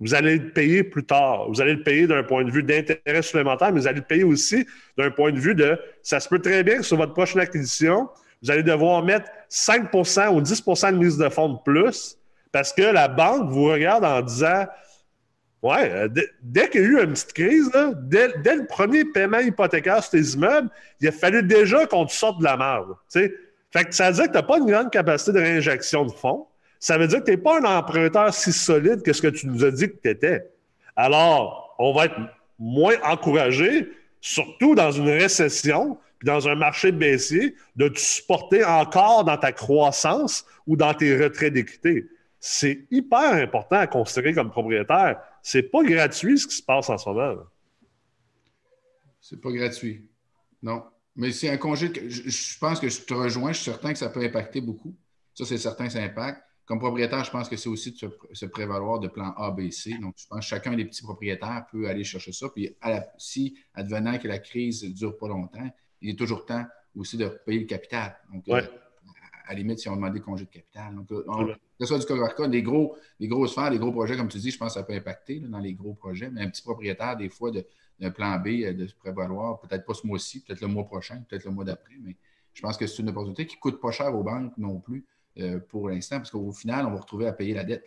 Vous 0.00 0.14
allez 0.14 0.38
le 0.38 0.50
payer 0.50 0.82
plus 0.82 1.04
tard. 1.04 1.48
Vous 1.48 1.60
allez 1.60 1.74
le 1.74 1.82
payer 1.82 2.06
d'un 2.06 2.22
point 2.22 2.42
de 2.42 2.50
vue 2.50 2.62
d'intérêt 2.62 3.22
supplémentaire, 3.22 3.72
mais 3.72 3.80
vous 3.80 3.86
allez 3.86 4.00
le 4.00 4.06
payer 4.06 4.24
aussi 4.24 4.66
d'un 4.96 5.10
point 5.10 5.30
de 5.30 5.38
vue 5.38 5.54
de 5.54 5.78
ça 6.02 6.20
se 6.20 6.28
peut 6.28 6.40
très 6.40 6.64
bien 6.64 6.78
que 6.78 6.82
sur 6.82 6.96
votre 6.96 7.12
prochaine 7.12 7.40
acquisition, 7.40 8.08
vous 8.42 8.50
allez 8.50 8.62
devoir 8.62 9.04
mettre 9.04 9.30
5% 9.50 10.28
ou 10.34 10.40
10% 10.40 10.92
de 10.92 10.96
mise 10.96 11.18
de 11.18 11.28
fonds 11.28 11.50
de 11.50 11.58
plus 11.64 12.16
parce 12.50 12.72
que 12.72 12.82
la 12.82 13.08
banque 13.08 13.50
vous 13.50 13.66
regarde 13.66 14.04
en 14.04 14.22
disant 14.22 14.66
Ouais, 15.62 15.90
euh, 15.92 16.08
dès 16.40 16.70
qu'il 16.70 16.80
y 16.80 16.84
a 16.84 16.86
eu 16.86 17.04
une 17.04 17.12
petite 17.12 17.34
crise, 17.34 17.70
dès, 18.04 18.28
le 18.28 18.66
premier 18.66 19.04
paiement 19.04 19.40
hypothécaire 19.40 20.02
sur 20.02 20.12
tes 20.12 20.22
immeubles, 20.22 20.70
il 21.00 21.08
a 21.08 21.12
fallu 21.12 21.42
déjà 21.42 21.86
qu'on 21.86 22.06
te 22.06 22.12
sorte 22.12 22.38
de 22.38 22.44
la 22.44 22.56
merde. 22.56 22.94
Fait 23.10 23.84
que 23.84 23.94
ça 23.94 24.10
veut 24.10 24.16
dire 24.16 24.24
que 24.24 24.30
tu 24.30 24.36
n'as 24.36 24.42
pas 24.42 24.56
une 24.56 24.66
grande 24.66 24.90
capacité 24.90 25.32
de 25.32 25.38
réinjection 25.38 26.06
de 26.06 26.12
fonds. 26.12 26.46
Ça 26.80 26.98
veut 26.98 27.06
dire 27.06 27.20
que 27.20 27.26
tu 27.26 27.30
n'es 27.30 27.36
pas 27.36 27.60
un 27.60 27.78
emprunteur 27.78 28.34
si 28.34 28.52
solide 28.52 29.02
que 29.02 29.12
ce 29.12 29.22
que 29.22 29.28
tu 29.28 29.46
nous 29.46 29.64
as 29.64 29.70
dit 29.70 29.88
que 29.88 29.96
tu 30.02 30.08
étais. 30.08 30.50
Alors, 30.96 31.76
on 31.78 31.92
va 31.92 32.06
être 32.06 32.16
moins 32.58 32.96
encouragé, 33.04 33.88
surtout 34.20 34.74
dans 34.74 34.90
une 34.90 35.08
récession, 35.08 35.96
puis 36.18 36.26
dans 36.26 36.48
un 36.48 36.56
marché 36.56 36.90
baissier, 36.90 37.54
de 37.76 37.86
te 37.86 37.98
supporter 38.00 38.64
encore 38.64 39.24
dans 39.24 39.36
ta 39.36 39.52
croissance 39.52 40.44
ou 40.66 40.76
dans 40.76 40.92
tes 40.92 41.16
retraits 41.16 41.52
d'équité 41.52 42.06
c'est 42.40 42.86
hyper 42.90 43.34
important 43.34 43.76
à 43.76 43.86
considérer 43.86 44.32
comme 44.32 44.50
propriétaire. 44.50 45.20
c'est 45.42 45.62
pas 45.62 45.84
gratuit 45.84 46.38
ce 46.38 46.46
qui 46.46 46.56
se 46.56 46.62
passe 46.62 46.88
en 46.88 46.96
ce 46.96 47.08
moment. 47.08 47.42
C'est 49.20 49.40
pas 49.40 49.52
gratuit. 49.52 50.08
Non. 50.62 50.84
Mais 51.14 51.32
c'est 51.32 51.50
un 51.50 51.58
congé. 51.58 51.92
je, 52.08 52.58
pense 52.58 52.80
que 52.80 52.88
je 52.88 53.02
te 53.02 53.12
rejoins. 53.12 53.52
Je 53.52 53.58
suis 53.58 53.70
certain 53.70 53.92
que 53.92 53.98
ça 53.98 54.08
peut 54.08 54.24
impacter 54.24 54.62
beaucoup. 54.62 54.96
Ça, 55.34 55.44
c'est 55.44 55.58
certain 55.58 55.86
que 55.86 55.92
ça 55.92 56.02
impacte. 56.02 56.42
Comme 56.70 56.78
propriétaire, 56.78 57.24
je 57.24 57.32
pense 57.32 57.48
que 57.48 57.56
c'est 57.56 57.68
aussi 57.68 57.90
de 57.90 57.98
se, 58.32 58.46
prévaloir 58.46 59.00
de 59.00 59.08
plan 59.08 59.34
A, 59.36 59.50
B, 59.50 59.72
C. 59.72 59.98
Donc, 60.00 60.14
je 60.16 60.28
pense 60.28 60.38
que 60.38 60.44
chacun 60.44 60.76
des 60.76 60.84
petits 60.84 61.02
propriétaires 61.02 61.66
peut 61.68 61.88
aller 61.88 62.04
chercher 62.04 62.30
ça. 62.30 62.48
Puis, 62.48 62.72
si, 63.18 63.56
advenant 63.74 64.16
que 64.18 64.28
la 64.28 64.38
crise 64.38 64.84
ne 64.84 64.90
dure 64.90 65.18
pas 65.18 65.26
longtemps, 65.26 65.68
il 66.00 66.10
est 66.10 66.16
toujours 66.16 66.46
temps 66.46 66.64
aussi 66.94 67.16
de 67.16 67.26
payer 67.44 67.58
le 67.58 67.66
capital. 67.66 68.16
Donc, 68.32 68.48
euh, 68.50 68.62
à 69.48 69.52
la 69.52 69.58
limite, 69.58 69.80
si 69.80 69.88
on 69.88 69.96
demandait 69.96 70.20
congé 70.20 70.44
de 70.44 70.50
capital. 70.50 70.94
Donc, 70.94 71.10
euh, 71.10 71.24
que 71.26 71.56
ce 71.80 71.86
soit 71.86 71.98
du 71.98 72.06
cas 72.06 72.16
par 72.16 72.36
cas, 72.36 72.46
des, 72.46 72.62
gros, 72.62 72.96
des 73.18 73.26
grosses 73.26 73.50
sphères, 73.50 73.72
des 73.72 73.78
gros 73.80 73.90
projets, 73.90 74.16
comme 74.16 74.28
tu 74.28 74.38
dis, 74.38 74.52
je 74.52 74.58
pense 74.58 74.74
que 74.74 74.78
ça 74.78 74.84
peut 74.84 74.94
impacter 74.94 75.40
dans 75.40 75.58
les 75.58 75.74
gros 75.74 75.94
projets. 75.94 76.30
Mais 76.30 76.42
un 76.42 76.50
petit 76.50 76.62
propriétaire, 76.62 77.16
des 77.16 77.30
fois, 77.30 77.50
d'un 77.50 78.10
plan 78.12 78.38
B, 78.38 78.46
euh, 78.62 78.74
de 78.74 78.86
se 78.86 78.94
prévaloir, 78.94 79.58
peut-être 79.58 79.84
pas 79.84 79.94
ce 79.94 80.06
mois-ci, 80.06 80.44
peut-être 80.44 80.60
le 80.60 80.68
mois 80.68 80.84
prochain, 80.84 81.20
peut-être 81.28 81.46
le 81.46 81.50
mois 81.50 81.64
d'après. 81.64 81.96
Mais 82.00 82.16
je 82.54 82.62
pense 82.62 82.76
que 82.76 82.86
c'est 82.86 83.02
une 83.02 83.08
opportunité 83.08 83.44
qui 83.44 83.56
ne 83.56 83.60
coûte 83.60 83.80
pas 83.80 83.90
cher 83.90 84.14
aux 84.14 84.22
banques 84.22 84.56
non 84.56 84.78
plus 84.78 85.04
pour 85.68 85.88
l'instant, 85.88 86.18
parce 86.18 86.30
qu'au 86.30 86.52
final, 86.52 86.86
on 86.86 86.90
va 86.90 87.00
retrouver 87.00 87.26
à 87.26 87.32
payer 87.32 87.54
la 87.54 87.64
dette. 87.64 87.84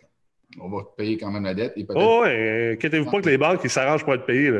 On 0.60 0.68
va 0.68 0.84
payer 0.96 1.16
quand 1.16 1.30
même 1.30 1.44
la 1.44 1.54
dette. 1.54 1.74
oh, 1.88 2.22
oui, 2.24 2.72
inquiétez-vous 2.74 3.10
pas 3.10 3.20
que 3.20 3.28
les 3.28 3.38
banques 3.38 3.68
s'arrangent 3.68 4.04
pour 4.04 4.14
être 4.14 4.26
payées. 4.26 4.50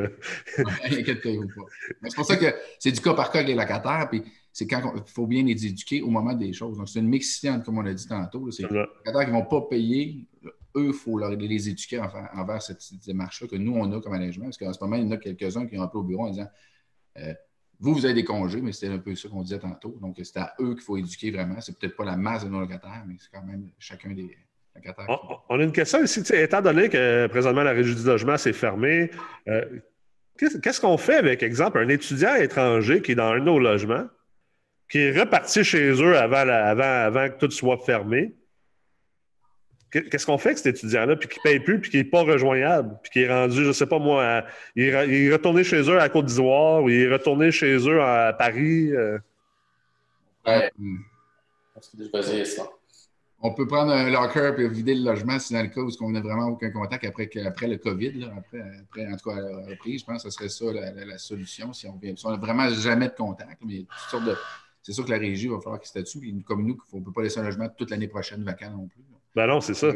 inquiétez-vous 0.84 1.46
pas. 1.48 2.08
C'est 2.08 2.16
pour 2.16 2.24
ça 2.24 2.36
que 2.36 2.46
c'est 2.78 2.90
du 2.90 3.00
cas 3.00 3.14
par 3.14 3.30
cas 3.30 3.40
avec 3.40 3.48
les 3.48 3.54
locataires. 3.54 4.08
Puis 4.10 4.22
c'est 4.52 4.66
quand 4.66 4.92
il 4.96 5.02
faut 5.12 5.26
bien 5.26 5.44
les 5.44 5.66
éduquer 5.66 6.02
au 6.02 6.08
moment 6.08 6.32
des 6.32 6.52
choses. 6.52 6.78
Donc, 6.78 6.88
c'est 6.88 6.98
une 6.98 7.08
mixité 7.08 7.52
comme 7.64 7.78
on 7.78 7.86
a 7.86 7.92
dit 7.92 8.06
tantôt. 8.06 8.50
C'est 8.50 8.68
les 8.68 8.78
locataires 8.78 9.24
qui 9.24 9.30
ne 9.30 9.36
vont 9.36 9.44
pas 9.44 9.62
payer, 9.62 10.26
eux, 10.76 10.88
il 10.88 10.92
faut 10.92 11.18
les 11.18 11.68
éduquer 11.68 12.00
envers, 12.00 12.62
cette 12.62 12.82
démarche-là 13.06 13.48
que 13.48 13.56
nous, 13.56 13.74
on 13.74 13.92
a 13.92 14.00
comme 14.00 14.12
management. 14.12 14.46
Parce 14.46 14.58
qu'en 14.58 14.72
ce 14.72 14.82
moment, 14.82 14.96
il 14.96 15.04
y 15.04 15.06
en 15.06 15.10
a 15.12 15.16
quelques-uns 15.16 15.66
qui 15.66 15.78
ont 15.78 15.82
appelé 15.82 16.00
au 16.00 16.04
bureau 16.04 16.26
en 16.26 16.30
disant 16.30 16.48
euh, 17.18 17.34
vous, 17.80 17.94
vous 17.94 18.04
avez 18.04 18.14
des 18.14 18.24
congés, 18.24 18.60
mais 18.60 18.72
c'était 18.72 18.92
un 18.92 18.98
peu 18.98 19.14
ça 19.14 19.28
qu'on 19.28 19.42
disait 19.42 19.58
tantôt. 19.58 19.98
Donc, 20.00 20.16
c'est 20.22 20.38
à 20.38 20.54
eux 20.60 20.74
qu'il 20.74 20.82
faut 20.82 20.96
éduquer 20.96 21.30
vraiment. 21.30 21.60
C'est 21.60 21.78
peut-être 21.78 21.96
pas 21.96 22.04
la 22.04 22.16
masse 22.16 22.44
de 22.44 22.48
nos 22.48 22.60
locataires, 22.60 23.04
mais 23.06 23.14
c'est 23.18 23.30
quand 23.32 23.44
même 23.44 23.70
chacun 23.78 24.10
des 24.10 24.36
locataires. 24.74 25.06
On, 25.48 25.58
a 25.58 25.62
une 25.62 25.72
question 25.72 26.02
ici. 26.02 26.22
Étant 26.32 26.62
donné 26.62 26.88
que 26.88 27.26
présentement 27.26 27.62
la 27.62 27.72
régie 27.72 27.94
du 27.94 28.02
logement 28.02 28.36
s'est 28.36 28.52
fermée, 28.52 29.10
euh, 29.48 29.64
qu'est-ce 30.38 30.80
qu'on 30.80 30.98
fait 30.98 31.16
avec, 31.16 31.42
exemple, 31.42 31.78
un 31.78 31.88
étudiant 31.88 32.34
étranger 32.36 33.02
qui 33.02 33.12
est 33.12 33.16
dans 33.16 33.32
un 33.32 33.40
de 33.40 33.44
nos 33.44 33.58
logements, 33.58 34.06
qui 34.90 34.98
est 34.98 35.18
reparti 35.18 35.64
chez 35.64 35.90
eux 35.90 36.16
avant, 36.16 36.48
avant 36.48 37.28
que 37.28 37.38
tout 37.38 37.50
soit 37.50 37.78
fermé? 37.78 38.34
Qu'est-ce 39.94 40.26
qu'on 40.26 40.38
fait 40.38 40.48
avec 40.48 40.58
cet 40.58 40.74
étudiant-là, 40.76 41.14
puis 41.14 41.28
qui 41.28 41.38
ne 41.38 41.42
paye 41.42 41.60
plus, 41.60 41.80
puis 41.80 41.90
qui 41.90 41.98
n'est 41.98 42.04
pas 42.04 42.22
rejoignable, 42.22 42.98
puis 43.02 43.12
qui 43.12 43.20
est 43.20 43.28
rendu, 43.28 43.62
je 43.62 43.68
ne 43.68 43.72
sais 43.72 43.86
pas 43.86 44.00
moi, 44.00 44.44
il, 44.74 44.88
est 44.88 45.32
retourné 45.32 45.62
chez 45.62 45.82
eux 45.82 46.00
à 46.00 46.08
Côte 46.08 46.26
d'Ivoire, 46.26 46.82
ou 46.82 46.88
il 46.88 47.02
est 47.02 47.12
retourné 47.12 47.52
chez 47.52 47.76
eux 47.76 48.02
à 48.02 48.32
Paris? 48.32 48.90
Euh... 48.92 49.18
Ouais. 50.44 50.72
ça. 52.44 52.68
On 53.40 53.52
peut 53.52 53.68
prendre 53.68 53.92
un 53.92 54.10
locker 54.10 54.54
et 54.58 54.68
vider 54.68 54.94
le 54.94 55.04
logement 55.04 55.38
si 55.38 55.52
dans 55.52 55.62
le 55.62 55.68
cas 55.68 55.80
où 55.80 55.90
on 56.00 56.10
n'a 56.10 56.20
vraiment 56.20 56.46
aucun 56.46 56.70
contact 56.70 57.04
après, 57.04 57.30
après 57.46 57.68
le 57.68 57.76
COVID, 57.76 58.30
après, 58.36 58.62
après, 58.82 59.06
en 59.06 59.16
tout 59.16 59.30
cas, 59.30 59.36
la 59.36 59.66
reprise, 59.66 60.00
je 60.00 60.06
pense 60.06 60.24
que 60.24 60.30
ce 60.30 60.36
serait 60.36 60.48
ça 60.48 60.64
la, 60.72 61.18
solution 61.18 61.72
si 61.72 61.86
on 61.86 62.30
n'a 62.30 62.36
vraiment 62.36 62.68
jamais 62.70 63.08
de 63.08 63.14
contact. 63.14 63.62
Mais 63.64 63.84
C'est 64.82 64.92
sûr 64.92 65.04
que 65.04 65.10
la 65.10 65.18
régie 65.18 65.46
va 65.46 65.60
falloir 65.60 65.78
qu'il 65.78 65.88
statue, 65.88 66.34
comme 66.44 66.66
nous, 66.66 66.78
on 66.92 66.98
ne 66.98 67.04
peut 67.04 67.12
pas 67.12 67.22
laisser 67.22 67.38
un 67.38 67.44
logement 67.44 67.68
toute 67.68 67.90
l'année 67.90 68.08
prochaine 68.08 68.42
vacant 68.42 68.70
non 68.70 68.88
plus. 68.88 69.04
Ben 69.34 69.46
non, 69.46 69.60
c'est 69.60 69.74
ça. 69.74 69.92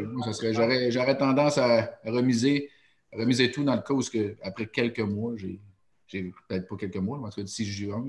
J'aurais 0.89 1.17
tendance 1.17 1.57
à 1.57 1.99
remiser, 2.05 2.69
remiser 3.13 3.51
tout 3.51 3.63
dans 3.63 3.75
le 3.75 3.81
cas 3.81 3.93
où, 3.93 4.01
que, 4.01 4.35
après 4.41 4.67
quelques 4.67 4.99
mois, 4.99 5.33
j'ai 5.37 6.31
peut-être 6.47 6.67
pas 6.67 6.75
quelques 6.75 6.97
mois, 6.97 7.17
mais 7.17 7.27
en 7.27 7.29
tout 7.29 7.37
cas 7.37 7.43
d'ici 7.43 7.65
juin, 7.65 8.05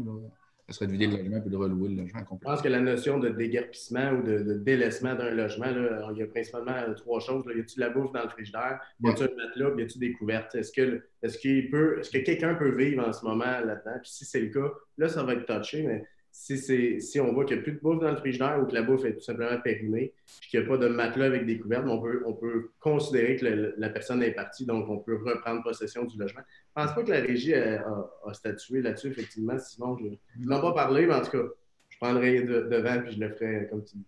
ça 0.68 0.74
serait 0.74 0.86
de 0.86 0.92
vider 0.92 1.06
le 1.08 1.16
logement 1.16 1.42
et 1.44 1.48
de 1.48 1.56
relouer 1.56 1.88
le 1.90 2.02
logement 2.02 2.22
complet. 2.24 2.48
Je 2.48 2.54
pense 2.54 2.62
que 2.62 2.68
la 2.68 2.80
notion 2.80 3.18
de 3.18 3.28
déguerpissement 3.28 4.12
ou 4.12 4.22
de, 4.22 4.54
délaissement 4.54 5.14
d'un 5.14 5.30
logement, 5.30 5.66
il 5.66 6.18
y 6.18 6.22
a 6.22 6.26
principalement 6.26 6.94
trois 6.94 7.20
choses. 7.20 7.44
Y 7.46 7.60
a-t-il 7.60 7.80
la 7.80 7.90
bouffe 7.90 8.12
dans 8.12 8.22
le 8.22 8.28
frigidaire? 8.28 8.80
Y 9.00 9.08
a-t-il 9.08 9.30
un 9.30 9.36
matelas? 9.36 9.70
Y 9.78 9.82
a-t-il 9.82 9.98
des 9.98 10.12
couvertes? 10.12 10.54
Est-ce 10.54 10.70
que, 10.70 11.02
est-ce 11.22 11.38
qu'il 11.38 11.70
peut, 11.70 11.98
est-ce 11.98 12.10
que 12.10 12.18
quelqu'un 12.18 12.54
peut 12.54 12.74
vivre 12.76 13.04
en 13.06 13.12
ce 13.12 13.24
moment 13.24 13.44
là-dedans? 13.44 13.98
Puis 14.00 14.12
si 14.12 14.24
c'est 14.24 14.40
le 14.40 14.48
cas, 14.48 14.70
là, 14.96 15.08
ça 15.08 15.24
va 15.24 15.34
être 15.34 15.46
touché, 15.46 15.82
mais 15.82 16.04
si, 16.32 17.00
si 17.00 17.20
on 17.20 17.32
voit 17.32 17.44
qu'il 17.44 17.56
n'y 17.56 17.60
a 17.60 17.64
plus 17.64 17.72
de 17.72 17.80
bouffe 17.80 18.00
dans 18.00 18.10
le 18.10 18.16
frigidaire 18.16 18.58
ou 18.62 18.66
que 18.66 18.74
la 18.74 18.82
bouffe 18.82 19.04
est 19.04 19.14
tout 19.14 19.20
simplement 19.22 19.60
périmée, 19.60 20.14
puis 20.40 20.50
qu'il 20.50 20.60
n'y 20.60 20.66
a 20.66 20.68
pas 20.68 20.76
de 20.76 20.88
matelas 20.88 21.26
avec 21.26 21.46
des 21.46 21.58
couvertes, 21.58 21.84
on 21.86 22.00
peut, 22.00 22.22
on 22.26 22.32
peut 22.32 22.70
considérer 22.80 23.36
que 23.36 23.74
la 23.76 23.88
personne 23.88 24.22
est 24.22 24.32
partie, 24.32 24.64
donc 24.64 24.88
on 24.88 24.98
peut 24.98 25.18
reprendre 25.24 25.62
possession 25.62 26.04
du 26.04 26.18
logement. 26.18 26.42
Je 26.76 26.80
ne 26.80 26.86
pense 26.86 26.94
pas 26.94 27.02
que 27.02 27.10
la 27.10 27.20
régie 27.20 27.54
a, 27.54 27.84
statué 28.32 28.80
là-dessus, 28.80 29.08
effectivement. 29.08 29.58
Sinon, 29.58 29.96
je 29.98 30.46
n'en 30.46 30.60
pas 30.60 30.72
parlé, 30.72 31.06
mais 31.06 31.14
en 31.14 31.22
tout 31.22 31.32
cas, 31.32 31.44
je 31.88 31.98
prendrai 31.98 32.42
devant 32.42 33.02
puis 33.02 33.14
je 33.14 33.20
le 33.20 33.34
ferai 33.34 33.68
comme 33.68 33.84
tu 33.84 33.96
dis. 33.96 34.04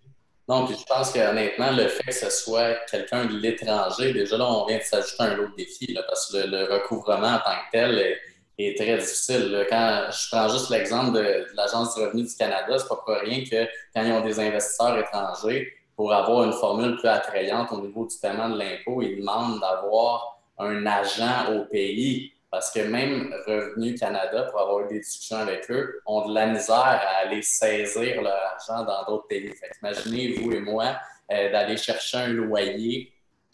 Non, 0.49 0.67
puis 0.67 0.77
je 0.77 0.85
pense 0.85 1.13
qu'honnêtement, 1.13 1.71
le 1.71 1.87
fait 1.87 2.03
que 2.05 2.13
ce 2.13 2.31
soit 2.31 2.75
quelqu'un 2.91 3.27
de 3.27 3.39
l'étranger, 3.39 4.13
déjà 4.13 4.37
là, 4.37 4.45
on 4.45 4.67
vient 4.67 4.79
de 4.79 4.83
s'ajouter 4.83 5.23
un 5.23 5.39
autre 5.39 5.55
défi, 5.57 5.95
parce 5.95 6.33
que 6.33 6.39
le, 6.39 6.51
le, 6.51 6.65
recouvrement 6.65 7.35
en 7.35 7.39
tant 7.39 7.55
que 7.55 7.71
tel 7.71 7.99
est 7.99 8.19
est 8.59 8.77
très 8.77 8.97
difficile. 8.99 9.67
Quand 9.69 10.07
je 10.11 10.29
prends 10.31 10.49
juste 10.49 10.71
l'exemple 10.71 11.13
de, 11.13 11.47
l'Agence 11.55 11.95
du 11.95 12.03
revenu 12.03 12.23
du 12.25 12.35
Canada, 12.35 12.79
c'est 12.79 12.89
pas 12.89 12.97
pour 12.97 13.15
rien 13.15 13.45
que 13.45 13.67
quand 13.95 14.03
ils 14.05 14.13
ont 14.13 14.21
des 14.21 14.39
investisseurs 14.39 14.99
étrangers, 14.99 15.73
pour 15.97 16.13
avoir 16.13 16.45
une 16.45 16.53
formule 16.53 16.97
plus 16.97 17.09
attrayante 17.09 17.71
au 17.73 17.81
niveau 17.81 18.07
du 18.07 18.17
paiement 18.21 18.49
de 18.49 18.59
l'impôt, 18.59 19.03
ils 19.03 19.19
demandent 19.19 19.61
d'avoir 19.61 20.41
un 20.59 20.87
agent 20.87 21.55
au 21.55 21.65
pays. 21.67 22.33
Parce 22.51 22.71
que 22.71 22.81
même 22.81 23.35
Revenu 23.47 23.95
Canada, 23.95 24.43
pour 24.51 24.61
avoir 24.61 24.87
des 24.87 24.99
discussions 24.99 25.39
avec 25.39 25.71
eux, 25.71 26.03
ont 26.05 26.29
de 26.29 26.35
la 26.35 26.47
misère 26.47 26.77
à 26.77 27.25
aller 27.25 27.41
saisir 27.41 28.21
leur 28.21 28.39
argent 28.53 28.85
dans 28.85 29.05
d'autres 29.07 29.27
pays. 29.27 29.51
imaginez, 29.81 30.35
vous 30.35 30.53
et 30.53 30.61
moi, 30.61 30.97
euh, 31.31 31.51
d'aller 31.51 31.79
chercher 31.79 32.19
un 32.19 32.29
loyer 32.29 33.13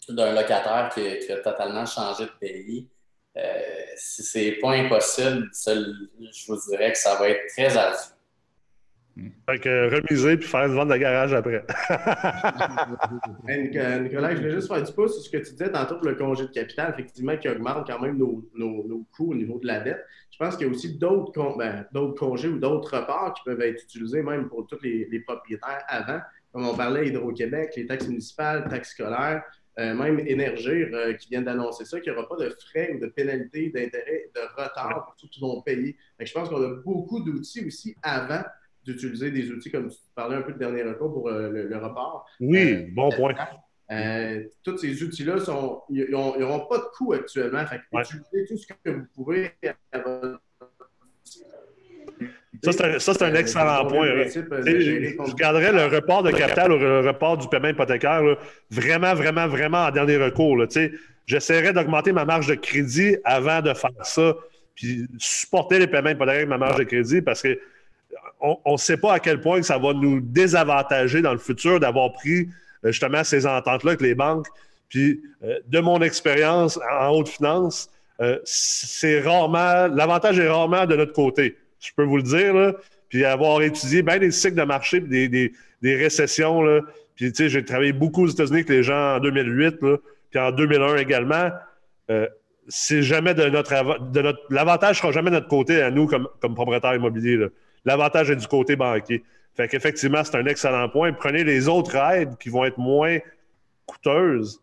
d'un 0.09 0.33
locataire 0.33 0.89
qui, 0.93 1.31
a 1.31 1.37
totalement 1.37 1.85
changé 1.85 2.25
de 2.25 2.31
pays. 2.39 2.89
Euh, 3.39 3.59
si 3.95 4.23
c'est 4.23 4.57
pas 4.61 4.71
impossible, 4.71 5.49
je 5.53 6.47
vous 6.47 6.59
dirais 6.69 6.91
que 6.91 6.97
ça 6.97 7.15
va 7.15 7.29
être 7.29 7.47
très 7.47 7.75
ardu. 7.77 7.97
Fait 9.49 9.59
que 9.59 9.95
remiser 9.95 10.37
puis 10.37 10.47
faire 10.47 10.65
une 10.65 10.75
vente 10.75 10.89
de 10.89 10.95
garage 10.95 11.33
après. 11.33 11.65
Nicolas, 13.47 14.31
je 14.31 14.37
voulais 14.37 14.51
juste 14.51 14.67
faire 14.67 14.81
du 14.81 14.93
pouce 14.93 15.13
sur 15.13 15.23
ce 15.23 15.29
que 15.29 15.37
tu 15.37 15.51
disais 15.51 15.71
tantôt 15.71 15.95
pour 15.95 16.07
le 16.07 16.15
congé 16.15 16.43
de 16.43 16.51
capital, 16.51 16.91
effectivement, 16.93 17.35
qui 17.35 17.49
augmente 17.49 17.85
quand 17.87 17.99
même 17.99 18.17
nos, 18.17 19.05
coûts 19.15 19.31
au 19.31 19.35
niveau 19.35 19.59
de 19.59 19.67
la 19.67 19.81
dette. 19.81 20.05
Je 20.31 20.37
pense 20.37 20.55
qu'il 20.55 20.67
y 20.67 20.69
a 20.69 20.71
aussi 20.73 20.97
d'autres 20.97 21.57
ben, 21.57 21.85
congés 22.17 22.47
ou 22.47 22.59
d'autres 22.59 22.97
reports 22.97 23.33
qui 23.33 23.43
peuvent 23.43 23.61
être 23.61 23.83
utilisés 23.83 24.23
même 24.23 24.47
pour 24.47 24.65
tous 24.67 24.81
les, 24.81 25.07
les 25.11 25.19
propriétaires 25.19 25.83
avant. 25.87 26.21
Comme 26.53 26.67
on 26.67 26.75
parlait 26.75 27.07
Hydro-Québec, 27.07 27.73
les 27.75 27.85
taxes 27.85 28.07
municipales, 28.07 28.67
taxes 28.69 28.91
scolaires. 28.91 29.43
Euh, 29.79 29.93
même 29.93 30.19
Énergir, 30.19 30.89
euh, 30.93 31.13
qui 31.13 31.29
vient 31.29 31.41
d'annoncer 31.41 31.85
ça, 31.85 32.01
qu'il 32.01 32.11
n'y 32.11 32.17
aura 32.17 32.27
pas 32.27 32.35
de 32.35 32.49
frais 32.49 32.91
ou 32.93 32.99
de 32.99 33.07
pénalités 33.07 33.69
d'intérêt, 33.69 34.29
de 34.35 34.41
retard 34.61 35.05
pour 35.05 35.15
qui 35.15 35.39
vont 35.39 35.61
payer. 35.61 35.95
je 36.19 36.33
pense 36.33 36.49
qu'on 36.49 36.61
a 36.61 36.73
beaucoup 36.83 37.23
d'outils 37.23 37.65
aussi 37.65 37.95
avant 38.03 38.43
d'utiliser 38.83 39.31
des 39.31 39.49
outils 39.51 39.71
comme 39.71 39.89
tu 39.89 39.97
parlais 40.13 40.35
un 40.35 40.41
peu 40.41 40.51
de 40.51 40.57
dernier 40.57 40.83
recours 40.83 41.13
pour 41.13 41.29
euh, 41.29 41.49
le, 41.49 41.77
report. 41.77 42.25
Oui, 42.41 42.91
bon 42.91 43.09
point. 43.09 43.33
tous 44.63 44.77
ces 44.77 45.01
outils-là, 45.01 45.35
ils 45.89 46.09
n'auront 46.09 46.67
pas 46.67 46.79
de 46.79 46.97
coût 46.97 47.13
actuellement. 47.13 47.65
Fait 47.65 47.79
utilisez 47.93 48.47
tout 48.49 48.57
ce 48.57 48.67
que 48.67 48.89
vous 48.89 49.05
pouvez 49.15 49.51
à 49.93 49.99
votre 49.99 50.41
ça, 52.63 52.99
c'est 52.99 53.21
un, 53.21 53.35
excellent 53.35 53.85
point. 53.85 54.07
Je 54.27 55.35
garderais 55.35 55.71
le 55.71 55.85
report 55.85 56.23
de 56.23 56.31
capital 56.31 56.71
ou 56.71 56.77
le 56.77 56.99
report 56.99 57.37
du 57.37 57.47
paiement 57.47 57.69
hypothécaire 57.69 58.21
vraiment, 58.69 59.13
vraiment, 59.13 59.47
vraiment 59.47 59.85
en 59.85 59.91
dernier 59.91 60.17
recours. 60.17 60.57
J'essaierais 61.25 61.73
d'augmenter 61.73 62.11
ma 62.11 62.25
marge 62.25 62.47
de 62.47 62.55
crédit 62.55 63.17
avant 63.23 63.61
de 63.61 63.73
faire 63.73 63.91
ça, 64.03 64.35
puis 64.75 65.07
supporter 65.17 65.79
les 65.79 65.87
paiements 65.87 66.09
hypothécaires 66.09 66.37
avec 66.37 66.49
ma 66.49 66.57
marge 66.57 66.77
de 66.77 66.83
crédit 66.83 67.21
parce 67.21 67.41
que 67.41 67.59
on 68.41 68.73
ne 68.73 68.77
sait 68.77 68.97
pas 68.97 69.13
à 69.13 69.19
quel 69.19 69.41
point 69.41 69.61
ça 69.61 69.77
va 69.77 69.93
nous 69.93 70.21
désavantager 70.21 71.21
dans 71.21 71.33
le 71.33 71.39
futur 71.39 71.79
d'avoir 71.79 72.13
pris 72.13 72.47
euh, 72.85 72.91
justement 72.91 73.23
ces 73.23 73.45
ententes-là 73.45 73.91
avec 73.91 74.01
les 74.01 74.15
banques. 74.15 74.47
Puis, 74.87 75.21
euh, 75.43 75.59
de 75.67 75.79
mon 75.79 76.01
expérience 76.01 76.79
en 76.89 77.09
haute 77.09 77.27
finance, 77.27 77.89
euh, 78.21 78.39
c'est 78.45 79.21
rarement, 79.21 79.87
l'avantage 79.87 80.39
est 80.39 80.47
rarement 80.47 80.85
de 80.85 80.95
notre 80.95 81.13
côté 81.13 81.57
je 81.79 81.91
peux 81.95 82.03
vous 82.03 82.17
le 82.17 82.23
dire. 82.23 82.53
Là. 82.53 82.73
Puis 83.09 83.25
avoir 83.25 83.61
étudié 83.61 84.01
bien 84.01 84.19
des 84.19 84.31
cycles 84.31 84.55
de 84.55 84.63
marché, 84.63 84.99
des, 84.99 85.27
des, 85.27 85.53
des 85.81 85.95
récessions. 85.95 86.61
Là. 86.61 86.81
Puis, 87.15 87.33
tu 87.33 87.43
sais, 87.43 87.49
j'ai 87.49 87.65
travaillé 87.65 87.91
beaucoup 87.91 88.23
aux 88.23 88.27
États-Unis 88.27 88.59
avec 88.59 88.69
les 88.69 88.81
gens 88.81 89.17
en 89.17 89.19
2008, 89.19 89.81
là, 89.81 89.97
puis 90.29 90.39
en 90.39 90.51
2001 90.51 90.95
également. 90.95 91.49
Euh, 92.09 92.27
c'est 92.69 93.01
jamais 93.01 93.33
de 93.33 93.43
notre, 93.49 93.99
de 94.11 94.21
notre 94.21 94.39
l'avantage 94.49 94.99
sera 94.99 95.11
jamais 95.11 95.29
de 95.29 95.35
notre 95.35 95.49
côté 95.49 95.81
à 95.81 95.91
nous 95.91 96.07
comme, 96.07 96.29
comme 96.39 96.55
propriétaires 96.55 96.95
immobiliers. 96.95 97.47
L'avantage 97.83 98.29
est 98.31 98.37
du 98.37 98.47
côté 98.47 98.77
banquier. 98.77 99.23
Fait 99.55 99.67
qu'effectivement, 99.67 100.23
c'est 100.23 100.37
un 100.37 100.45
excellent 100.45 100.87
point. 100.87 101.11
Prenez 101.11 101.43
les 101.43 101.67
autres 101.67 101.95
aides 101.95 102.37
qui 102.37 102.47
vont 102.47 102.63
être 102.63 102.77
moins 102.77 103.17
coûteuses 103.85 104.61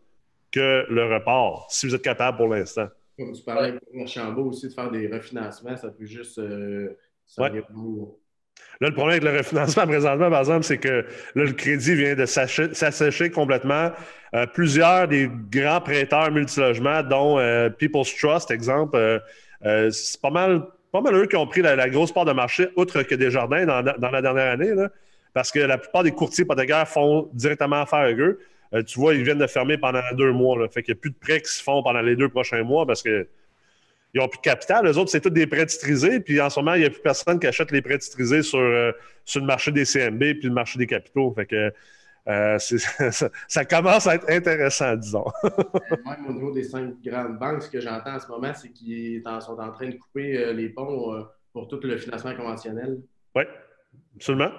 que 0.51 0.85
le 0.89 1.13
report, 1.13 1.67
si 1.69 1.85
vous 1.85 1.93
êtes 1.93 2.01
capable 2.01 2.37
pour 2.37 2.47
l'instant. 2.47 2.87
Tu 3.19 3.43
parlais 3.45 3.69
avec 3.69 3.81
Archambault 4.01 4.45
aussi 4.45 4.69
de 4.69 4.73
faire 4.73 4.89
des 4.89 5.07
refinancements, 5.07 5.77
ça 5.77 5.89
peut 5.89 6.05
juste. 6.05 6.39
Euh, 6.39 6.97
Là, 8.79 8.89
le 8.89 8.93
problème 8.93 9.21
avec 9.21 9.23
le 9.23 9.37
refinancement 9.37 9.87
présentement, 9.87 10.29
par 10.29 10.39
exemple, 10.39 10.63
c'est 10.63 10.77
que 10.77 11.05
là, 11.35 11.43
le 11.43 11.51
crédit 11.53 11.95
vient 11.95 12.15
de 12.15 12.25
s'assécher 12.25 13.29
complètement. 13.29 13.91
Euh, 14.33 14.45
plusieurs 14.45 15.07
des 15.07 15.29
grands 15.51 15.81
prêteurs 15.81 16.31
multilogements, 16.31 17.01
dont 17.03 17.39
euh, 17.39 17.69
People's 17.69 18.13
Trust, 18.15 18.51
exemple, 18.51 19.21
c'est 19.61 20.21
pas 20.21 20.29
mal, 20.29 20.67
pas 20.91 21.01
mal 21.01 21.15
eux 21.15 21.25
qui 21.25 21.35
ont 21.35 21.47
pris 21.47 21.61
la, 21.61 21.89
grosse 21.89 22.11
part 22.11 22.25
de 22.25 22.33
marché, 22.33 22.69
outre 22.75 23.01
que 23.03 23.15
des 23.15 23.31
jardins 23.31 23.65
dans, 23.65 23.81
dans 23.83 24.11
la 24.11 24.21
dernière 24.21 24.51
année, 24.51 24.73
là, 24.73 24.89
parce 25.33 25.51
que 25.51 25.59
la 25.59 25.77
plupart 25.77 26.01
des 26.01 26.11
courtiers 26.11 26.43
hypothécaires 26.43 26.87
font 26.87 27.29
directement 27.33 27.81
affaire 27.81 27.99
avec 27.99 28.17
eux. 28.17 28.39
Euh, 28.73 28.83
tu 28.83 28.99
vois, 28.99 29.13
ils 29.13 29.23
viennent 29.23 29.37
de 29.37 29.47
fermer 29.47 29.77
pendant 29.77 30.01
deux 30.13 30.31
mois. 30.31 30.57
Là. 30.57 30.67
Fait 30.67 30.83
qu'il 30.83 30.93
n'y 30.93 30.99
a 30.99 31.01
plus 31.01 31.11
de 31.11 31.15
prêts 31.15 31.41
qui 31.41 31.51
se 31.51 31.63
font 31.63 31.83
pendant 31.83 32.01
les 32.01 32.15
deux 32.15 32.29
prochains 32.29 32.63
mois 32.63 32.85
parce 32.85 33.03
qu'ils 34.17 34.23
n'ont 34.23 34.29
plus 34.29 34.37
de 34.37 34.41
capital. 34.41 34.85
Les 34.85 34.97
autres, 34.97 35.11
c'est 35.11 35.21
tous 35.21 35.29
des 35.29 35.47
prêts 35.47 35.65
titrisés. 35.65 36.19
Puis 36.19 36.41
en 36.41 36.49
ce 36.49 36.59
moment, 36.59 36.73
il 36.73 36.81
n'y 36.81 36.85
a 36.85 36.89
plus 36.89 37.01
personne 37.01 37.39
qui 37.39 37.47
achète 37.47 37.71
les 37.71 37.81
prêts 37.81 37.97
titrisés 37.97 38.41
sur, 38.41 38.59
euh, 38.59 38.91
sur 39.23 39.41
le 39.41 39.47
marché 39.47 39.71
des 39.71 39.85
CMB 39.85 40.19
puis 40.19 40.43
le 40.43 40.53
marché 40.53 40.79
des 40.79 40.87
capitaux. 40.87 41.31
Fait 41.33 41.45
que 41.45 41.71
euh, 42.27 42.57
ça, 43.47 43.65
commence 43.65 44.07
à 44.07 44.15
être 44.15 44.29
intéressant, 44.29 44.95
disons. 44.95 45.25
Même 45.43 46.27
au 46.27 46.33
niveau 46.33 46.51
des 46.51 46.63
cinq 46.63 46.95
grandes 47.03 47.37
banques, 47.37 47.63
ce 47.63 47.69
que 47.69 47.79
j'entends 47.79 48.15
en 48.15 48.19
ce 48.19 48.27
moment, 48.27 48.53
c'est 48.53 48.69
qu'ils 48.69 49.21
sont 49.23 49.59
en 49.59 49.71
train 49.71 49.87
de 49.87 49.95
couper 49.95 50.53
les 50.53 50.69
ponts 50.69 51.25
pour 51.53 51.67
tout 51.67 51.79
le 51.83 51.97
financement 51.97 52.35
conventionnel. 52.35 52.99
Oui, 53.33 53.43
absolument. 54.15 54.51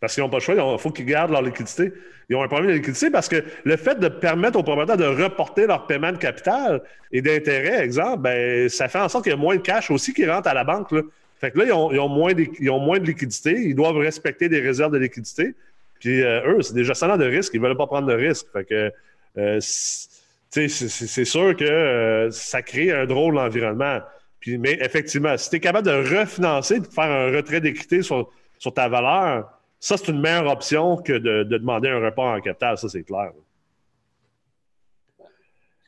Parce 0.00 0.14
qu'ils 0.14 0.22
n'ont 0.22 0.30
pas 0.30 0.38
le 0.38 0.42
choix, 0.42 0.54
il 0.54 0.78
faut 0.78 0.90
qu'ils 0.90 1.04
gardent 1.04 1.30
leur 1.30 1.42
liquidité. 1.42 1.92
Ils 2.30 2.36
ont 2.36 2.42
un 2.42 2.48
problème 2.48 2.70
de 2.70 2.76
liquidité 2.76 3.10
parce 3.10 3.28
que 3.28 3.44
le 3.64 3.76
fait 3.76 3.98
de 3.98 4.08
permettre 4.08 4.58
aux 4.58 4.62
propriétaires 4.62 4.96
de 4.96 5.22
reporter 5.22 5.66
leur 5.66 5.86
paiement 5.86 6.12
de 6.12 6.16
capital 6.16 6.82
et 7.12 7.20
d'intérêt, 7.20 7.84
exemple, 7.84 8.22
ben, 8.22 8.68
ça 8.68 8.88
fait 8.88 9.00
en 9.00 9.08
sorte 9.08 9.24
qu'il 9.24 9.32
y 9.32 9.34
a 9.34 9.38
moins 9.38 9.56
de 9.56 9.60
cash 9.60 9.90
aussi 9.90 10.14
qui 10.14 10.26
rentre 10.26 10.48
à 10.48 10.54
la 10.54 10.64
banque. 10.64 10.90
Là. 10.92 11.02
Fait 11.40 11.50
que 11.50 11.58
là, 11.58 11.64
ils 11.66 11.72
ont, 11.72 12.08
moins 12.08 12.32
de, 12.32 12.70
ont 12.70 12.78
moins 12.78 12.98
de 12.98 13.06
liquidité. 13.06 13.52
Ils 13.52 13.74
doivent 13.74 13.96
respecter 13.96 14.48
des 14.48 14.60
réserves 14.60 14.92
de 14.92 14.98
liquidité. 14.98 15.54
Puis 15.98 16.22
euh, 16.22 16.54
eux, 16.54 16.62
c'est 16.62 16.74
des 16.74 16.84
gestionnaires 16.84 17.18
de 17.18 17.26
risque. 17.26 17.52
Ils 17.54 17.60
ne 17.60 17.66
veulent 17.66 17.76
pas 17.76 17.86
prendre 17.86 18.06
de 18.06 18.14
risque. 18.14 18.46
Fait 18.52 18.64
que 18.64 18.92
euh, 19.38 19.58
c'est 19.60 21.24
sûr 21.24 21.56
que 21.56 21.64
euh, 21.64 22.30
ça 22.30 22.62
crée 22.62 22.90
un 22.92 23.06
drôle 23.06 23.34
d'environnement. 23.34 24.00
Mais 24.46 24.78
effectivement, 24.80 25.36
si 25.36 25.50
tu 25.50 25.56
es 25.56 25.60
capable 25.60 25.86
de 25.86 26.18
refinancer, 26.18 26.80
de 26.80 26.86
faire 26.86 27.04
un 27.04 27.30
retrait 27.30 27.60
d'équité 27.60 28.02
sur, 28.02 28.30
sur 28.58 28.72
ta 28.72 28.88
valeur, 28.88 29.59
ça, 29.80 29.96
c'est 29.96 30.08
une 30.08 30.20
meilleure 30.20 30.46
option 30.46 30.98
que 30.98 31.14
de, 31.14 31.42
demander 31.44 31.88
un 31.88 32.00
report 32.00 32.26
en 32.26 32.40
capital, 32.40 32.76
ça, 32.76 32.88
c'est 32.88 33.02
clair. 33.02 33.32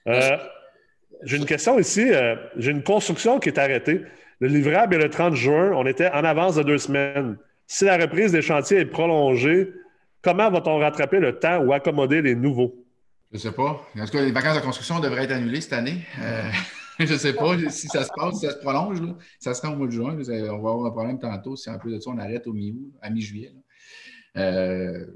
Euh, 0.09 0.39
j'ai 1.25 1.37
une 1.37 1.45
question 1.45 1.79
ici. 1.79 2.11
Euh, 2.11 2.35
j'ai 2.57 2.71
une 2.71 2.83
construction 2.83 3.39
qui 3.39 3.51
est 3.51 3.59
arrêtée. 3.59 4.03
Le 4.41 4.49
livrable 4.49 4.95
est 4.95 4.99
le 4.99 5.11
30 5.11 5.35
juin. 5.35 5.73
On 5.75 5.87
était 5.87 6.11
en 6.11 6.25
avance 6.25 6.57
de 6.57 6.63
deux 6.63 6.79
semaines. 6.79 7.37
Si 7.67 7.85
la 7.85 7.99
reprise 7.99 8.33
des 8.33 8.43
chantiers 8.43 8.79
est 8.79 8.87
prolongée, 8.87 9.73
comment 10.23 10.51
va-t-on 10.51 10.79
rattraper 10.79 11.21
le 11.21 11.39
temps 11.39 11.59
ou 11.59 11.73
accommoder 11.73 12.23
les 12.23 12.35
nouveaux? 12.35 12.75
Je 13.31 13.37
ne 13.37 13.41
sais 13.43 13.53
pas. 13.53 13.87
En 13.97 14.05
tout 14.07 14.13
cas, 14.13 14.23
les 14.23 14.33
vacances 14.33 14.57
de 14.57 14.63
construction 14.63 15.01
devraient 15.01 15.25
être 15.25 15.33
annulées 15.33 15.61
cette 15.61 15.75
année. 15.75 16.05
Euh, 16.21 16.51
je 16.99 17.13
ne 17.13 17.19
sais 17.19 17.35
pas 17.35 17.57
si 17.69 17.89
ça 17.89 18.05
se 18.05 18.11
passe, 18.15 18.41
si 18.41 18.47
ça 18.47 18.53
se 18.53 18.59
prolonge. 18.59 18.99
Ça 19.39 19.55
sera 19.55 19.71
au 19.71 19.77
mois 19.77 19.87
de 19.87 19.93
juin. 19.93 20.17
On 20.17 20.63
va 20.63 20.71
avoir 20.71 20.87
un 20.87 20.91
problème 20.91 21.19
tantôt 21.19 21.57
si 21.57 21.69
en 21.69 21.79
plus 21.79 21.93
de 21.93 22.01
ça, 22.01 22.11
on 22.11 22.19
arrête 22.19 22.47
au 22.47 22.55
mi-août, 22.55 22.93
à 23.03 23.11
mi-juillet. 23.11 23.53
Euh, 24.37 25.07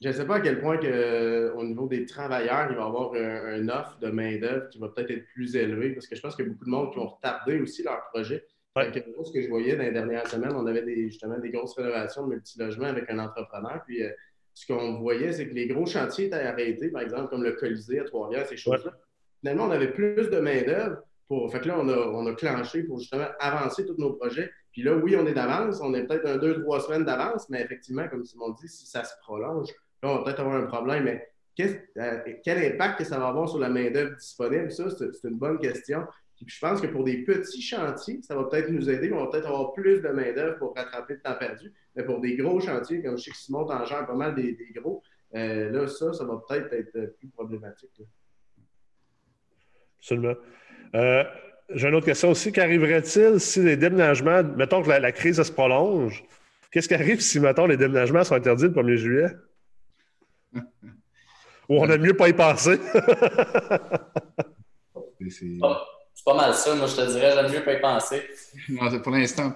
je 0.00 0.08
ne 0.08 0.12
sais 0.12 0.26
pas 0.26 0.36
à 0.36 0.40
quel 0.40 0.60
point 0.60 0.78
que, 0.78 1.52
au 1.54 1.64
niveau 1.64 1.86
des 1.86 2.06
travailleurs, 2.06 2.68
il 2.70 2.76
va 2.76 2.82
y 2.82 2.86
avoir 2.86 3.12
un, 3.14 3.68
offre 3.68 3.98
de 3.98 4.08
main-d'œuvre 4.08 4.68
qui 4.70 4.78
va 4.78 4.88
peut-être 4.88 5.10
être 5.10 5.26
plus 5.34 5.54
élevé 5.56 5.90
parce 5.90 6.06
que 6.06 6.16
je 6.16 6.22
pense 6.22 6.34
qu'il 6.34 6.46
y 6.46 6.48
a 6.48 6.52
beaucoup 6.52 6.64
de 6.64 6.70
monde 6.70 6.90
qui 6.90 6.98
vont 6.98 7.08
retarder 7.08 7.60
aussi 7.60 7.82
leur 7.82 8.08
projet. 8.12 8.46
ce 8.76 9.32
que 9.32 9.42
je 9.42 9.48
voyais 9.48 9.76
dans 9.76 9.82
les 9.82 9.92
dernières 9.92 10.26
semaines, 10.26 10.52
on 10.54 10.66
avait 10.66 10.82
des, 10.82 11.08
justement 11.08 11.38
des 11.38 11.50
grosses 11.50 11.76
rénovations 11.76 12.26
de 12.26 12.34
multilogements 12.34 12.86
avec 12.86 13.10
un 13.10 13.18
entrepreneur. 13.18 13.82
Puis 13.86 14.02
euh, 14.02 14.10
ce 14.54 14.66
qu'on 14.66 14.98
voyait, 14.98 15.32
c'est 15.32 15.48
que 15.48 15.54
les 15.54 15.66
gros 15.66 15.84
chantiers 15.84 16.26
étaient 16.26 16.36
arrêtés, 16.36 16.88
par 16.88 17.02
exemple, 17.02 17.28
comme 17.28 17.44
le 17.44 17.52
Colisée 17.52 18.00
à 18.00 18.04
Trois-Rivières, 18.04 18.46
ces 18.46 18.56
choses-là. 18.56 18.92
Finalement, 19.40 19.66
on 19.66 19.70
avait 19.70 19.92
plus 19.92 20.30
de 20.30 20.38
main-d'œuvre. 20.38 21.02
Pour... 21.30 21.48
Fait 21.52 21.60
que 21.60 21.68
là, 21.68 21.78
on 21.78 21.88
a, 21.88 21.96
on 21.96 22.26
a 22.26 22.34
clenché 22.34 22.82
pour 22.82 22.98
justement 22.98 23.28
avancer 23.38 23.86
tous 23.86 23.94
nos 23.98 24.14
projets. 24.14 24.50
Puis 24.72 24.82
là, 24.82 24.96
oui, 24.96 25.14
on 25.16 25.24
est 25.26 25.32
d'avance, 25.32 25.80
on 25.80 25.94
est 25.94 26.02
peut-être 26.04 26.26
un 26.26 26.38
deux, 26.38 26.60
trois 26.60 26.80
semaines 26.80 27.04
d'avance, 27.04 27.48
mais 27.48 27.62
effectivement, 27.62 28.08
comme 28.08 28.24
Simon 28.24 28.50
dit, 28.50 28.68
si 28.68 28.84
ça 28.84 29.04
se 29.04 29.14
prolonge, 29.22 29.68
là, 30.02 30.10
on 30.10 30.16
va 30.16 30.24
peut-être 30.24 30.40
avoir 30.40 30.56
un 30.56 30.66
problème. 30.66 31.04
Mais 31.04 31.30
euh, 31.60 32.18
quel 32.42 32.72
impact 32.72 32.98
que 32.98 33.04
ça 33.04 33.20
va 33.20 33.28
avoir 33.28 33.48
sur 33.48 33.60
la 33.60 33.68
main-d'œuvre 33.68 34.16
disponible? 34.16 34.72
Ça, 34.72 34.90
c'est 34.90 35.28
une 35.28 35.38
bonne 35.38 35.60
question. 35.60 36.04
Puis 36.34 36.46
je 36.48 36.58
pense 36.58 36.80
que 36.80 36.88
pour 36.88 37.04
des 37.04 37.22
petits 37.22 37.62
chantiers, 37.62 38.20
ça 38.22 38.34
va 38.34 38.42
peut-être 38.42 38.68
nous 38.70 38.90
aider. 38.90 39.12
On 39.12 39.24
va 39.24 39.28
peut-être 39.28 39.46
avoir 39.46 39.72
plus 39.72 40.00
de 40.00 40.08
main-d'œuvre 40.08 40.58
pour 40.58 40.74
rattraper 40.74 41.14
le 41.14 41.20
temps 41.20 41.36
perdu. 41.38 41.72
Mais 41.94 42.02
pour 42.02 42.20
des 42.20 42.36
gros 42.36 42.58
chantiers, 42.58 43.02
comme 43.04 43.16
je 43.16 43.22
sais 43.22 43.30
que 43.30 43.36
Simon 43.36 43.66
t'en 43.66 43.84
gère 43.84 44.04
pas 44.04 44.16
mal 44.16 44.34
des, 44.34 44.56
gros, 44.74 45.00
euh, 45.36 45.70
là, 45.70 45.86
ça, 45.86 46.12
ça 46.12 46.24
va 46.24 46.42
peut-être 46.48 46.72
être 46.72 47.16
plus 47.20 47.28
problématique. 47.28 48.02
Absolument. 49.98 50.34
Euh, 50.94 51.24
j'ai 51.74 51.88
une 51.88 51.94
autre 51.94 52.06
question 52.06 52.30
aussi. 52.30 52.52
Qu'arriverait-il 52.52 53.40
si 53.40 53.62
les 53.62 53.76
déménagements, 53.76 54.42
mettons 54.42 54.82
que 54.82 54.88
la, 54.88 55.12
crise 55.12 55.42
se 55.42 55.52
prolonge, 55.52 56.24
qu'est-ce 56.70 56.88
qui 56.88 56.94
arrive 56.94 57.20
si, 57.20 57.38
mettons, 57.40 57.66
les 57.66 57.76
déménagements 57.76 58.24
sont 58.24 58.34
interdits 58.34 58.64
le 58.64 58.70
1er 58.70 58.96
juillet? 58.96 59.28
Ou 61.68 61.78
on 61.78 61.88
a 61.88 61.96
mieux 61.96 62.16
pas 62.16 62.28
y 62.28 62.32
penser? 62.32 62.80
c'est 65.30 65.58
pas 66.24 66.34
mal 66.34 66.54
ça. 66.54 66.74
Moi, 66.74 66.86
je 66.88 66.96
te 66.96 67.12
dirais, 67.12 67.32
j'aime 67.34 67.52
mieux 67.52 67.62
pas 67.64 67.74
y 67.74 67.80
penser. 67.80 68.28
Non, 68.68 69.00
pour 69.00 69.12
l'instant, 69.12 69.54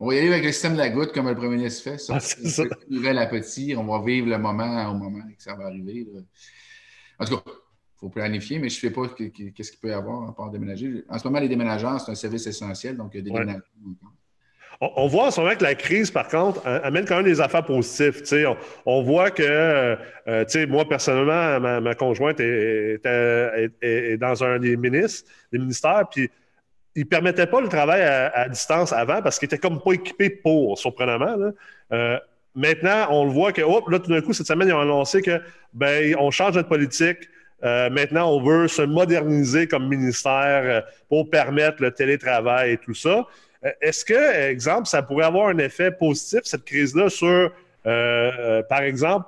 on 0.00 0.08
va 0.08 0.14
y 0.14 0.18
aller 0.18 0.28
avec 0.28 0.44
le 0.44 0.52
système 0.52 0.74
de 0.74 0.78
la 0.78 0.90
goutte, 0.90 1.12
comme 1.12 1.28
le 1.28 1.36
premier 1.36 1.56
ministre 1.56 1.84
fait. 1.84 1.98
Ça, 1.98 2.14
ah, 2.16 2.20
c'est 2.20 2.48
ça. 2.48 2.62
à 2.62 3.26
petit. 3.26 3.74
On 3.76 3.84
va 3.84 4.04
vivre 4.04 4.28
le 4.28 4.38
moment 4.38 4.90
au 4.90 4.94
moment 4.94 5.24
que 5.36 5.42
ça 5.42 5.54
va 5.54 5.66
arriver. 5.66 6.06
En 7.20 7.24
tout 7.24 7.36
cas, 7.36 7.50
faut 7.98 8.08
planifier, 8.08 8.58
mais 8.58 8.68
je 8.68 8.76
ne 8.76 8.80
sais 8.80 8.90
pas 8.90 9.08
qu'est-ce 9.08 9.70
qu'il 9.72 9.80
peut 9.80 9.88
y 9.88 9.92
avoir 9.92 10.28
à 10.28 10.34
part 10.34 10.50
déménager. 10.50 11.04
En 11.08 11.18
ce 11.18 11.26
moment, 11.26 11.40
les 11.40 11.48
déménageurs, 11.48 12.00
c'est 12.00 12.12
un 12.12 12.14
service 12.14 12.46
essentiel, 12.46 12.96
donc 12.96 13.10
il 13.14 13.18
y 13.18 13.20
a 13.20 13.22
des 13.24 13.30
déménagements. 13.30 13.62
On, 14.80 15.08
voit 15.08 15.26
en 15.26 15.30
ce 15.32 15.40
moment 15.40 15.56
que 15.56 15.64
la 15.64 15.74
crise, 15.74 16.08
par 16.08 16.28
contre, 16.28 16.64
amène 16.64 17.04
quand 17.04 17.16
même 17.16 17.24
des 17.24 17.40
affaires 17.40 17.64
positives. 17.64 18.22
On, 18.46 18.56
on, 18.86 19.02
voit 19.02 19.32
que, 19.32 19.42
euh, 19.42 20.66
moi, 20.68 20.88
personnellement, 20.88 21.80
ma, 21.80 21.94
conjointe 21.96 22.38
est, 22.38 24.18
dans 24.18 24.44
un 24.44 24.60
des 24.60 24.76
ministres, 24.76 25.28
des 25.50 25.58
ministères, 25.58 26.04
puis 26.08 26.30
il 26.94 27.02
ne 27.02 27.08
permettait 27.08 27.48
pas 27.48 27.60
le 27.60 27.68
travail 27.68 28.02
à, 28.02 28.48
distance 28.48 28.92
avant 28.92 29.20
parce 29.20 29.40
qu'il 29.40 29.46
était 29.46 29.58
comme 29.58 29.80
pas 29.80 29.92
équipé 29.92 30.30
pour, 30.30 30.78
surprenamment. 30.78 31.52
Euh, 31.92 32.18
maintenant, 32.54 33.08
on 33.10 33.24
le 33.24 33.32
voit 33.32 33.52
que, 33.52 33.62
hop, 33.62 33.88
là, 33.88 33.98
tout 33.98 34.10
d'un 34.10 34.20
coup, 34.20 34.32
cette 34.32 34.46
semaine, 34.46 34.68
ils 34.68 34.74
ont 34.74 34.80
annoncé 34.80 35.22
que, 35.22 35.40
ben, 35.72 36.14
on 36.20 36.30
change 36.30 36.54
notre 36.54 36.68
politique. 36.68 37.28
Euh, 37.64 37.90
maintenant, 37.90 38.32
on 38.32 38.42
veut 38.42 38.68
se 38.68 38.82
moderniser 38.82 39.66
comme 39.66 39.88
ministère 39.88 40.62
euh, 40.64 40.80
pour 41.08 41.28
permettre 41.28 41.82
le 41.82 41.90
télétravail 41.90 42.72
et 42.72 42.78
tout 42.78 42.94
ça. 42.94 43.26
Euh, 43.64 43.70
est-ce 43.80 44.04
que, 44.04 44.48
exemple, 44.48 44.86
ça 44.86 45.02
pourrait 45.02 45.24
avoir 45.24 45.48
un 45.48 45.58
effet 45.58 45.90
positif, 45.90 46.40
cette 46.44 46.64
crise-là, 46.64 47.10
sur, 47.10 47.50
par 47.84 48.82
exemple, 48.82 49.26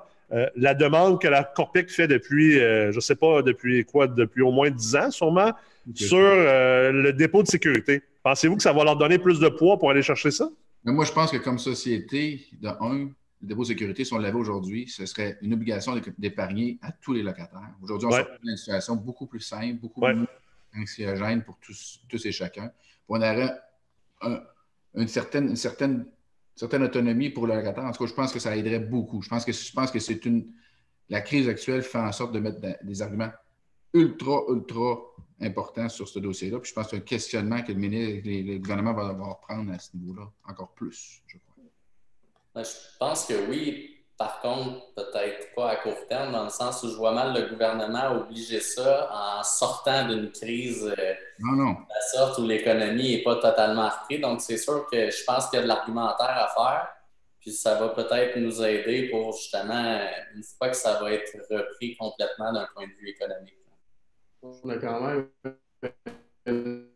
la 0.54 0.74
demande 0.74 1.20
que 1.20 1.26
la 1.26 1.42
Corpic 1.42 1.90
fait 1.90 2.06
depuis, 2.06 2.52
je 2.54 2.94
ne 2.94 3.00
sais 3.00 3.16
pas, 3.16 3.42
depuis 3.42 3.84
quoi, 3.84 4.06
depuis 4.06 4.42
au 4.42 4.52
moins 4.52 4.70
10 4.70 4.96
ans 4.96 5.10
sûrement, 5.10 5.52
sur 5.94 6.18
le 6.18 7.10
dépôt 7.12 7.42
de 7.42 7.48
sécurité? 7.48 8.02
Pensez-vous 8.22 8.56
que 8.56 8.62
ça 8.62 8.72
va 8.72 8.84
leur 8.84 8.96
donner 8.96 9.18
plus 9.18 9.40
de 9.40 9.48
poids 9.48 9.78
pour 9.78 9.90
aller 9.90 10.02
chercher 10.02 10.30
ça? 10.30 10.48
moi, 10.84 11.04
je 11.04 11.12
pense 11.12 11.30
que 11.30 11.38
comme 11.38 11.58
société, 11.58 12.46
de 12.60 12.68
un, 12.68 13.10
le 13.42 13.48
dépôt 13.48 13.62
de 13.62 13.68
sécurité, 13.68 14.04
si 14.04 14.12
on 14.12 14.18
l'avait 14.18 14.38
aujourd'hui, 14.38 14.86
ce 14.88 15.06
serait 15.06 15.38
une 15.40 15.54
obligation 15.54 15.98
d'épargner 16.18 16.78
à 16.82 16.92
tous 16.92 17.12
les 17.12 17.22
locataires. 17.22 17.74
Aujourd'hui, 17.80 18.06
on 18.06 18.12
se 18.12 18.20
trouve 18.20 18.38
dans 18.42 18.50
une 18.50 18.56
situation 18.56 18.96
beaucoup 18.96 19.26
plus 19.26 19.40
simple, 19.40 19.80
beaucoup 19.80 20.00
plus 20.00 20.26
anxiogène 20.76 21.42
pour 21.42 21.58
tous, 21.58 22.00
tous 22.08 22.24
et 22.26 22.32
chacun. 22.32 22.70
On 23.08 23.16
aurait 23.16 23.58
une, 24.94 25.08
certaine, 25.08 25.48
une 25.48 25.56
certaine, 25.56 26.06
certaine 26.54 26.82
autonomie 26.82 27.30
pour 27.30 27.46
le 27.46 27.54
locataire. 27.54 27.84
En 27.84 27.92
tout 27.92 28.04
cas, 28.04 28.10
je 28.10 28.14
pense 28.14 28.32
que 28.32 28.38
ça 28.38 28.54
aiderait 28.54 28.80
beaucoup. 28.80 29.22
Je 29.22 29.28
pense 29.28 29.44
que, 29.44 29.52
je 29.52 29.72
pense 29.72 29.90
que 29.90 29.98
c'est 29.98 30.24
une. 30.26 30.52
La 31.08 31.22
crise 31.22 31.48
actuelle 31.48 31.82
fait 31.82 31.98
en 31.98 32.12
sorte 32.12 32.32
de 32.32 32.38
mettre 32.38 32.60
des 32.84 33.02
arguments 33.02 33.32
ultra, 33.92 34.42
ultra 34.48 35.00
importants 35.40 35.88
sur 35.88 36.06
ce 36.06 36.18
dossier-là. 36.18 36.60
Puis 36.60 36.70
je 36.70 36.74
pense 36.74 36.86
que 36.86 36.90
c'est 36.90 36.96
un 36.98 37.00
questionnement 37.00 37.62
que 37.62 37.72
le, 37.72 37.78
ministre, 37.78 38.22
le 38.24 38.58
gouvernement 38.58 38.92
va 38.92 39.12
devoir 39.12 39.40
prendre 39.40 39.72
à 39.72 39.78
ce 39.78 39.96
niveau-là 39.96 40.30
encore 40.46 40.72
plus, 40.74 41.22
je 41.26 41.38
crois. 41.38 41.49
Ben, 42.54 42.64
je 42.64 42.70
pense 42.98 43.26
que 43.26 43.34
oui. 43.48 43.96
Par 44.18 44.40
contre, 44.42 44.92
peut-être 44.92 45.54
pas 45.54 45.70
à 45.70 45.76
court 45.76 46.06
terme, 46.06 46.32
dans 46.32 46.44
le 46.44 46.50
sens 46.50 46.82
où 46.82 46.90
je 46.90 46.94
vois 46.94 47.12
mal 47.12 47.32
le 47.32 47.48
gouvernement 47.48 48.12
obliger 48.16 48.60
ça 48.60 49.08
en 49.10 49.42
sortant 49.42 50.08
d'une 50.08 50.30
crise 50.30 50.84
euh, 50.84 51.14
de 51.38 51.88
la 51.88 52.00
sorte 52.12 52.36
où 52.38 52.46
l'économie 52.46 53.16
n'est 53.16 53.22
pas 53.22 53.36
totalement 53.36 53.88
reprise. 53.88 54.20
Donc, 54.20 54.42
c'est 54.42 54.58
sûr 54.58 54.86
que 54.92 55.10
je 55.10 55.24
pense 55.24 55.48
qu'il 55.48 55.58
y 55.58 55.60
a 55.60 55.62
de 55.62 55.68
l'argumentaire 55.68 56.36
à 56.36 56.48
faire. 56.48 56.88
Puis 57.40 57.52
ça 57.52 57.76
va 57.76 57.88
peut-être 57.88 58.36
nous 58.36 58.62
aider 58.62 59.08
pour 59.08 59.32
justement, 59.32 60.00
une 60.34 60.44
fois 60.58 60.68
que 60.68 60.76
ça 60.76 61.00
va 61.00 61.12
être 61.12 61.38
repris 61.48 61.96
complètement 61.96 62.52
d'un 62.52 62.68
point 62.74 62.86
de 62.86 62.92
vue 63.00 63.08
économique. 63.08 63.56
On 64.42 64.68
a 64.68 64.76
quand 64.76 65.00
même 65.00 66.89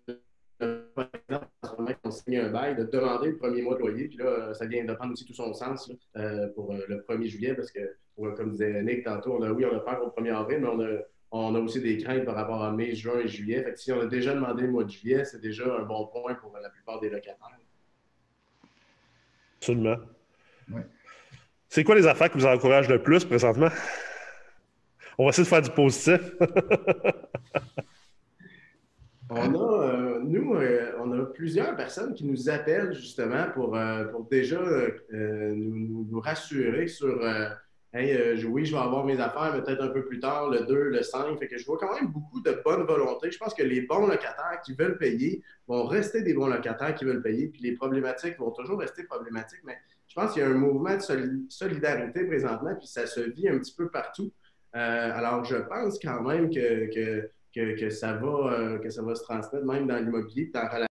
on 2.05 2.11
signe 2.11 2.39
un 2.39 2.51
bail, 2.51 2.77
de 2.77 2.85
demander 2.85 3.29
le 3.29 3.37
premier 3.37 3.63
mois 3.63 3.75
de 3.75 3.81
loyer. 3.81 4.09
Puis 4.09 4.19
là, 4.19 4.55
ça 4.55 4.67
vient 4.67 4.85
de 4.85 4.93
prendre 4.95 5.13
aussi 5.13 5.25
tout 5.25 5.35
son 5.35 5.53
sens 5.53 5.91
euh, 6.17 6.49
pour 6.55 6.73
euh, 6.73 6.79
le 6.89 7.05
1er 7.09 7.27
juillet, 7.27 7.55
parce 7.55 7.71
que, 7.71 7.81
comme 8.37 8.51
disait 8.51 8.83
Nick 8.83 9.05
tantôt, 9.05 9.37
on 9.39 9.43
a, 9.43 9.51
oui, 9.51 9.65
on 9.65 9.77
a 9.77 9.81
peur 9.81 10.03
au 10.05 10.21
1er 10.21 10.35
avril, 10.35 10.61
mais 10.61 10.69
on 10.69 10.81
a, 10.81 10.99
on 11.33 11.55
a 11.55 11.59
aussi 11.59 11.81
des 11.81 11.99
craintes 11.99 12.25
par 12.25 12.35
rapport 12.35 12.63
à 12.63 12.71
mai, 12.71 12.95
juin 12.95 13.19
et 13.21 13.29
juillet. 13.29 13.63
Fait 13.63 13.73
que 13.73 13.81
si 13.81 13.93
on 13.93 14.01
a 14.01 14.07
déjà 14.07 14.35
demandé 14.35 14.63
le 14.63 14.71
mois 14.71 14.85
de 14.85 14.91
juillet, 14.91 15.25
c'est 15.25 15.41
déjà 15.41 15.65
un 15.65 15.83
bon 15.83 16.07
point 16.07 16.35
pour 16.35 16.57
la 16.63 16.71
plupart 16.71 17.01
des 17.01 17.11
locataires. 17.11 17.59
Absolument. 19.59 19.97
C'est 21.69 21.83
quoi 21.83 21.95
les 21.97 22.07
affaires 22.07 22.31
qui 22.31 22.39
vous 22.39 22.47
encouragent 22.47 22.89
le 22.89 23.03
plus 23.03 23.25
présentement? 23.25 23.69
On 25.19 25.25
va 25.25 25.31
essayer 25.31 25.45
de 25.45 25.49
faire 25.49 25.63
du 25.63 25.71
positif. 25.71 26.21
on 29.31 29.55
a, 29.55 29.85
euh, 29.85 30.21
nous, 30.23 30.55
euh, 30.55 30.93
on 30.99 31.13
a 31.13 31.25
plusieurs 31.27 31.75
personnes 31.77 32.15
qui 32.15 32.25
nous 32.25 32.49
appellent 32.49 32.93
justement 32.93 33.47
pour, 33.55 33.77
euh, 33.77 34.05
pour 34.05 34.27
déjà 34.27 34.61
nous, 35.11 36.21
rassurer 36.21 36.89
sur 36.89 37.21
Hey, 37.97 38.45
oui, 38.47 38.65
je 38.65 38.73
vais 38.75 38.83
avoir 38.83 39.05
mes 39.05 39.21
affaires, 39.21 39.53
peut-être 39.63 39.81
un 39.81 39.89
peu 39.89 40.05
plus 40.05 40.19
tard, 40.19 40.51
le 40.51 40.67
2, 40.67 40.75
le 40.89 41.03
5. 41.05 41.39
Fait 41.39 41.47
que 41.47 41.57
je 41.57 41.65
vois 41.65 41.79
quand 41.79 41.95
même 41.95 42.09
beaucoup 42.09 42.41
de 42.41 42.61
bonne 42.65 42.83
volonté. 42.83 43.31
Je 43.31 43.39
pense 43.39 43.55
que 43.55 43.63
les 43.63 43.83
bons 43.83 44.09
locataires 44.09 44.61
qui 44.65 44.75
veulent 44.75 44.99
payer 44.99 45.45
vont 45.69 45.85
rester 45.85 46.23
des 46.23 46.35
bons 46.35 46.49
locataires 46.49 46.97
qui 46.97 47.05
veulent 47.05 47.23
payer, 47.23 47.47
puis 47.47 47.63
les 47.63 47.77
problématiques 47.77 48.37
vont 48.37 48.51
toujours 48.51 48.81
rester 48.81 49.05
problématiques. 49.05 49.61
Mais 49.63 49.79
je 50.09 50.15
pense 50.17 50.33
qu'il 50.33 50.43
y 50.43 50.45
a 50.45 50.49
un 50.49 50.55
mouvement 50.55 50.97
de 50.97 51.47
solidarité 51.49 52.25
présentement, 52.25 52.75
puis 52.75 52.89
ça 52.89 53.07
se 53.07 53.21
vit 53.21 53.49
un 53.49 53.61
petit 53.61 53.77
peu 53.77 53.89
partout. 53.89 54.33
alors, 54.73 55.45
je 55.45 55.57
pense 55.57 56.01
quand 56.01 56.23
même 56.23 56.51
que, 56.51 57.31
ça 57.91 58.15
va, 58.15 58.53
euh, 58.53 58.79
que 58.79 58.91
ça 58.91 59.03
va 59.03 59.15
se 59.15 59.23
transmettre 59.23 59.65
même 59.65 59.87
dans 59.87 59.97
l'immobilier, 59.97 60.51
dans 60.53 60.63
la 60.63 60.87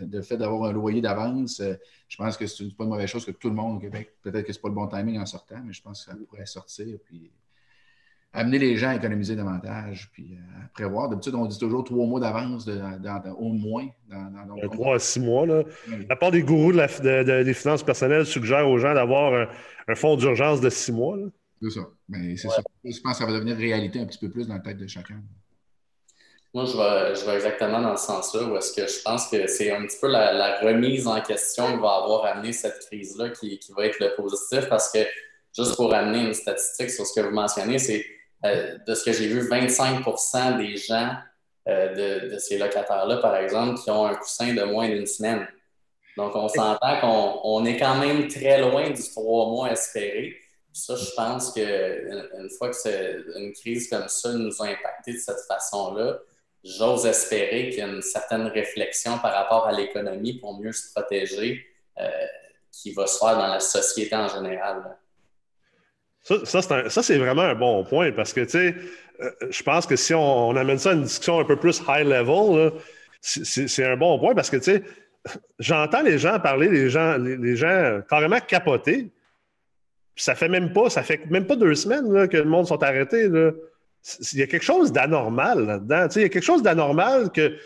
le 0.00 0.22
fait 0.22 0.36
d'avoir 0.36 0.70
un 0.70 0.72
loyer 0.72 1.00
d'avance, 1.00 1.60
euh, 1.60 1.74
je 2.08 2.16
pense 2.16 2.36
que 2.36 2.46
c'est 2.46 2.76
pas 2.76 2.84
une 2.84 2.90
mauvaise 2.90 3.08
chose 3.08 3.24
que 3.24 3.30
tout 3.30 3.48
le 3.48 3.54
monde 3.54 3.76
au 3.76 3.80
Québec. 3.80 4.14
Peut-être 4.22 4.46
que 4.46 4.52
c'est 4.52 4.60
pas 4.60 4.68
le 4.68 4.74
bon 4.74 4.86
timing 4.86 5.18
en 5.18 5.26
sortant, 5.26 5.60
mais 5.64 5.72
je 5.72 5.82
pense 5.82 6.04
que 6.04 6.10
ça 6.10 6.16
pourrait 6.28 6.46
sortir. 6.46 6.98
Puis 7.04 7.30
amener 8.32 8.58
les 8.58 8.76
gens 8.76 8.90
à 8.90 8.96
économiser 8.96 9.36
davantage, 9.36 10.10
puis 10.12 10.34
euh, 10.34 10.64
à 10.64 10.68
prévoir. 10.68 11.08
D'habitude, 11.08 11.34
on 11.34 11.46
dit 11.46 11.58
toujours 11.58 11.84
trois 11.84 12.06
mois 12.06 12.20
d'avance, 12.20 12.68
au 13.38 13.52
moins. 13.52 13.88
Dans, 14.08 14.70
trois 14.70 14.96
à 14.96 14.98
six 14.98 15.20
mois. 15.20 15.46
Là. 15.46 15.62
La 16.08 16.16
part 16.16 16.30
des 16.30 16.42
gourous 16.42 16.72
des 16.72 17.54
finances 17.54 17.82
personnelles 17.82 18.26
suggèrent 18.26 18.68
aux 18.68 18.78
gens 18.78 18.94
d'avoir 18.94 19.48
un, 19.88 19.94
fonds 19.94 20.16
d'urgence 20.16 20.60
de 20.60 20.70
six 20.70 20.92
mois. 20.92 21.16
C'est 21.60 21.70
ça. 21.70 21.88
Mais 22.08 22.36
c'est 22.36 22.48
ça. 22.48 22.62
Je 22.84 23.00
pense 23.00 23.12
que 23.12 23.18
ça 23.18 23.26
va 23.26 23.32
devenir 23.32 23.56
réalité 23.56 23.98
un 23.98 24.06
petit 24.06 24.18
peu 24.18 24.30
plus 24.30 24.46
dans 24.46 24.54
la 24.54 24.60
tête 24.60 24.78
de 24.78 24.86
chacun. 24.86 25.20
Moi, 26.58 26.66
je 26.66 27.24
vais, 27.24 27.36
exactement 27.36 27.80
dans 27.80 27.92
le 27.92 27.96
sens-là 27.96 28.42
où 28.42 28.56
est-ce 28.56 28.72
que 28.72 28.84
je 28.84 29.00
pense 29.04 29.28
que 29.28 29.46
c'est 29.46 29.70
un 29.70 29.86
petit 29.86 29.96
peu 30.00 30.08
la, 30.08 30.58
remise 30.58 31.06
en 31.06 31.20
question 31.20 31.76
qui 31.76 31.80
va 31.80 32.00
avoir 32.02 32.24
amené 32.24 32.52
cette 32.52 32.80
crise-là 32.80 33.28
qui, 33.28 33.60
va 33.76 33.86
être 33.86 34.00
le 34.00 34.16
positif 34.16 34.68
parce 34.68 34.90
que, 34.90 34.98
juste 35.56 35.76
pour 35.76 35.94
amener 35.94 36.18
une 36.18 36.34
statistique 36.34 36.90
sur 36.90 37.06
ce 37.06 37.20
que 37.20 37.24
vous 37.24 37.32
mentionnez, 37.32 37.78
c'est 37.78 38.04
euh, 38.44 38.76
de 38.84 38.94
ce 38.96 39.04
que 39.04 39.12
j'ai 39.12 39.28
vu, 39.28 39.48
25% 39.48 40.56
des 40.58 40.76
gens 40.76 41.12
euh, 41.68 42.28
de, 42.28 42.38
ces 42.38 42.58
locataires-là, 42.58 43.18
par 43.18 43.36
exemple, 43.36 43.78
qui 43.80 43.88
ont 43.92 44.06
un 44.06 44.16
coussin 44.16 44.52
de 44.52 44.64
moins 44.64 44.88
d'une 44.88 45.06
semaine. 45.06 45.46
Donc, 46.16 46.34
on 46.34 46.48
s'entend 46.48 47.00
qu'on 47.00 47.40
on 47.44 47.64
est 47.66 47.76
quand 47.76 48.00
même 48.00 48.26
très 48.26 48.60
loin 48.60 48.90
du 48.90 49.02
trois 49.12 49.46
mois 49.46 49.70
espéré. 49.70 50.34
Ça, 50.72 50.96
je 50.96 51.10
pense 51.14 51.52
qu'une 51.52 52.50
fois 52.58 52.70
que 52.70 53.38
une 53.38 53.52
crise 53.52 53.88
comme 53.88 54.08
ça 54.08 54.32
nous 54.32 54.60
a 54.60 54.66
impacté 54.66 55.12
de 55.12 55.18
cette 55.18 55.46
façon-là, 55.46 56.18
j'ose 56.64 57.06
espérer 57.06 57.70
qu'il 57.70 57.78
y 57.78 57.82
a 57.82 57.86
une 57.86 58.02
certaine 58.02 58.46
réflexion 58.46 59.18
par 59.18 59.32
rapport 59.32 59.66
à 59.66 59.72
l'économie 59.72 60.38
pour 60.38 60.58
mieux 60.60 60.72
se 60.72 60.92
protéger 60.92 61.66
euh, 61.98 62.08
qui 62.72 62.92
va 62.92 63.06
se 63.06 63.18
faire 63.18 63.36
dans 63.36 63.46
la 63.46 63.60
société 63.60 64.14
en 64.14 64.28
général. 64.28 64.96
Ça, 66.44 67.02
c'est 67.02 67.18
vraiment 67.18 67.42
un 67.42 67.54
bon 67.54 67.84
point 67.84 68.12
parce 68.12 68.32
que, 68.32 68.42
tu 68.42 68.50
sais, 68.50 68.74
euh, 69.20 69.30
je 69.48 69.62
pense 69.62 69.86
que 69.86 69.96
si 69.96 70.12
on, 70.14 70.54
amène 70.56 70.78
ça 70.78 70.90
à 70.90 70.92
une 70.92 71.04
discussion 71.04 71.40
un 71.40 71.44
peu 71.44 71.56
plus 71.56 71.80
high 71.88 72.06
level, 72.06 72.72
c'est 73.20 73.84
un 73.84 73.96
bon 73.96 74.18
point 74.18 74.34
parce 74.34 74.50
que, 74.50 74.56
tu 74.56 74.64
sais, 74.64 74.82
j'entends 75.58 76.02
les 76.02 76.18
gens 76.18 76.38
parler, 76.38 76.68
les 76.68 76.90
gens, 76.90 77.16
les, 77.16 77.56
gens 77.56 78.00
carrément 78.08 78.40
capoter. 78.40 79.10
Ça 80.16 80.34
fait 80.34 80.48
même 80.48 80.72
pas, 80.72 80.90
ça 80.90 81.02
fait 81.02 81.24
même 81.30 81.46
pas 81.46 81.56
deux 81.56 81.74
semaines 81.74 82.28
que 82.28 82.36
le 82.36 82.44
monde 82.44 82.66
sont 82.66 82.82
arrêtés. 82.82 83.28
Là 83.28 83.52
il 84.32 84.38
y 84.38 84.42
a 84.42 84.46
quelque 84.46 84.64
chose 84.64 84.92
d'anormal 84.92 85.66
là-dedans. 85.66 86.06
il 86.16 86.22
y 86.22 86.24
a 86.24 86.28
quelque 86.28 86.44
chose 86.44 86.62
d'anormal 86.62 87.30
que 87.30 87.56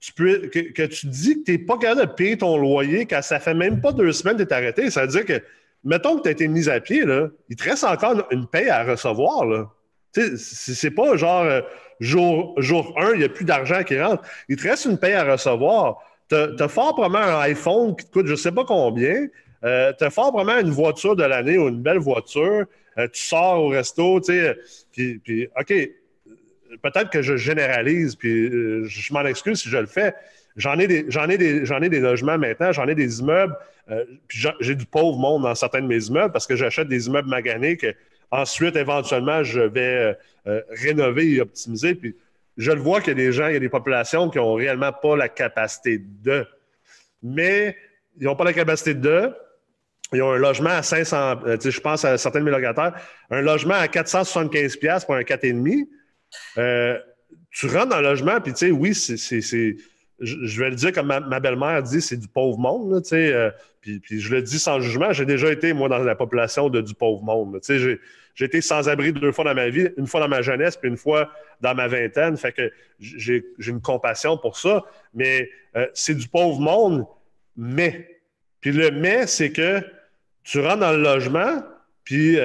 tu 0.00 0.12
peux 0.14 0.48
que, 0.48 0.86
tu 0.86 1.06
dis 1.06 1.40
que 1.40 1.44
tu 1.44 1.52
n'es 1.52 1.58
pas 1.58 1.76
capable 1.76 2.00
de 2.00 2.06
payer 2.06 2.38
ton 2.38 2.56
loyer 2.56 3.06
quand 3.06 3.22
ça 3.22 3.38
fait 3.38 3.54
même 3.54 3.80
pas 3.80 3.92
deux 3.92 4.12
semaines 4.12 4.36
que 4.38 4.42
tu 4.42 4.48
es 4.48 4.54
arrêté. 4.54 4.90
Ça 4.90 5.02
veut 5.02 5.08
dire 5.08 5.26
que, 5.26 5.42
mettons 5.84 6.16
que 6.16 6.22
tu 6.22 6.28
as 6.28 6.32
été 6.32 6.48
mis 6.48 6.68
à 6.68 6.80
pied, 6.80 7.04
là, 7.04 7.28
il 7.48 7.56
te 7.56 7.64
reste 7.64 7.84
encore 7.84 8.26
une 8.30 8.46
paye 8.46 8.70
à 8.70 8.82
recevoir. 8.84 9.44
Là. 9.44 9.70
C'est 10.12 10.90
pas 10.90 11.16
genre 11.16 11.42
euh, 11.42 11.60
jour, 12.00 12.54
jour 12.56 12.94
1, 12.98 13.12
il 13.12 13.18
n'y 13.18 13.24
a 13.24 13.28
plus 13.28 13.44
d'argent 13.44 13.82
qui 13.82 14.00
rentre. 14.00 14.22
Il 14.48 14.56
te 14.56 14.66
reste 14.66 14.86
une 14.86 14.98
paye 14.98 15.12
à 15.12 15.30
recevoir. 15.30 15.98
Tu 16.30 16.36
as, 16.36 16.68
fort 16.68 16.94
probablement 16.94 17.38
un 17.38 17.40
iPhone 17.40 17.94
qui 17.94 18.06
te 18.06 18.10
coûte 18.10 18.26
je 18.26 18.32
ne 18.32 18.36
sais 18.36 18.52
pas 18.52 18.64
combien. 18.64 19.26
Euh, 19.64 19.92
tu 19.98 20.04
as 20.04 20.10
fort 20.10 20.32
probablement 20.32 20.60
une 20.66 20.72
voiture 20.72 21.14
de 21.14 21.24
l'année 21.24 21.58
ou 21.58 21.68
une 21.68 21.82
belle 21.82 21.98
voiture. 21.98 22.64
Euh, 22.98 23.08
tu 23.08 23.22
sors 23.22 23.62
au 23.62 23.68
resto, 23.68 24.20
tu 24.20 24.32
sais, 24.32 24.56
puis, 24.92 25.48
OK, 25.58 25.72
peut-être 26.82 27.10
que 27.10 27.22
je 27.22 27.36
généralise, 27.36 28.16
puis 28.16 28.48
euh, 28.48 28.84
je 28.84 29.12
m'en 29.12 29.24
excuse 29.24 29.60
si 29.60 29.68
je 29.68 29.78
le 29.78 29.86
fais. 29.86 30.14
J'en 30.56 30.78
ai, 30.78 30.86
des, 30.88 31.06
ai, 31.08 31.84
ai 31.84 31.88
des 31.88 32.00
logements 32.00 32.36
maintenant, 32.36 32.72
j'en 32.72 32.88
ai 32.88 32.94
des 32.94 33.20
immeubles, 33.20 33.56
euh, 33.90 34.04
puis 34.26 34.46
j'ai 34.60 34.74
du 34.74 34.84
pauvre 34.86 35.18
monde 35.18 35.42
dans 35.42 35.54
certains 35.54 35.80
de 35.80 35.86
mes 35.86 36.04
immeubles 36.04 36.32
parce 36.32 36.46
que 36.46 36.56
j'achète 36.56 36.88
des 36.88 37.06
immeubles 37.06 37.28
maganés 37.28 37.76
que 37.76 37.94
ensuite, 38.30 38.76
éventuellement, 38.76 39.42
je 39.42 39.60
vais 39.60 40.16
rénover 40.70 41.34
et 41.34 41.40
optimiser. 41.40 41.94
Puis 41.94 42.14
je 42.56 42.70
le 42.70 42.80
vois 42.80 43.00
qu'il 43.00 43.08
y 43.08 43.10
a 43.12 43.14
des 43.14 43.32
gens, 43.32 43.48
il 43.48 43.54
y 43.54 43.56
a 43.56 43.60
des 43.60 43.68
populations 43.68 44.28
qui 44.30 44.38
n'ont 44.38 44.54
réellement 44.54 44.92
pas 44.92 45.16
la 45.16 45.28
capacité 45.28 45.98
de. 45.98 46.46
Mais 47.22 47.76
ils 48.18 48.24
n'ont 48.24 48.36
pas 48.36 48.44
la 48.44 48.52
capacité 48.52 48.94
de, 48.94 49.32
ils 50.12 50.22
ont 50.22 50.32
un 50.32 50.38
logement 50.38 50.70
à 50.70 50.82
500, 50.82 51.40
euh, 51.46 51.56
je 51.62 51.80
pense 51.80 52.04
à 52.04 52.18
certains 52.18 52.40
de 52.40 52.44
mes 52.44 52.50
locataires, 52.50 52.94
un 53.30 53.40
logement 53.40 53.74
à 53.74 53.86
475$ 53.86 55.06
pour 55.06 55.14
un 55.14 55.22
4,5$. 55.22 55.86
Euh, 56.58 56.98
tu 57.50 57.66
rentres 57.66 57.88
dans 57.88 58.00
le 58.00 58.08
logement, 58.08 58.40
puis 58.40 58.52
tu 58.52 58.66
sais, 58.66 58.70
oui, 58.70 58.94
c'est, 58.94 59.16
je, 60.20 60.60
vais 60.60 60.70
le 60.70 60.76
dire 60.76 60.92
comme 60.92 61.06
ma, 61.06 61.40
belle-mère 61.40 61.82
dit, 61.82 62.00
c'est 62.00 62.16
du 62.16 62.28
pauvre 62.28 62.58
monde, 62.58 63.02
tu 63.02 63.10
sais, 63.10 63.32
euh, 63.32 63.50
puis, 63.80 64.02
je 64.10 64.34
le 64.34 64.42
dis 64.42 64.58
sans 64.58 64.80
jugement, 64.80 65.12
j'ai 65.12 65.24
déjà 65.24 65.50
été, 65.50 65.72
moi, 65.72 65.88
dans 65.88 65.98
la 65.98 66.14
population 66.14 66.68
de 66.68 66.82
du 66.82 66.92
pauvre 66.92 67.22
monde. 67.22 67.58
Tu 67.62 67.66
sais, 67.66 67.78
j'ai, 67.78 67.98
j'ai 68.34 68.44
été 68.44 68.60
sans-abri 68.60 69.12
deux 69.12 69.32
fois 69.32 69.44
dans 69.44 69.54
ma 69.54 69.70
vie, 69.70 69.88
une 69.96 70.06
fois 70.06 70.20
dans 70.20 70.28
ma 70.28 70.42
jeunesse, 70.42 70.76
puis 70.76 70.90
une 70.90 70.98
fois 70.98 71.30
dans 71.62 71.74
ma 71.74 71.88
vingtaine, 71.88 72.36
fait 72.36 72.52
que 72.52 72.70
j'ai, 72.98 73.42
une 73.58 73.80
compassion 73.80 74.36
pour 74.36 74.58
ça, 74.58 74.84
mais 75.14 75.50
c'est 75.94 76.14
du 76.14 76.28
pauvre 76.28 76.60
monde, 76.60 77.06
mais, 77.56 78.20
puis 78.60 78.72
le 78.72 78.90
mais, 78.90 79.26
c'est 79.26 79.50
que 79.50 79.82
tu 80.44 80.60
rentres 80.60 80.80
dans 80.80 80.92
le 80.92 81.02
logement, 81.02 81.62
puis 82.04 82.36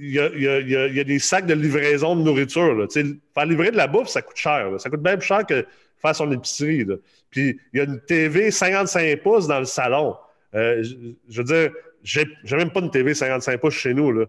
il 0.00 0.12
y, 0.12 1.00
a, 1.00 1.04
des 1.04 1.18
sacs 1.18 1.46
de 1.46 1.54
livraison 1.54 2.16
de 2.16 2.22
nourriture. 2.22 2.86
Faire 2.92 3.46
livrer 3.46 3.70
de 3.70 3.76
la 3.76 3.86
bouffe, 3.86 4.08
ça 4.08 4.22
coûte 4.22 4.36
cher. 4.36 4.70
Ça 4.78 4.90
coûte 4.90 5.02
plus 5.02 5.20
cher 5.20 5.44
que 5.46 5.66
faire 6.00 6.14
son 6.14 6.30
épicerie. 6.32 6.86
Puis 7.30 7.60
il 7.72 7.78
y 7.78 7.80
a 7.80 7.84
une 7.84 8.00
TV 8.00 8.50
55 8.50 9.20
pouces 9.22 9.46
dans 9.46 9.58
le 9.58 9.64
salon. 9.64 10.16
Euh, 10.54 10.82
je, 11.28 11.38
veux 11.38 11.44
dire, 11.44 11.72
j'ai 12.02 12.26
même 12.52 12.70
pas 12.70 12.80
une 12.80 12.90
TV 12.90 13.14
55 13.14 13.60
pouces 13.60 13.74
chez 13.74 13.94
nous. 13.94 14.24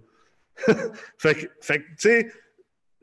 Fait 1.17 1.35
que, 1.35 1.41
tu 1.41 1.79
sais, 1.97 2.31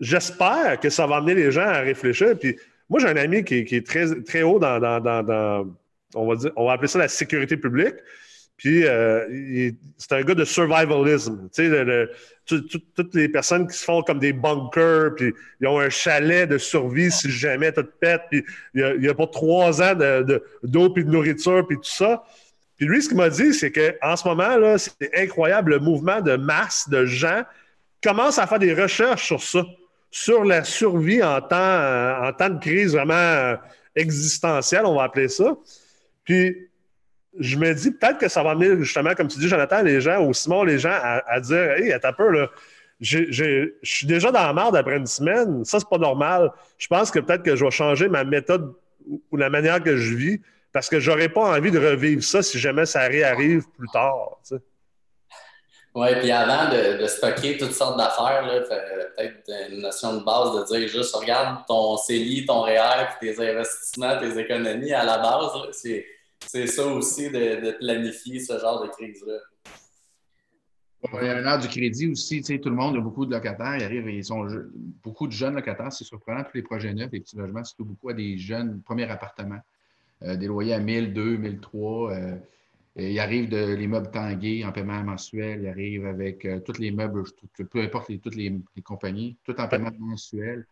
j'espère 0.00 0.78
que 0.80 0.90
ça 0.90 1.06
va 1.06 1.16
amener 1.16 1.34
les 1.34 1.50
gens 1.50 1.66
à 1.66 1.80
réfléchir. 1.80 2.38
Puis 2.38 2.58
moi, 2.88 3.00
j'ai 3.00 3.08
un 3.08 3.16
ami 3.16 3.44
qui, 3.44 3.58
est 3.58 3.86
très, 3.86 4.20
très 4.22 4.42
haut 4.42 4.58
dans, 4.58 4.78
dans, 4.78 5.74
on, 6.14 6.28
va 6.28 6.36
dire, 6.36 6.52
on 6.56 6.66
va 6.66 6.72
appeler 6.72 6.88
ça 6.88 6.98
la 6.98 7.08
sécurité 7.08 7.56
publique. 7.56 7.94
Puis 8.56 8.86
euh, 8.86 9.70
c'est 9.98 10.12
un 10.12 10.22
gars 10.22 10.34
de 10.34 10.44
survivalism. 10.44 11.48
Tu 11.52 11.68
sais, 11.68 12.64
toutes 12.94 13.14
les 13.14 13.28
personnes 13.28 13.66
qui 13.66 13.76
se 13.76 13.84
font 13.84 14.02
comme 14.02 14.18
des 14.18 14.32
bunkers, 14.32 15.14
puis 15.14 15.34
ils 15.60 15.66
ont 15.66 15.78
un 15.78 15.90
chalet 15.90 16.48
de 16.48 16.56
survie 16.56 17.10
si 17.10 17.30
jamais 17.30 17.72
tout 17.72 17.84
pète, 18.00 18.22
puis 18.30 18.44
il 18.74 19.02
y 19.02 19.08
a, 19.08 19.14
pas 19.14 19.26
trois 19.26 19.82
ans 19.82 19.94
d'eau 19.94 20.22
de, 20.22 20.42
d'eau 20.62 20.90
puis 20.90 21.04
de 21.04 21.10
nourriture, 21.10 21.66
puis 21.66 21.76
tout 21.76 21.84
ça. 21.84 22.24
Puis 22.76 22.86
lui, 22.86 23.02
ce 23.02 23.08
qu'il 23.08 23.16
m'a 23.16 23.30
dit, 23.30 23.52
c'est 23.52 23.72
qu'en 23.72 24.16
ce 24.16 24.26
moment, 24.26 24.56
là, 24.56 24.76
c'est 24.78 25.10
incroyable, 25.16 25.72
le 25.72 25.78
mouvement 25.78 26.20
de 26.20 26.36
masse 26.36 26.88
de 26.88 27.04
gens 27.04 27.42
commence 28.02 28.38
à 28.38 28.46
faire 28.46 28.58
des 28.58 28.74
recherches 28.74 29.26
sur 29.26 29.42
ça, 29.42 29.64
sur 30.10 30.44
la 30.44 30.64
survie 30.64 31.22
en 31.22 31.40
temps, 31.40 32.26
en 32.26 32.32
temps 32.32 32.50
de 32.50 32.60
crise 32.60 32.92
vraiment 32.92 33.56
existentielle, 33.94 34.84
on 34.84 34.96
va 34.96 35.04
appeler 35.04 35.28
ça. 35.28 35.56
Puis 36.24 36.68
je 37.38 37.56
me 37.56 37.72
dis 37.74 37.90
peut-être 37.90 38.18
que 38.18 38.28
ça 38.28 38.42
va 38.42 38.50
amener 38.50 38.76
justement, 38.82 39.14
comme 39.14 39.28
tu 39.28 39.38
dis, 39.38 39.48
Jonathan, 39.48 39.82
les 39.82 40.00
gens, 40.00 40.24
ou 40.24 40.32
Simon, 40.32 40.64
les 40.64 40.78
gens 40.78 40.96
à, 41.00 41.40
dire 41.40 41.72
Hey, 41.72 41.92
attends 41.92 42.08
un 42.08 42.12
peu, 42.12 42.30
là. 42.30 42.50
Je 43.00 43.68
suis 43.82 44.06
déjà 44.06 44.32
dans 44.32 44.42
la 44.42 44.52
merde 44.54 44.76
après 44.76 44.96
une 44.96 45.06
semaine. 45.06 45.64
Ça, 45.64 45.78
c'est 45.78 45.88
pas 45.88 45.98
normal. 45.98 46.50
Je 46.78 46.86
pense 46.86 47.10
que 47.10 47.18
peut-être 47.18 47.42
que 47.42 47.54
je 47.54 47.64
vais 47.64 47.70
changer 47.70 48.08
ma 48.08 48.24
méthode 48.24 48.74
ou 49.30 49.36
la 49.36 49.50
manière 49.50 49.82
que 49.82 49.96
je 49.96 50.14
vis 50.14 50.40
parce 50.72 50.88
que 50.88 50.98
j'aurais 50.98 51.28
pas 51.28 51.56
envie 51.56 51.70
de 51.70 51.78
revivre 51.78 52.22
ça 52.22 52.42
si 52.42 52.58
jamais 52.58 52.86
ça 52.86 53.00
réarrive 53.00 53.64
plus 53.76 53.88
tard. 53.92 54.38
Oui, 55.94 56.08
puis 56.20 56.30
avant 56.30 56.70
de, 56.70 57.06
stocker 57.06 57.56
toutes 57.56 57.72
sortes 57.72 57.96
d'affaires, 57.96 58.46
peut-être 58.68 59.70
une 59.70 59.80
notion 59.80 60.18
de 60.18 60.24
base 60.24 60.52
de 60.54 60.76
dire 60.76 60.88
juste 60.88 61.14
regarde 61.14 61.64
ton 61.66 61.96
CELI, 61.96 62.44
ton 62.44 62.60
REER, 62.60 63.08
puis 63.18 63.34
tes 63.34 63.50
investissements, 63.50 64.18
tes 64.18 64.38
économies 64.38 64.92
à 64.92 65.04
la 65.04 65.16
base. 65.16 65.50
C'est 65.72 66.04
c'est 66.46 66.66
ça 66.66 66.86
aussi 66.86 67.30
de, 67.30 67.76
planifier 67.78 68.40
ce 68.40 68.58
genre 68.58 68.82
de 68.84 68.88
crise-là. 68.88 69.38
Il 71.12 71.24
y 71.24 71.28
a 71.28 71.40
l'heure 71.40 71.58
du 71.58 71.68
crédit 71.68 72.08
aussi, 72.10 72.40
tu 72.40 72.54
sais, 72.54 72.58
tout 72.58 72.68
le 72.68 72.74
monde, 72.74 72.94
il 72.94 72.96
y 72.96 73.00
a 73.00 73.02
beaucoup 73.02 73.26
de 73.26 73.30
locataires, 73.30 73.76
ils 73.76 73.84
arrivent, 73.84 74.08
ils 74.08 74.24
sont 74.24 74.46
beaucoup 75.04 75.26
de 75.26 75.32
jeunes 75.32 75.54
locataires, 75.54 75.92
c'est 75.92 76.04
surprenant, 76.04 76.42
tous 76.42 76.56
les 76.56 76.62
projets 76.62 76.92
neufs, 76.92 77.10
les 77.12 77.20
petits 77.20 77.36
logements, 77.36 77.62
surtout 77.62 77.84
beaucoup 77.84 78.08
à 78.08 78.14
des 78.14 78.36
jeunes 78.38 78.82
premiers 78.82 79.08
appartements, 79.08 79.60
euh, 80.22 80.36
des 80.36 80.46
loyers 80.46 80.74
à 80.74 80.80
1000, 80.80 81.12
2, 81.12 81.36
1003. 81.36 82.12
Euh, 82.12 82.36
et 82.96 83.12
ils 83.12 83.20
arrivent 83.20 83.50
de 83.50 83.74
l'immeuble 83.74 84.10
Tanguay 84.10 84.64
en 84.64 84.72
paiement 84.72 85.02
mensuel, 85.04 85.60
ils 85.62 85.68
arrivent 85.68 86.06
avec 86.06 86.44
euh, 86.46 86.60
tous 86.60 86.78
les 86.78 86.90
meubles, 86.90 87.24
peu 87.70 87.82
importe 87.82 88.10
toutes 88.20 88.34
les, 88.34 88.58
compagnies, 88.82 89.36
tout 89.44 89.58
en 89.60 89.68
paiement 89.68 89.92
mensuel. 89.98 90.66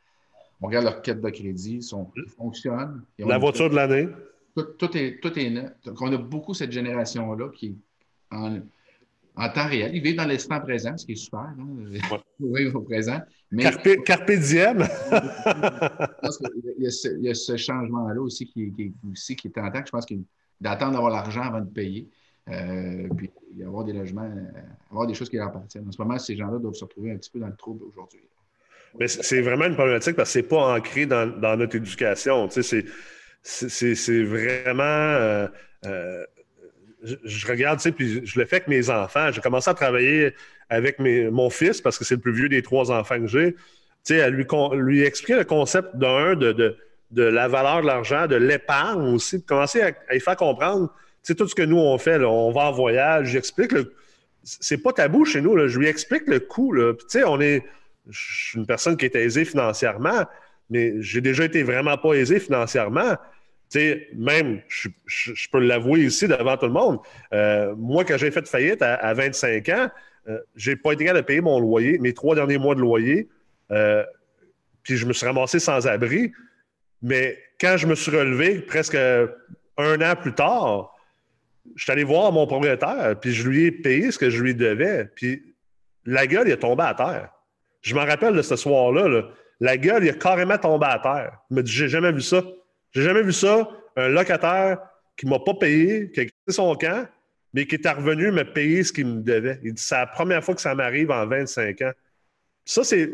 On 0.62 0.66
regarde 0.66 0.86
leur 0.86 1.02
quête 1.02 1.20
de 1.20 1.30
crédit, 1.30 1.80
ils, 1.80 2.30
fonctionnent. 2.30 3.04
La 3.18 3.38
voiture 3.38 3.68
de 3.68 3.74
l'année. 3.74 4.08
Tout, 4.54 4.96
est, 4.96 5.20
tout 5.20 5.36
est 5.38 5.50
net. 5.50 5.74
Donc, 5.84 6.00
on 6.00 6.12
a 6.12 6.16
beaucoup 6.16 6.54
cette 6.54 6.70
génération-là 6.70 7.48
qui 7.48 7.76
en, 8.30 8.60
en, 9.34 9.48
temps 9.48 9.66
réel. 9.66 9.90
Ils 9.94 10.02
vivent 10.02 10.16
dans 10.16 10.26
l'instant 10.26 10.60
présent, 10.60 10.96
ce 10.96 11.04
qui 11.04 11.12
est 11.12 11.16
super. 11.16 11.40
Hein? 11.40 11.98
Oui, 12.38 12.66
au 12.74 12.82
présent. 12.82 13.20
Mais, 13.50 13.64
carpe, 14.04 14.30
diem. 14.30 14.78
il, 15.10 16.82
y 16.82 16.86
a 16.86 16.90
ce, 16.90 17.08
il 17.18 17.24
y 17.24 17.30
a 17.30 17.34
ce 17.34 17.56
changement-là 17.56 18.20
aussi 18.20 18.46
qui, 18.46 18.72
qui, 18.72 18.92
aussi 19.10 19.34
qui 19.34 19.48
est 19.48 19.50
tentant. 19.50 19.82
Je 19.84 19.90
pense 19.90 20.06
qu'il 20.06 20.22
d'attendre 20.60 20.92
d'avoir 20.92 21.10
l'argent 21.10 21.42
avant 21.42 21.60
de 21.60 21.70
payer. 21.70 22.08
Euh, 22.48 23.08
puis 23.16 23.30
avoir 23.64 23.84
des 23.84 23.92
logements, 23.92 24.30
avoir 24.90 25.06
des 25.06 25.14
choses 25.14 25.30
qui 25.30 25.36
leur 25.36 25.48
appartiennent. 25.48 25.88
En 25.88 25.92
ce 25.92 26.00
moment, 26.00 26.18
ces 26.18 26.36
gens-là 26.36 26.58
doivent 26.58 26.74
se 26.74 26.84
retrouver 26.84 27.12
un 27.12 27.16
petit 27.16 27.30
peu 27.30 27.38
dans 27.38 27.46
le 27.46 27.56
trouble 27.56 27.84
aujourd'hui. 27.84 28.20
Mais 28.98 29.08
c'est 29.08 29.40
vraiment 29.40 29.64
une 29.64 29.74
problématique 29.74 30.14
parce 30.14 30.28
que 30.28 30.32
ce 30.34 30.38
n'est 30.38 30.48
pas 30.48 30.76
ancré 30.76 31.06
dans, 31.06 31.26
dans 31.26 31.56
notre 31.56 31.76
éducation. 31.76 32.46
Tu 32.48 32.62
sais, 32.62 32.84
c'est 33.44 34.22
vraiment. 34.22 34.82
Euh, 34.82 35.46
euh, 35.86 36.24
je, 37.02 37.46
regarde, 37.46 37.78
tu 37.78 37.84
sais, 37.84 37.92
puis 37.92 38.26
je 38.26 38.40
le 38.40 38.46
fais 38.46 38.56
avec 38.56 38.68
mes 38.68 38.88
enfants. 38.88 39.30
J'ai 39.30 39.42
commencé 39.42 39.68
à 39.68 39.74
travailler 39.74 40.34
avec 40.70 40.98
mon 40.98 41.50
fils 41.50 41.82
parce 41.82 41.98
que 41.98 42.04
c'est 42.04 42.14
le 42.14 42.20
plus 42.20 42.32
vieux 42.32 42.48
des 42.48 42.62
trois 42.62 42.90
enfants 42.90 43.20
que 43.20 43.26
j'ai. 43.26 43.52
Tu 43.52 43.60
sais, 44.14 44.22
à 44.22 44.30
lui, 44.30 44.46
lui 44.72 45.02
expliquer 45.02 45.36
le 45.36 45.44
concept 45.44 45.94
d'un, 45.96 46.34
de, 46.34 46.76
la 47.10 47.48
valeur 47.48 47.82
de 47.82 47.86
l'argent, 47.86 48.26
de 48.26 48.36
l'épargne 48.36 49.14
aussi, 49.14 49.38
de 49.38 49.44
commencer 49.44 49.82
à, 49.82 49.92
à, 50.08 50.18
faire 50.18 50.36
comprendre, 50.36 50.88
tu 51.22 51.32
sais, 51.32 51.34
tout 51.34 51.46
ce 51.46 51.54
que 51.54 51.62
nous 51.62 51.78
on 51.78 51.98
fait, 51.98 52.16
on 52.24 52.50
va 52.50 52.62
en 52.62 52.72
voyage, 52.72 53.28
j'explique. 53.28 53.72
C'est 54.42 54.78
pas 54.78 54.92
tabou 54.92 55.26
chez 55.26 55.42
nous, 55.42 55.54
là, 55.54 55.68
je 55.68 55.78
lui 55.78 55.88
explique 55.88 56.26
le 56.26 56.40
coût, 56.40 56.74
Tu 56.74 57.04
sais, 57.08 57.24
on 57.24 57.40
est. 57.40 57.62
Je 58.08 58.48
suis 58.48 58.58
une 58.58 58.66
personne 58.66 58.96
qui 58.96 59.06
est 59.06 59.14
aisée 59.14 59.46
financièrement, 59.46 60.24
mais 60.70 60.94
j'ai 61.00 61.22
déjà 61.22 61.44
été 61.44 61.62
vraiment 61.62 61.96
pas 61.96 62.14
aisé 62.14 62.38
financièrement 62.38 63.16
même, 64.14 64.60
je, 64.68 64.88
peux 65.50 65.60
l'avouer 65.60 66.00
ici 66.00 66.28
devant 66.28 66.56
tout 66.56 66.66
le 66.66 66.72
monde, 66.72 66.98
euh, 67.32 67.74
moi, 67.76 68.04
quand 68.04 68.16
j'ai 68.16 68.30
fait 68.30 68.46
faillite 68.46 68.82
à, 68.82 69.12
25 69.14 69.68
ans, 69.70 69.88
euh, 70.28 70.38
j'ai 70.56 70.76
pas 70.76 70.92
été 70.92 71.04
capable 71.04 71.22
de 71.22 71.26
payer 71.26 71.40
mon 71.40 71.58
loyer, 71.60 71.98
mes 71.98 72.14
trois 72.14 72.34
derniers 72.34 72.58
mois 72.58 72.74
de 72.74 72.80
loyer, 72.80 73.28
euh, 73.70 74.04
puis 74.82 74.96
je 74.96 75.06
me 75.06 75.12
suis 75.12 75.26
ramassé 75.26 75.58
sans 75.58 75.86
abri. 75.86 76.32
Mais 77.02 77.38
quand 77.60 77.76
je 77.76 77.86
me 77.86 77.94
suis 77.94 78.10
relevé, 78.10 78.60
presque 78.60 78.96
un 78.96 80.00
an 80.00 80.16
plus 80.16 80.34
tard, 80.34 80.94
je 81.76 81.84
suis 81.84 81.92
allé 81.92 82.04
voir 82.04 82.32
mon 82.32 82.46
propriétaire, 82.46 83.14
puis 83.20 83.32
je 83.32 83.48
lui 83.48 83.64
ai 83.64 83.72
payé 83.72 84.10
ce 84.10 84.18
que 84.18 84.30
je 84.30 84.42
lui 84.42 84.54
devais. 84.54 85.06
Puis 85.14 85.54
la 86.06 86.26
gueule, 86.26 86.48
il 86.48 86.52
est 86.52 86.58
tombé 86.58 86.84
à 86.84 86.94
terre. 86.94 87.30
Je 87.82 87.94
me 87.94 88.00
rappelle 88.00 88.34
de 88.34 88.42
ce 88.42 88.56
soir-là. 88.56 89.22
La 89.60 89.76
gueule, 89.76 90.04
il 90.04 90.08
est 90.08 90.18
carrément 90.18 90.58
tombé 90.58 90.86
à 90.86 90.98
terre. 90.98 91.38
Il 91.50 91.56
m'a 91.56 91.62
dit 91.62 91.72
J'ai 91.72 91.88
jamais 91.88 92.12
vu 92.12 92.20
ça. 92.20 92.42
J'ai 92.94 93.02
jamais 93.02 93.22
vu 93.22 93.32
ça, 93.32 93.68
un 93.96 94.08
locataire 94.08 94.78
qui 95.16 95.26
ne 95.26 95.30
m'a 95.30 95.38
pas 95.40 95.54
payé, 95.54 96.10
qui 96.10 96.20
a 96.20 96.24
quitté 96.24 96.52
son 96.52 96.74
camp, 96.76 97.08
mais 97.52 97.66
qui 97.66 97.76
est 97.76 97.88
revenu 97.88 98.30
me 98.30 98.44
payer 98.44 98.82
ce 98.82 98.92
qu'il 98.92 99.06
me 99.06 99.22
devait. 99.22 99.60
Il 99.62 99.74
dit 99.74 99.82
c'est 99.82 99.96
la 99.96 100.06
première 100.06 100.44
fois 100.44 100.54
que 100.54 100.60
ça 100.60 100.74
m'arrive 100.74 101.10
en 101.10 101.26
25 101.26 101.82
ans. 101.82 101.92
Ça, 102.64 102.84
c'est. 102.84 103.10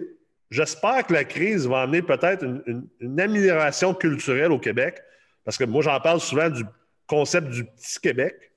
J'espère 0.51 1.07
que 1.07 1.13
la 1.13 1.23
crise 1.23 1.69
va 1.69 1.83
amener 1.83 2.03
peut-être 2.03 2.43
une, 2.43 3.21
amélioration 3.21 3.95
culturelle 3.95 4.51
au 4.51 4.59
Québec, 4.59 5.01
parce 5.45 5.57
que 5.57 5.63
moi, 5.63 5.81
j'en 5.81 6.01
parle 6.01 6.21
souvent 6.21 6.51
du 6.51 6.65
concept 7.07 7.49
du 7.51 7.65
petit 7.65 8.01
Québec, 8.01 8.51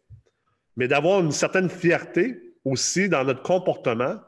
mais 0.75 0.87
d'avoir 0.87 1.19
une 1.19 1.31
certaine 1.31 1.69
fierté 1.69 2.41
aussi 2.65 3.09
dans 3.09 3.23
notre 3.23 3.43
comportement, 3.43 4.19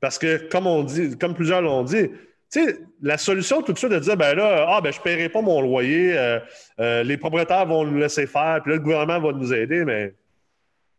parce 0.00 0.18
que, 0.18 0.48
comme 0.48 0.66
on 0.66 0.84
dit, 0.84 1.18
comme 1.18 1.34
plusieurs 1.34 1.60
l'ont 1.60 1.82
dit, 1.82 2.08
sais, 2.48 2.78
la 3.02 3.18
solution 3.18 3.62
tout 3.62 3.72
de 3.72 3.78
suite 3.78 3.90
de 3.90 3.98
dire, 3.98 4.16
ben 4.16 4.34
là, 4.34 4.66
ah, 4.68 4.80
ben 4.80 4.92
je 4.92 4.98
ne 4.98 5.02
paierai 5.02 5.28
pas 5.28 5.40
mon 5.40 5.60
loyer, 5.60 6.16
euh, 6.16 6.38
euh, 6.80 7.02
les 7.02 7.16
propriétaires 7.16 7.66
vont 7.66 7.84
nous 7.84 7.98
laisser 7.98 8.26
faire, 8.26 8.60
puis 8.62 8.72
là, 8.72 8.76
le 8.76 8.82
gouvernement 8.82 9.20
va 9.20 9.32
nous 9.32 9.52
aider, 9.52 9.84
mais 9.84 10.14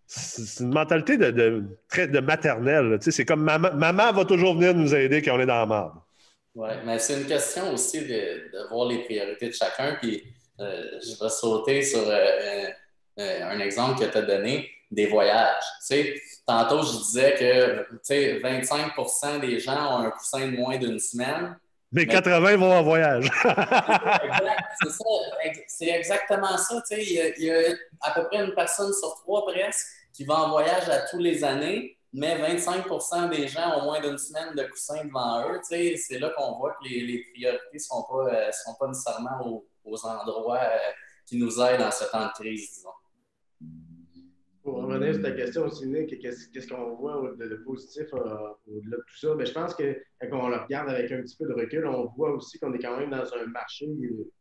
c'est 0.06 0.64
une 0.64 0.74
mentalité 0.74 1.18
de, 1.18 2.20
maternelle. 2.20 2.98
C'est 3.02 3.26
comme 3.26 3.44
maman, 3.44 3.74
maman 3.74 4.14
va 4.14 4.26
toujours 4.26 4.56
venir 4.56 4.74
nous 4.74 4.96
aider 4.96 5.22
quand 5.22 5.36
on 5.36 5.40
est 5.40 5.46
dans 5.46 5.60
la 5.60 5.66
merde. 5.66 5.94
Oui, 6.56 6.70
mais 6.86 6.98
c'est 6.98 7.20
une 7.20 7.28
question 7.28 7.74
aussi 7.74 8.06
de, 8.06 8.68
voir 8.70 8.88
les 8.88 9.04
priorités 9.04 9.48
de 9.48 9.54
chacun, 9.54 9.98
puis 10.02 10.24
euh, 10.60 11.00
je 11.02 11.24
vais 11.24 11.30
sauter 11.30 11.82
sur 11.82 12.04
un 13.20 13.60
exemple 13.60 14.00
que 14.00 14.10
tu 14.10 14.18
as 14.18 14.22
donné, 14.22 14.70
des 14.90 15.08
voyages. 15.08 15.64
Tantôt, 16.48 16.82
je 16.82 16.98
disais 17.00 17.36
que 17.36 17.86
25% 18.42 19.42
des 19.42 19.60
gens 19.60 19.98
ont 19.98 20.06
un 20.06 20.12
coussin 20.12 20.48
de 20.48 20.56
moins 20.56 20.78
d'une 20.78 20.98
semaine. 20.98 21.60
Mais, 21.92 22.08
80 22.08 22.56
vont 22.56 22.74
en 22.74 22.84
voyage. 22.84 23.30
c'est 25.68 25.90
exactement 25.90 26.58
ça. 26.58 26.82
Il 26.92 27.34
y, 27.38 27.52
a, 27.52 27.60
à 28.02 28.12
peu 28.12 28.26
près 28.28 28.46
une 28.46 28.54
personne 28.54 28.94
sur 28.94 29.16
trois 29.16 29.46
presque 29.46 29.86
qui 30.14 30.24
va 30.24 30.36
en 30.36 30.52
voyage 30.52 30.88
à 30.88 31.00
tous 31.10 31.20
les 31.20 31.44
années, 31.44 31.98
mais 32.14 32.38
25% 32.38 33.30
des 33.30 33.50
gens 33.50 33.80
ont 33.80 33.84
moins 33.84 34.00
d'une 34.00 34.18
semaine 34.18 34.56
de 34.56 34.64
coussin 34.64 35.04
devant 35.04 35.42
eux. 35.50 35.60
C'est 35.64 36.20
là 36.20 36.30
qu'on 36.38 36.58
voit 36.58 36.78
que 36.82 36.88
les, 36.88 37.26
priorités 37.34 37.62
ne 37.74 37.80
sont 37.80 38.06
pas, 38.10 38.34
euh, 38.34 38.50
sont 38.52 38.76
pas 38.80 38.88
nécessairement 38.88 39.66
aux, 39.84 40.06
endroits 40.06 40.62
euh, 40.62 40.78
qui 41.26 41.36
nous 41.38 41.60
aident 41.60 41.82
dans 41.82 41.92
ce 41.92 42.06
temps 42.06 42.26
de 42.26 42.32
crise, 42.32 42.72
disons. 42.74 42.90
Pour 44.68 44.84
revenir 44.84 45.14
sur 45.14 45.24
ta 45.24 45.32
question 45.32 45.64
aussi, 45.64 45.88
Nick, 45.88 46.20
qu'est-ce 46.20 46.68
qu'on 46.68 46.96
voit 46.96 47.34
de, 47.40 47.56
positif 47.66 48.08
euh, 48.14 48.18
au-delà 48.68 48.98
de 48.98 49.02
tout 49.08 49.18
ça? 49.18 49.34
Bien, 49.34 49.46
je 49.46 49.54
pense 49.54 49.74
que 49.74 49.98
quand 50.30 50.46
on 50.46 50.50
le 50.50 50.58
regarde 50.58 50.90
avec 50.90 51.10
un 51.10 51.22
petit 51.22 51.38
peu 51.38 51.48
de 51.48 51.54
recul, 51.54 51.88
on 51.88 52.08
voit 52.18 52.34
aussi 52.34 52.60
qu'on 52.60 52.74
est 52.74 52.80
quand 52.80 53.00
même 53.00 53.12
dans 53.12 53.34
un 53.34 53.46
marché, 53.46 53.88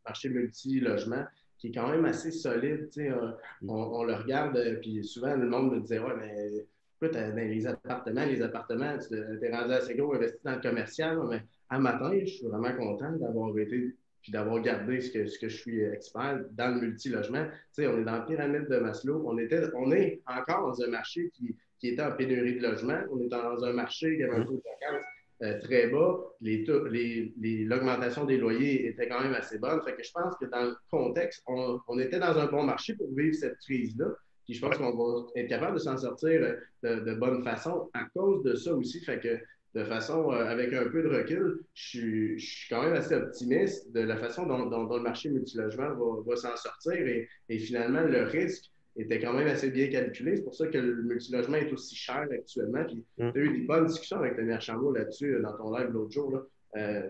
marché 0.05 0.27
multi-logement, 0.27 1.23
qui 1.57 1.67
est 1.67 1.71
quand 1.71 1.89
même 1.89 2.03
assez 2.03 2.31
solide. 2.31 2.89
Euh, 2.97 3.31
on, 3.65 4.03
le 4.03 4.15
regarde, 4.15 4.57
euh, 4.57 4.75
puis 4.81 5.01
souvent 5.05 5.33
le 5.33 5.47
monde 5.47 5.71
me 5.71 5.79
disait 5.79 5.99
Ouais, 5.99 6.13
mais 6.19 6.65
pourquoi 6.99 7.17
dans 7.21 7.35
les 7.37 7.65
appartements, 7.65 8.25
les 8.25 8.41
appartements, 8.41 8.97
tu 8.97 9.15
es 9.15 9.55
rendu 9.55 9.73
assez 9.75 9.95
gros 9.95 10.13
investi 10.13 10.39
dans 10.43 10.55
le 10.55 10.61
commercial, 10.61 11.19
mais 11.29 11.41
à 11.69 11.79
matin, 11.79 12.11
je 12.19 12.25
suis 12.25 12.45
vraiment 12.47 12.75
content 12.75 13.13
d'avoir 13.13 13.57
été 13.57 13.95
puis 14.27 14.33
d'avoir 14.33 14.61
gardé 14.61 14.99
ce 14.99 15.09
que, 15.09 15.25
ce 15.25 15.39
que 15.39 15.47
je 15.47 15.55
suis 15.55 15.81
expert 15.85 16.43
dans 16.51 16.75
le 16.75 16.81
multilogement. 16.81 17.45
Tu 17.45 17.83
sais, 17.83 17.87
on 17.87 17.97
est 17.97 18.03
dans 18.03 18.11
la 18.11 18.21
pyramide 18.23 18.67
de 18.67 18.75
Maslow. 18.75 19.23
On, 19.25 19.37
était, 19.37 19.61
on 19.73 19.89
est 19.93 20.19
encore 20.27 20.67
dans 20.67 20.83
un 20.83 20.87
marché 20.87 21.29
qui, 21.33 21.55
qui 21.79 21.87
était 21.87 22.01
en 22.01 22.11
pénurie 22.11 22.57
de 22.57 22.61
logement. 22.61 22.99
On 23.09 23.21
est 23.21 23.29
dans 23.29 23.63
un 23.63 23.71
marché 23.71 24.17
qui 24.17 24.23
avait 24.23 24.35
un 24.35 24.43
taux 24.43 24.51
de 24.51 24.63
vacances 24.81 25.05
euh, 25.43 25.61
très 25.61 25.87
bas. 25.87 26.19
L'augmentation 26.41 28.25
les, 28.25 28.35
des 28.35 28.41
loyers 28.41 28.87
était 28.87 29.07
quand 29.07 29.21
même 29.21 29.33
assez 29.33 29.59
bonne. 29.59 29.81
Fait 29.83 29.95
que 29.95 30.03
je 30.03 30.11
pense 30.11 30.35
que 30.35 30.45
dans 30.47 30.63
le 30.65 30.75
contexte, 30.91 31.41
on, 31.47 31.79
on 31.87 31.97
était 31.97 32.19
dans 32.19 32.37
un 32.37 32.47
bon 32.47 32.63
marché 32.63 32.95
pour 32.95 33.07
vivre 33.15 33.33
cette 33.33 33.57
crise-là. 33.59 34.07
Puis 34.43 34.55
je 34.55 34.61
pense 34.61 34.75
qu'on 34.75 34.93
va 34.93 35.25
être 35.37 35.47
capable 35.47 35.75
de 35.75 35.81
s'en 35.81 35.97
sortir 35.97 36.57
de, 36.83 36.99
de, 36.99 37.13
bonne 37.13 37.45
façon 37.45 37.89
à 37.93 38.03
cause 38.13 38.43
de 38.43 38.55
ça 38.55 38.73
aussi. 38.73 38.99
Fait 39.05 39.21
que 39.21 39.39
de 39.75 39.83
façon, 39.83 40.31
euh, 40.31 40.45
avec 40.45 40.73
un 40.73 40.87
peu 40.89 41.03
de 41.03 41.09
recul, 41.09 41.63
je 41.73 42.37
suis, 42.37 42.67
quand 42.69 42.83
même 42.83 42.93
assez 42.93 43.13
optimiste 43.13 43.91
de 43.91 44.01
la 44.01 44.17
façon 44.17 44.45
dont, 44.45 44.95
le 44.95 45.01
marché 45.01 45.29
multilogement 45.29 45.89
va, 46.25 46.35
s'en 46.35 46.55
sortir 46.55 46.93
et, 46.93 47.59
finalement, 47.59 48.01
le 48.01 48.23
risque 48.23 48.65
était 48.95 49.19
quand 49.19 49.33
même 49.33 49.47
assez 49.47 49.69
bien 49.69 49.89
calculé. 49.89 50.37
C'est 50.37 50.43
pour 50.43 50.55
ça 50.55 50.67
que 50.67 50.77
le 50.77 51.03
multilogement 51.03 51.57
est 51.57 51.71
aussi 51.71 51.95
cher 51.95 52.27
actuellement. 52.31 52.83
Puis, 52.85 53.05
mm. 53.17 53.31
tu 53.33 53.39
as 53.39 53.43
eu 53.43 53.59
des 53.59 53.65
bonnes 53.65 53.85
discussions 53.85 54.17
avec 54.17 54.35
Damien 54.35 54.59
Chambault 54.59 54.91
là-dessus 54.91 55.35
euh, 55.35 55.41
dans 55.41 55.55
ton 55.55 55.77
live 55.77 55.89
l'autre 55.91 56.11
jour. 56.11 56.43
Euh, 56.75 57.09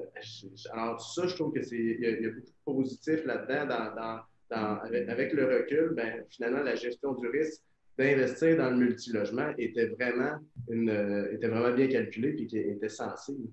alors, 0.74 1.00
ça, 1.02 1.28
je 1.28 1.36
trouve 1.36 1.54
qu'il 1.54 1.80
y, 1.80 2.02
y, 2.02 2.26
a 2.26 2.30
beaucoup 2.30 2.42
de 2.42 2.66
positifs 2.66 3.26
là-dedans. 3.26 4.22
avec, 4.50 5.10
avec, 5.10 5.34
le 5.34 5.46
recul, 5.46 5.94
ben, 5.96 6.24
finalement, 6.30 6.64
la 6.64 6.76
gestion 6.76 7.14
du 7.14 7.28
risque 7.28 7.62
d'investir 7.98 8.58
dans 8.58 8.70
le 8.70 8.78
multilogement 8.78 9.50
était 9.58 9.88
vraiment, 9.88 10.38
une, 10.70 10.90
euh, 10.90 11.34
était 11.34 11.48
vraiment 11.48 11.76
bien 11.76 11.88
calculé 11.88 12.36
et 12.38 12.46
qui 12.46 12.58
était 12.58 12.90
sensible. 12.90 13.50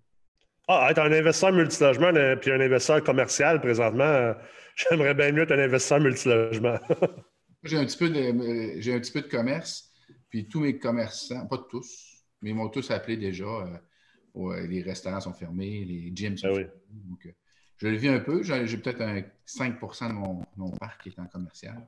Ah, 0.69 0.89
être 0.91 0.99
un 0.99 1.13
investisseur 1.13 1.53
multilogement 1.53 2.13
puis 2.41 2.51
un 2.51 2.61
investisseur 2.61 3.03
commercial 3.03 3.61
présentement, 3.61 4.05
euh, 4.05 4.35
j'aimerais 4.77 5.15
bien 5.15 5.33
mieux 5.33 5.43
être 5.43 5.53
un 5.53 5.59
investisseur 5.59 6.01
multilogement. 6.01 6.79
j'ai 7.65 7.79
un, 7.79 7.85
petit 7.85 7.99
peu 7.99 8.11
de, 8.11 8.81
j'ai 8.81 8.95
un 8.95 9.01
petit 9.01 9.13
peu 9.13 9.23
de 9.23 9.29
commerce, 9.29 9.91
puis 10.29 10.49
tous 10.49 10.61
mes 10.61 10.79
commerçants, 10.79 11.47
pas 11.47 11.59
tous, 11.71 12.25
mais 12.43 12.51
ils 12.51 12.57
m'ont 12.57 12.69
tous 12.69 12.91
appelé 12.91 13.17
déjà. 13.17 13.45
Euh, 13.45 14.67
les 14.67 14.83
restaurants 14.83 15.21
sont 15.21 15.33
fermés, 15.33 15.85
les 15.85 16.13
gyms 16.15 16.37
sont 16.37 16.49
ah 16.49 16.55
fermés. 16.55 16.71
Donc, 16.91 17.35
je 17.77 17.89
le 17.89 17.97
vis 17.97 18.09
un 18.09 18.21
peu. 18.21 18.43
J'ai, 18.43 18.77
peut-être 18.79 19.01
un 19.01 19.23
5% 19.47 20.09
de 20.09 20.13
mon, 20.13 20.43
mon, 20.57 20.71
parc 20.73 21.03
qui 21.03 21.11
est 21.11 21.19
en 21.21 21.27
commercial. 21.27 21.87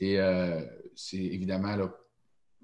Et 0.00 0.18
euh, 0.18 0.60
c'est 0.94 1.16
évidemment 1.16 1.76
là, 1.76 1.92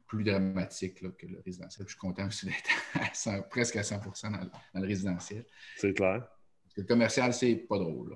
plus 0.07 0.24
dramatique 0.24 1.01
que 1.16 1.26
le 1.26 1.41
résidentiel. 1.45 1.87
Je 1.87 1.93
suis 1.93 1.99
content 1.99 2.26
aussi 2.26 2.47
d'être 2.47 3.49
presque 3.51 3.76
à 3.76 3.82
100% 3.82 4.30
dans, 4.30 4.80
le 4.80 4.87
résidentiel. 4.87 5.45
C'est 5.76 5.95
clair. 5.95 6.20
Parce 6.62 6.74
que 6.76 6.80
le 6.82 6.87
commercial, 6.87 7.32
c'est 7.32 7.57
pas 7.57 7.78
drôle. 7.78 8.14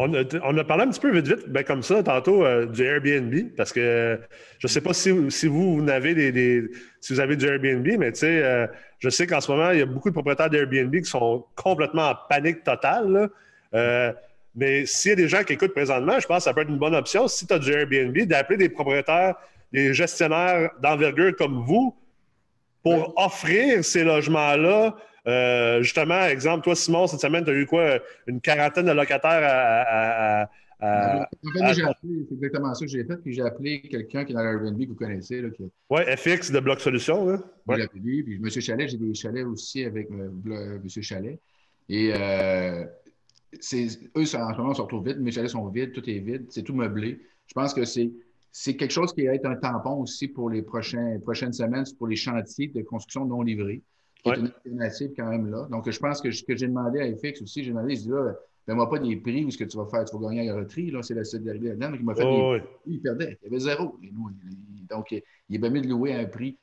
On 0.00 0.14
a, 0.14 0.22
on 0.44 0.56
a, 0.56 0.62
parlé 0.62 0.84
un 0.84 0.90
petit 0.90 1.00
peu 1.00 1.10
vite, 1.10 1.26
vite, 1.26 1.48
ben 1.48 1.64
comme 1.64 1.82
ça, 1.82 2.04
tantôt, 2.04 2.44
euh, 2.44 2.66
du 2.66 2.84
Airbnb, 2.84 3.34
parce 3.56 3.72
que 3.72 4.20
je 4.58 4.66
ne 4.68 4.70
sais 4.70 4.80
pas 4.80 4.94
si, 4.94 5.12
si 5.28 5.48
vous, 5.48 5.84
avez 5.88 6.14
des, 6.14 6.70
si 7.00 7.14
vous 7.14 7.18
avez 7.18 7.34
du 7.34 7.46
Airbnb, 7.46 7.84
mais 7.98 8.12
tu 8.12 8.20
sais, 8.20 8.44
euh, 8.44 8.68
je 9.00 9.08
sais 9.08 9.26
qu'en 9.26 9.40
ce 9.40 9.50
moment, 9.50 9.72
il 9.72 9.80
y 9.80 9.82
a 9.82 9.86
beaucoup 9.86 10.10
de 10.10 10.14
propriétaires 10.14 10.50
d'Airbnb 10.50 10.94
qui 10.94 11.04
sont 11.04 11.44
complètement 11.56 12.10
en 12.10 12.14
panique 12.28 12.62
totale. 12.62 13.28
Mais 14.58 14.86
s'il 14.86 15.10
y 15.10 15.12
a 15.12 15.16
des 15.16 15.28
gens 15.28 15.44
qui 15.44 15.52
écoutent 15.52 15.72
présentement, 15.72 16.18
je 16.18 16.26
pense 16.26 16.38
que 16.38 16.42
ça 16.44 16.52
peut 16.52 16.62
être 16.62 16.68
une 16.68 16.78
bonne 16.78 16.96
option, 16.96 17.28
si 17.28 17.46
tu 17.46 17.54
as 17.54 17.60
du 17.60 17.70
Airbnb, 17.70 18.18
d'appeler 18.26 18.56
des 18.56 18.68
propriétaires, 18.68 19.36
des 19.72 19.94
gestionnaires 19.94 20.70
d'envergure 20.82 21.36
comme 21.36 21.62
vous 21.64 21.94
pour 22.82 23.14
offrir 23.16 23.84
ces 23.84 24.02
logements-là. 24.02 24.96
Euh, 25.28 25.80
justement, 25.82 26.24
exemple, 26.24 26.64
toi, 26.64 26.74
Simon, 26.74 27.06
cette 27.06 27.20
semaine, 27.20 27.44
tu 27.44 27.50
as 27.50 27.54
eu 27.54 27.66
quoi? 27.66 28.00
Une 28.26 28.40
quarantaine 28.40 28.86
de 28.86 28.92
locataires 28.92 29.42
à. 29.44 30.50
en 30.80 31.24
fait, 31.52 31.74
j'ai 31.74 31.84
appelé, 31.84 32.26
c'est 32.28 32.34
exactement 32.34 32.74
ça 32.74 32.84
que 32.84 32.90
j'ai 32.90 33.04
fait, 33.04 33.16
puis 33.18 33.34
j'ai 33.34 33.42
appelé 33.42 33.82
quelqu'un 33.82 34.24
qui 34.24 34.32
est 34.32 34.34
dans 34.34 34.42
l'Airbnb 34.42 34.80
que 34.80 34.88
vous 34.88 34.94
connaissez. 34.96 35.40
Là, 35.40 35.50
Oui, 35.90 36.00
FX 36.16 36.50
de 36.50 36.58
Bloc 36.58 36.80
Solutions. 36.80 37.26
Là. 37.26 37.38
Ouais. 37.68 37.82
Appelé, 37.82 38.24
puis 38.24 38.40
M. 38.42 38.50
Chalet, 38.50 38.88
j'ai 38.88 38.96
des 38.96 39.14
chalets 39.14 39.46
aussi 39.46 39.84
avec 39.84 40.08
euh, 40.10 40.80
M. 40.82 41.02
Chalet. 41.02 41.38
Et 41.88 42.12
euh, 42.12 42.84
eux, 43.54 44.22
en 44.22 44.26
ce 44.26 44.58
moment, 44.58 44.74
se 44.74 44.82
retrouvent 44.82 45.06
vides. 45.06 45.20
Mes 45.20 45.30
chalets 45.30 45.50
sont 45.50 45.66
vides, 45.68 45.92
tout 45.92 46.08
est 46.08 46.18
vide, 46.18 46.46
c'est 46.50 46.62
tout 46.62 46.74
meublé. 46.74 47.20
Je 47.46 47.54
pense 47.54 47.72
que 47.72 47.84
c'est, 47.84 48.10
c'est 48.52 48.76
quelque 48.76 48.90
chose 48.90 49.12
qui 49.12 49.26
va 49.26 49.34
être 49.34 49.46
un 49.46 49.56
tampon 49.56 50.02
aussi 50.02 50.28
pour 50.28 50.50
les 50.50 50.62
prochains, 50.62 51.18
prochaines 51.20 51.52
semaines, 51.52 51.84
pour 51.96 52.08
les 52.08 52.16
chantiers 52.16 52.68
de 52.68 52.82
construction 52.82 53.24
non 53.24 53.42
livrés, 53.42 53.82
qui 54.22 54.30
est 54.30 54.36
une 54.36 54.46
alternative 54.46 55.10
quand 55.16 55.30
même 55.30 55.50
là. 55.50 55.66
Donc, 55.70 55.90
je 55.90 55.98
pense 55.98 56.20
que 56.20 56.30
ce 56.30 56.42
que 56.42 56.56
j'ai 56.56 56.68
demandé 56.68 57.00
à 57.00 57.16
FX 57.16 57.42
aussi, 57.42 57.64
j'ai 57.64 57.70
demandé, 57.70 57.96
je 57.96 58.02
dis 58.02 58.08
là, 58.08 58.34
fais-moi 58.66 58.88
pas 58.90 58.98
des 58.98 59.16
prix 59.16 59.44
où 59.44 59.50
ce 59.50 59.58
que 59.58 59.64
tu 59.64 59.76
vas 59.76 59.86
faire, 59.86 60.04
tu 60.04 60.16
vas 60.16 60.28
gagner 60.28 60.50
à 60.50 60.54
la 60.54 60.60
retraite. 60.60 60.92
Là, 60.92 61.02
c'est 61.02 61.14
la 61.14 61.22
d'arriver 61.22 61.68
là-dedans. 61.68 61.90
Donc, 61.90 62.00
il 62.00 62.04
m'a 62.04 62.14
fait 62.14 62.24
des 62.24 62.60
prix, 62.60 62.68
il 62.86 63.00
perdait. 63.00 63.38
Il 63.42 63.46
y 63.46 63.48
avait 63.48 63.60
zéro. 63.60 63.98
Donc, 64.90 65.10
il 65.12 65.54
est 65.54 65.58
bien 65.58 65.70
mieux 65.70 65.80
de 65.80 65.88
louer 65.88 66.14
à 66.14 66.18
un 66.18 66.26
prix 66.26 66.58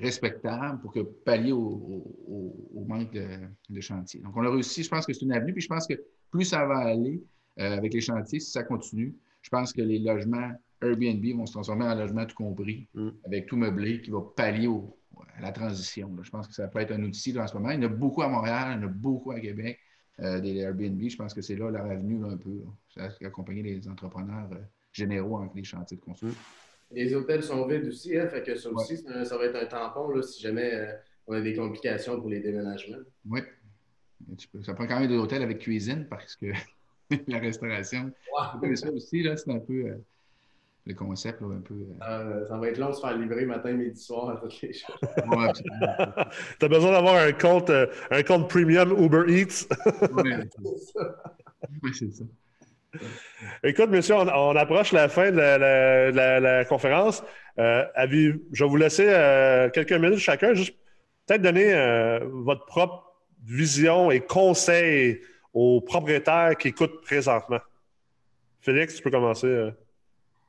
respectable 0.00 0.80
pour 0.80 0.92
que 0.92 1.00
pallier 1.00 1.52
au, 1.52 2.84
manque 2.86 3.12
de, 3.12 3.80
chantier. 3.80 4.20
Donc, 4.20 4.36
on 4.36 4.44
a 4.44 4.50
réussi. 4.50 4.82
Je 4.82 4.90
pense 4.90 5.06
que 5.06 5.12
c'est 5.12 5.24
une 5.24 5.32
avenue. 5.32 5.52
Puis 5.52 5.62
je 5.62 5.68
pense 5.68 5.86
que 5.86 5.94
plus 6.30 6.44
ça 6.44 6.66
va 6.66 6.78
aller 6.78 7.22
euh, 7.60 7.76
avec 7.76 7.94
les 7.94 8.00
chantiers, 8.00 8.40
si 8.40 8.50
ça 8.50 8.62
continue, 8.62 9.16
je 9.42 9.50
pense 9.50 9.72
que 9.72 9.82
les 9.82 9.98
logements 9.98 10.52
Airbnb 10.82 11.24
vont 11.36 11.46
se 11.46 11.52
transformer 11.52 11.84
en 11.84 11.94
logements 11.94 12.26
tout 12.26 12.36
compris, 12.36 12.88
mm. 12.94 13.08
avec 13.24 13.46
tout 13.46 13.56
meublé, 13.56 14.00
qui 14.02 14.10
va 14.10 14.20
pallier 14.36 14.68
à 15.36 15.42
la 15.42 15.52
transition. 15.52 16.10
Je 16.22 16.30
pense 16.30 16.48
que 16.48 16.54
ça 16.54 16.68
peut 16.68 16.80
être 16.80 16.92
un 16.92 17.02
outil 17.02 17.38
en 17.38 17.46
ce 17.46 17.54
moment. 17.54 17.70
Il 17.70 17.82
y 17.82 17.86
en 17.86 17.88
a 17.88 17.92
beaucoup 17.92 18.22
à 18.22 18.28
Montréal, 18.28 18.76
il 18.76 18.82
y 18.82 18.84
en 18.84 18.88
a 18.88 18.92
beaucoup 18.92 19.30
à 19.32 19.40
Québec, 19.40 19.78
euh, 20.20 20.40
des 20.40 20.56
Airbnb. 20.56 21.00
Je 21.08 21.16
pense 21.16 21.34
que 21.34 21.42
c'est 21.42 21.56
là 21.56 21.70
leur 21.70 21.86
avenue 21.86 22.24
un 22.24 22.36
peu. 22.36 22.62
accompagner 23.24 23.62
les 23.62 23.88
entrepreneurs 23.88 24.48
euh, 24.52 24.60
généraux 24.92 25.38
avec 25.38 25.54
les 25.54 25.64
chantiers 25.64 25.96
de 25.96 26.02
construction. 26.02 26.38
Mm. 26.38 26.63
Les 26.94 27.14
hôtels 27.14 27.42
sont 27.42 27.66
vides 27.66 27.86
aussi, 27.86 28.16
hein, 28.16 28.28
fait 28.28 28.42
que 28.42 28.54
ça 28.54 28.70
aussi, 28.70 28.96
ça, 28.98 29.36
va 29.36 29.44
être 29.44 29.56
un 29.56 29.66
tampon 29.66 30.08
là, 30.10 30.22
si 30.22 30.40
jamais 30.40 30.74
euh, 30.74 30.92
on 31.26 31.34
a 31.34 31.40
des 31.40 31.54
complications 31.54 32.20
pour 32.20 32.30
les 32.30 32.40
déménagements. 32.40 32.98
Oui. 33.28 33.40
Ça 34.62 34.74
prend 34.74 34.86
quand 34.86 35.00
même 35.00 35.08
des 35.08 35.16
hôtels 35.16 35.42
avec 35.42 35.58
cuisine 35.58 36.06
parce 36.08 36.36
que 36.36 36.46
la 37.28 37.38
restauration. 37.38 38.12
Ça 38.74 38.90
aussi, 38.90 39.24
c'est 39.36 39.50
un 39.50 39.58
peu 39.58 39.86
euh, 39.86 39.96
le 40.86 40.94
concept. 40.94 41.42
un 41.42 41.60
peu, 41.60 41.74
euh. 41.74 42.46
ça 42.46 42.56
va 42.56 42.68
être 42.68 42.78
long 42.78 42.90
de 42.90 42.94
se 42.94 43.00
faire 43.00 43.16
livrer 43.18 43.44
matin, 43.44 43.72
midi, 43.72 44.00
soir 44.00 44.30
à 44.30 44.36
toutes 44.36 44.60
les 44.62 44.72
choses. 44.72 44.96
tu 45.00 46.64
as 46.64 46.68
besoin 46.68 46.92
d'avoir 46.92 47.16
un 47.16 47.32
compte, 47.32 47.70
un 47.70 48.22
compte 48.22 48.48
premium 48.48 48.92
Uber 48.92 49.24
Eats. 49.28 49.66
oui, 51.82 51.90
c'est 51.92 52.12
ça. 52.12 52.24
Écoute, 53.62 53.90
monsieur, 53.90 54.14
on, 54.14 54.56
approche 54.56 54.92
la 54.92 55.08
fin 55.08 55.30
de 55.30 55.36
la, 55.38 56.64
conférence. 56.64 57.22
Euh, 57.58 57.84
je 58.52 58.64
vais 58.64 58.70
vous 58.70 58.76
laisser 58.76 59.06
euh, 59.08 59.70
quelques 59.70 59.92
minutes 59.92 60.18
chacun, 60.18 60.54
juste 60.54 60.74
peut-être 61.26 61.42
donner 61.42 61.72
euh, 61.72 62.20
votre 62.22 62.66
propre 62.66 63.14
vision 63.44 64.10
et 64.10 64.20
conseil 64.20 65.20
aux 65.52 65.80
propriétaires 65.80 66.56
qui 66.58 66.68
écoutent 66.68 67.02
présentement. 67.02 67.60
Félix, 68.60 68.96
tu 68.96 69.02
peux 69.02 69.10
commencer. 69.10 69.70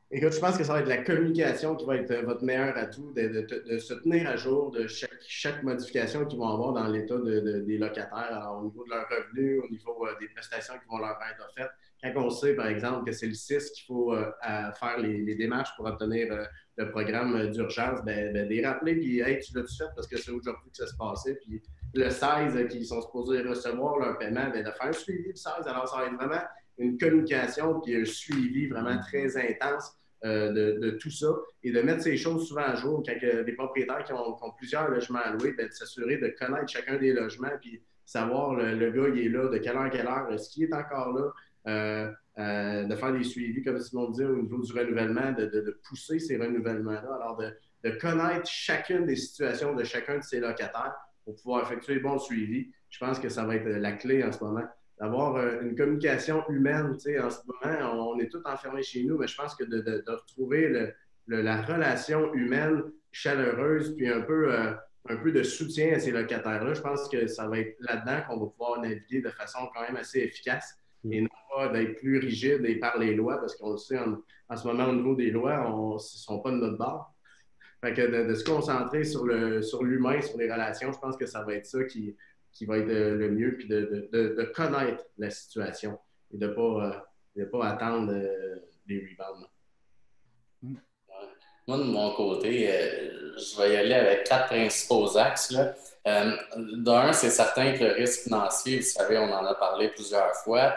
Écoute, 0.10 0.34
je 0.34 0.40
pense 0.40 0.58
que 0.58 0.64
ça 0.64 0.74
va 0.74 0.80
être 0.80 0.88
la 0.88 1.04
communication 1.04 1.76
qui 1.76 1.86
va 1.86 1.98
être 1.98 2.14
votre 2.24 2.44
meilleur 2.44 2.78
atout, 2.78 3.12
de, 3.14 3.78
se 3.78 3.94
tenir 3.96 4.30
à 4.30 4.38
jour 4.38 4.72
de 4.72 4.88
chaque, 4.88 5.64
modification 5.64 6.26
qu'ils 6.26 6.40
vont 6.40 6.48
avoir 6.48 6.74
dans 6.74 6.88
l'état 6.88 7.18
des 7.18 7.78
locataires, 7.78 8.56
au 8.58 8.64
niveau 8.64 8.86
de 8.86 8.92
leurs 8.92 9.08
revenus, 9.10 9.62
au 9.64 9.70
niveau 9.70 10.08
des 10.20 10.30
prestations 10.30 10.76
qui 10.76 10.88
vont 10.90 11.00
leur 11.00 11.20
être 11.30 11.46
offertes 11.50 11.74
quand 12.02 12.12
on 12.16 12.30
sait, 12.30 12.54
par 12.56 12.68
exemple, 12.68 13.06
que 13.06 13.12
c'est 13.12 13.28
le 13.28 13.34
6 13.34 13.72
qu'il 13.72 13.86
faut 13.86 14.14
euh, 14.14 14.32
faire 14.42 14.98
les, 15.00 15.36
démarches 15.36 15.76
pour 15.76 15.86
obtenir 15.86 16.32
euh, 16.32 16.44
le 16.78 16.90
programme 16.92 17.52
d'urgence, 17.52 18.00
ben, 18.06 18.34
ben, 18.34 18.48
les 18.48 18.66
rappeler, 18.66 18.96
puis 18.96 19.20
hey, 19.22 19.40
tu 19.40 19.56
l'as-tu 19.56 19.76
fait? 19.76 19.90
Parce 19.96 20.08
que 20.08 20.18
c'est 20.18 20.32
aujourd'hui 20.32 20.70
que 20.72 20.78
ça 20.78 20.88
se 20.88 20.96
passait, 20.96 21.36
puis 21.36 21.62
le 21.94 22.10
16 22.10 22.68
qui 22.70 22.86
sont 22.86 23.02
supposés 23.02 23.42
recevoir 23.42 23.98
leur 23.98 24.18
paiement, 24.18 24.50
ben, 24.50 24.64
de 24.64 24.72
faire 24.72 24.88
un 24.88 24.94
suivi 24.94 25.30
le 25.30 25.36
16. 25.36 25.54
Alors, 25.66 25.88
ça 25.88 25.98
va 25.98 26.06
être 26.08 26.16
vraiment 26.16 26.44
une 26.78 26.98
communication 26.98 27.80
puis 27.80 27.96
un 27.96 28.06
suivi 28.06 28.68
vraiment 28.68 29.00
très 29.00 29.38
intense 29.38 29.98
euh, 30.26 30.52
de, 30.52 30.90
tout 30.92 31.10
ça 31.10 31.28
et 31.64 31.72
de 31.72 31.82
mettre 31.82 32.02
ces 32.02 32.18
choses 32.18 32.48
souvent 32.48 32.64
à 32.64 32.76
jour 32.76 33.02
quand 33.06 33.16
des 33.46 33.54
propriétaires 33.54 34.04
qui 34.04 34.12
ont, 34.12 34.36
plusieurs 34.58 34.90
logements 34.90 35.20
à 35.24 35.32
louer, 35.32 35.54
ben, 35.54 35.68
de 35.68 35.72
s'assurer 35.72 36.18
de 36.18 36.28
connaître 36.38 36.68
chacun 36.68 36.98
des 36.98 37.14
logements 37.14 37.52
puis 37.62 37.82
savoir 38.06 38.54
le, 38.56 38.76
le, 38.76 38.92
gars, 38.92 39.10
il 39.14 39.26
est 39.26 39.30
là, 39.30 39.50
de 39.50 39.58
quelle 39.58 39.76
heure 39.76 39.90
quelle 39.90 40.08
heure, 40.08 40.32
est-ce 40.32 40.50
qu'il 40.50 40.64
est 40.64 40.74
encore 40.74 41.14
là, 41.14 41.22
euh, 41.22 41.30
euh, 41.30 41.32
de 41.66 42.96
faire 42.96 43.14
des 43.14 43.24
suivis, 43.24 43.64
comme 43.64 43.80
Simon 43.80 44.10
dit, 44.10 44.24
au 44.24 44.42
niveau 44.42 44.62
du 44.62 44.72
renouvellement, 44.74 45.32
de, 45.32 45.80
pousser 45.88 46.20
ces 46.20 46.38
renouvellements-là. 46.38 47.16
Alors, 47.16 47.38
de, 47.38 47.90
connaître 48.00 48.48
chacune 48.48 49.06
des 49.06 49.16
situations 49.16 49.76
de 49.76 49.84
chacun 49.84 50.18
de 50.18 50.24
ces 50.24 50.40
locataires 50.40 50.96
pour 51.24 51.36
pouvoir 51.36 51.64
effectuer 51.64 52.00
bon 52.00 52.18
suivi. 52.18 52.72
Je 52.90 53.00
pense 53.00 53.20
que 53.20 53.30
ça 53.30 53.46
va 53.46 53.56
être 53.56 53.68
la 53.68 53.92
clé 53.92 54.24
en 54.24 54.32
ce 54.32 54.44
moment. 54.44 54.66
D'avoir 55.00 55.36
euh, 55.36 55.62
une 55.62 55.76
communication 55.76 56.44
humaine. 56.50 56.94
En 56.94 57.30
ce 57.30 57.40
moment, 57.46 58.12
on 58.14 58.20
est 58.20 58.30
tous 58.30 58.42
enfermés 58.46 58.82
chez 58.82 59.04
nous, 59.04 59.18
mais 59.18 59.28
je 59.28 59.36
pense 59.36 59.54
que 59.54 59.64
de, 59.66 60.04
retrouver 60.08 60.94
la 61.28 61.62
relation 61.62 62.34
humaine 62.34 62.84
chaleureuse, 63.12 63.96
puis 63.96 64.10
un 64.10 64.22
peu, 64.22 64.52
un 65.08 65.18
peu 65.18 65.32
de 65.32 65.44
soutien 65.44 65.94
à 65.94 66.00
ces 66.00 66.12
locataires-là, 66.12 66.74
je 66.74 66.82
pense 66.82 67.08
que 67.10 67.28
ça 67.28 67.48
va 67.48 67.60
être 67.60 67.76
là-dedans 67.80 68.22
qu'on 68.28 68.40
va 68.40 68.46
pouvoir 68.48 68.82
naviguer 68.82 69.22
de 69.22 69.30
façon 69.30 69.60
quand 69.74 69.82
même 69.82 69.98
assez 69.98 70.20
efficace. 70.20 70.76
Mm. 71.08 71.14
et 71.14 71.22
non 71.22 71.30
pas 71.56 71.70
d'être 71.70 71.96
plus 71.98 72.20
rigide 72.20 72.66
et 72.66 72.76
par 72.76 72.98
les 72.98 73.14
lois, 73.16 73.38
parce 73.38 73.56
qu'on 73.56 73.72
le 73.72 73.78
sait 73.78 74.00
en, 74.00 74.56
ce 74.56 74.68
moment 74.68 74.86
au 74.86 74.94
niveau 74.94 75.16
des 75.16 75.32
lois, 75.32 75.66
ils 75.68 75.94
ne 75.94 75.98
sont 75.98 76.40
pas 76.40 76.52
de 76.52 76.58
notre 76.58 76.78
bord. 76.78 77.14
Fait 77.82 77.94
que 77.94 78.28
de, 78.28 78.34
se 78.34 78.44
concentrer 78.44 79.04
sur 79.04 79.26
l'humain, 79.26 80.22
sur, 80.22 80.32
sur 80.32 80.40
les 80.40 80.52
relations, 80.52 80.92
je 80.92 81.00
pense 81.00 81.18
que 81.18 81.26
ça 81.26 81.44
va 81.44 81.54
être 81.54 81.66
ça 81.66 81.84
qui, 81.84 82.16
qui 82.56 82.66
va 82.66 82.78
être 82.78 82.88
le 82.88 83.30
mieux, 83.30 83.56
puis 83.58 83.68
de, 83.68 84.10
de, 84.12 84.44
connaître 84.56 85.04
la 85.18 85.30
situation 85.30 86.00
et 86.34 86.38
de 86.38 86.48
ne 86.48 86.54
pas, 86.54 87.04
euh, 87.38 87.46
pas 87.52 87.68
attendre 87.68 88.14
euh, 88.14 88.56
les 88.88 89.00
rebounds. 89.00 89.48
Moi, 91.68 91.78
de 91.78 91.84
mon 91.84 92.14
côté, 92.16 92.72
euh, 92.72 93.36
je 93.38 93.58
vais 93.58 93.74
y 93.74 93.76
aller 93.76 93.94
avec 93.94 94.24
quatre 94.24 94.48
principaux 94.48 95.18
axes. 95.18 95.54
D'un, 96.06 97.12
c'est 97.12 97.32
certain 97.32 97.74
que 97.74 97.84
le 97.84 97.92
risque 97.94 98.24
financier, 98.24 98.78
vous 98.78 98.86
savez, 98.86 99.18
on 99.18 99.34
en 99.34 99.44
a 99.46 99.56
parlé 99.56 99.90
plusieurs 99.90 100.34
fois. 100.36 100.76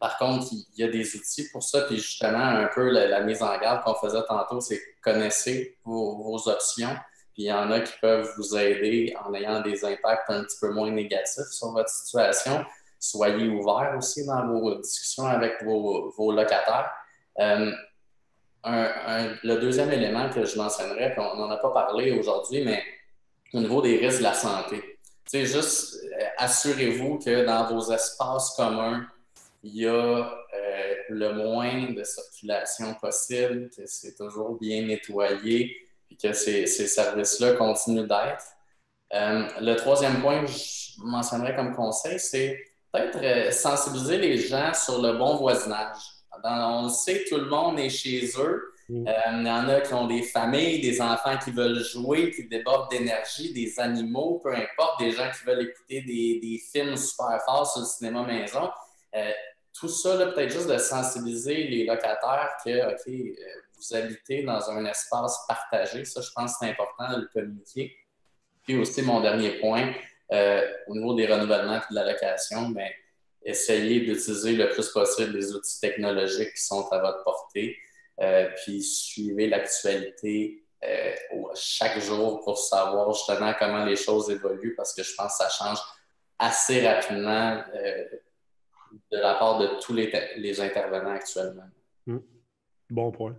Par 0.00 0.18
contre, 0.18 0.48
il 0.52 0.66
y 0.76 0.84
a 0.84 0.88
des 0.88 1.16
outils 1.16 1.48
pour 1.50 1.62
ça. 1.62 1.82
Puis 1.82 1.96
justement, 1.96 2.38
un 2.38 2.68
peu 2.74 2.90
la, 2.90 3.20
mise 3.20 3.42
en 3.42 3.58
garde 3.58 3.82
qu'on 3.82 3.94
faisait 3.94 4.22
tantôt, 4.28 4.60
c'est 4.60 4.80
connaissez 5.02 5.78
vos 5.84 6.48
options 6.48 6.96
il 7.38 7.44
y 7.44 7.52
en 7.52 7.70
a 7.70 7.80
qui 7.80 7.92
peuvent 8.00 8.28
vous 8.36 8.56
aider 8.56 9.14
en 9.24 9.32
ayant 9.32 9.60
des 9.60 9.84
impacts 9.84 10.28
un 10.28 10.42
petit 10.42 10.56
peu 10.60 10.72
moins 10.72 10.90
négatifs 10.90 11.46
sur 11.52 11.70
votre 11.70 11.88
situation. 11.88 12.64
Soyez 12.98 13.48
ouverts 13.48 13.94
aussi 13.96 14.26
dans 14.26 14.44
vos 14.48 14.74
discussions 14.74 15.26
avec 15.26 15.62
vos, 15.62 16.32
locataires. 16.32 16.90
Euh, 17.38 17.70
le 18.64 19.54
deuxième 19.60 19.92
élément 19.92 20.28
que 20.30 20.44
je 20.44 20.56
mentionnerais, 20.56 21.14
on 21.16 21.36
n'en 21.36 21.48
a 21.50 21.58
pas 21.58 21.70
parlé 21.70 22.10
aujourd'hui, 22.10 22.64
mais 22.64 22.82
au 23.54 23.60
niveau 23.60 23.80
des 23.80 23.98
risques 23.98 24.18
de 24.18 24.24
la 24.24 24.34
santé. 24.34 24.98
C'est 25.24 25.46
juste 25.46 25.94
euh, 25.94 26.24
assurez-vous 26.38 27.18
que 27.18 27.46
dans 27.46 27.72
vos 27.72 27.92
espaces 27.92 28.54
communs, 28.56 29.06
il 29.62 29.76
y 29.76 29.86
a 29.86 29.90
euh, 29.92 30.94
le 31.08 31.32
moins 31.32 31.90
de 31.90 32.04
circulation 32.04 32.94
possible, 32.94 33.70
que 33.76 33.82
c'est 33.86 34.14
toujours 34.14 34.58
bien 34.58 34.82
nettoyé, 34.82 35.76
et 36.10 36.16
que 36.16 36.32
ces, 36.32 36.66
services-là 36.66 37.52
continuent 37.52 38.06
d'être. 38.06 38.44
Euh, 39.14 39.48
le 39.60 39.74
troisième 39.74 40.20
point 40.20 40.44
que 40.44 40.50
je 40.50 41.00
mentionnerais 41.02 41.56
comme 41.56 41.74
conseil, 41.74 42.18
c'est 42.20 42.58
peut-être 42.92 43.18
euh, 43.22 43.50
sensibiliser 43.50 44.18
les 44.18 44.38
gens 44.38 44.72
sur 44.74 45.02
le 45.02 45.14
bon 45.18 45.36
voisinage. 45.36 45.98
on 46.44 46.84
le 46.84 46.88
sait, 46.88 47.24
tout 47.28 47.36
le 47.36 47.46
monde 47.46 47.78
est 47.78 47.90
chez 47.90 48.26
eux. 48.38 48.72
Mm. 48.88 49.06
Il 49.06 49.46
y 49.46 49.50
en 49.50 49.68
a 49.68 49.80
qui 49.80 49.92
ont 49.92 50.06
des 50.06 50.22
familles, 50.22 50.80
des 50.80 51.00
enfants 51.00 51.36
qui 51.42 51.50
veulent 51.50 51.82
jouer, 51.82 52.30
qui 52.30 52.48
débordent 52.48 52.90
d'énergie, 52.90 53.52
des 53.52 53.78
animaux, 53.80 54.40
peu 54.42 54.54
importe, 54.54 55.00
des 55.00 55.12
gens 55.12 55.28
qui 55.36 55.44
veulent 55.44 55.62
écouter 55.62 56.02
des, 56.02 56.40
des 56.40 56.62
films 56.72 56.96
super 56.96 57.42
forts 57.44 57.70
sur 57.70 57.80
le 57.80 57.86
cinéma 57.86 58.22
maison. 58.22 58.70
Tout 59.78 59.88
ça, 59.88 60.16
peut-être 60.16 60.50
juste 60.50 60.68
de 60.68 60.78
sensibiliser 60.78 61.64
les 61.68 61.84
locataires 61.84 62.56
que, 62.64 62.92
OK, 62.92 63.36
vous 63.78 63.96
habitez 63.96 64.42
dans 64.42 64.70
un 64.70 64.84
espace 64.86 65.38
partagé. 65.46 66.04
Ça, 66.04 66.20
je 66.20 66.30
pense 66.34 66.56
c'est 66.58 66.68
important 66.68 67.12
de 67.12 67.22
le 67.22 67.28
communiquer. 67.32 67.96
Puis 68.64 68.76
aussi, 68.76 69.02
mon 69.02 69.20
dernier 69.20 69.60
point, 69.60 69.92
euh, 70.32 70.66
au 70.88 70.94
niveau 70.94 71.14
des 71.14 71.26
renouvellements 71.26 71.76
et 71.76 71.90
de 71.90 71.94
la 71.94 72.12
location, 72.12 72.70
bien, 72.70 72.88
essayez 73.42 74.00
d'utiliser 74.00 74.52
le 74.52 74.68
plus 74.70 74.88
possible 74.88 75.36
les 75.36 75.54
outils 75.54 75.80
technologiques 75.80 76.54
qui 76.54 76.62
sont 76.62 76.86
à 76.90 76.98
votre 76.98 77.22
portée. 77.24 77.76
Euh, 78.20 78.48
puis 78.56 78.82
suivez 78.82 79.46
l'actualité 79.46 80.64
euh, 80.84 81.14
chaque 81.54 82.00
jour 82.00 82.40
pour 82.40 82.58
savoir 82.58 83.12
justement 83.12 83.54
comment 83.58 83.84
les 83.84 83.96
choses 83.96 84.28
évoluent 84.28 84.74
parce 84.76 84.92
que 84.92 85.02
je 85.02 85.14
pense 85.14 85.38
que 85.38 85.44
ça 85.44 85.48
change 85.48 85.78
assez 86.38 86.86
rapidement 86.86 87.62
de 89.12 89.18
la 89.18 89.34
part 89.34 89.58
de 89.58 89.68
tous 89.80 89.94
les, 89.94 90.60
intervenants 90.60 91.10
actuellement. 91.10 91.68
Mmh. 92.06 92.18
Bon 92.90 93.10
point. 93.10 93.36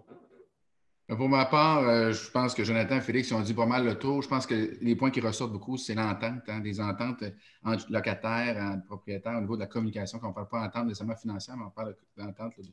Pour 1.18 1.28
ma 1.28 1.46
part, 1.46 1.90
euh, 1.90 2.12
je 2.12 2.30
pense 2.30 2.54
que 2.54 2.64
Jonathan 2.64 2.98
et 2.98 3.02
Félix 3.02 3.32
ont 3.32 3.42
dit 3.42 3.56
pas 3.56 3.66
mal 3.66 3.84
le 3.84 3.96
tour. 3.98 4.22
Je 4.22 4.28
pense 4.28 4.46
que 4.46 4.78
les 4.80 4.96
points 4.96 5.10
qui 5.10 5.22
ressortent 5.22 5.52
beaucoup, 5.52 5.76
c'est 5.76 5.96
l'entente, 5.96 6.44
hein, 6.48 6.60
des 6.60 6.80
ententes 6.80 7.24
entre 7.64 7.92
locataires, 7.92 8.58
entre 8.58 8.86
propriétaires, 8.86 9.38
au 9.38 9.42
niveau 9.42 9.56
de 9.56 9.62
la 9.62 9.68
communication, 9.68 10.20
qu'on 10.20 10.28
ne 10.28 10.34
parle 10.34 10.48
pas 10.48 10.62
d'entente 10.62 10.86
nécessairement 10.86 11.16
financière, 11.16 11.58
mais 11.58 11.66
on 11.66 11.72
parle 11.72 11.96
d'entente, 12.16 12.54
de 12.60 12.68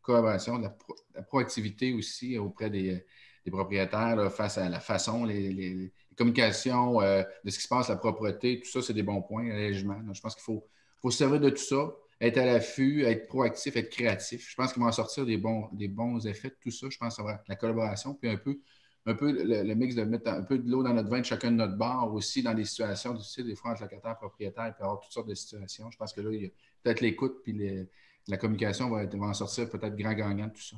collaboration, 0.00 0.58
de 0.58 0.68
la, 1.14 1.22
proactivité 1.22 1.92
aussi 1.92 2.38
auprès 2.38 2.70
des, 2.70 3.04
propriétaires 3.50 4.32
face 4.32 4.56
à 4.56 4.70
la 4.70 4.80
façon, 4.80 5.26
les, 5.26 5.92
communications, 6.16 7.02
euh, 7.02 7.22
de 7.44 7.50
ce 7.50 7.58
qui 7.58 7.64
se 7.64 7.68
passe, 7.68 7.90
la 7.90 7.96
propreté, 7.96 8.58
tout 8.60 8.70
ça, 8.70 8.80
c'est 8.80 8.94
des 8.94 9.02
bons 9.02 9.20
points, 9.20 9.46
l'allègement. 9.48 10.00
Je 10.14 10.20
pense 10.22 10.34
qu'il 10.34 10.44
faut, 10.44 10.66
faut 10.98 11.10
se 11.10 11.18
servir 11.18 11.40
de 11.40 11.50
tout 11.50 11.56
ça 11.56 11.92
être 12.22 12.38
à 12.38 12.46
l'affût, 12.46 13.02
être 13.02 13.26
proactif, 13.26 13.76
être 13.76 13.90
créatif. 13.90 14.48
Je 14.48 14.54
pense 14.54 14.72
qu'il 14.72 14.80
va 14.80 14.88
en 14.88 14.92
sortir 14.92 15.26
des 15.26 15.36
bons, 15.36 15.68
des 15.72 15.88
bons 15.88 16.24
effets 16.26 16.50
de 16.50 16.56
tout 16.60 16.70
ça. 16.70 16.86
Je 16.88 16.96
pense 16.96 17.16
que 17.16 17.22
ça 17.22 17.42
la 17.48 17.56
collaboration, 17.56 18.14
puis 18.14 18.30
un 18.30 18.36
peu, 18.36 18.60
un 19.06 19.14
peu 19.14 19.32
le, 19.32 19.74
mix 19.74 19.96
de 19.96 20.04
mettre 20.04 20.30
un 20.30 20.42
peu 20.42 20.56
de 20.58 20.70
l'eau 20.70 20.84
dans 20.84 20.94
notre 20.94 21.10
vin 21.10 21.18
de 21.18 21.24
chacun 21.24 21.50
de 21.50 21.56
notre 21.56 21.76
bar 21.76 22.14
aussi 22.14 22.44
dans 22.44 22.54
des 22.54 22.64
situations, 22.64 23.16
tu 23.16 23.24
sais, 23.24 23.42
des 23.42 23.56
fois 23.56 23.72
entre 23.72 23.82
locataire 23.82 24.16
propriétaire, 24.16 24.68
il 24.68 24.72
peut 24.72 24.82
y 24.82 24.84
avoir 24.84 25.00
toutes 25.00 25.12
sortes 25.12 25.28
de 25.28 25.34
situations. 25.34 25.90
Je 25.90 25.96
pense 25.98 26.12
que 26.12 26.20
là, 26.20 26.30
il 26.32 26.42
y 26.42 26.46
a 26.46 26.50
peut-être 26.84 27.00
l'écoute 27.00 27.42
puis 27.42 27.88
la 28.28 28.36
communication 28.36 28.88
va, 28.88 29.04
va 29.04 29.26
en 29.26 29.34
sortir 29.34 29.68
peut-être 29.68 29.96
grand 29.96 30.14
gagnant 30.14 30.46
de 30.46 30.52
tout 30.52 30.62
ça. 30.62 30.76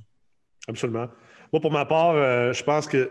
Absolument. 0.67 1.09
Moi, 1.53 1.61
pour 1.61 1.71
ma 1.71 1.85
part, 1.85 2.13
euh, 2.13 2.55
je 2.55 2.65
pense 2.65 2.87
que 2.87 3.11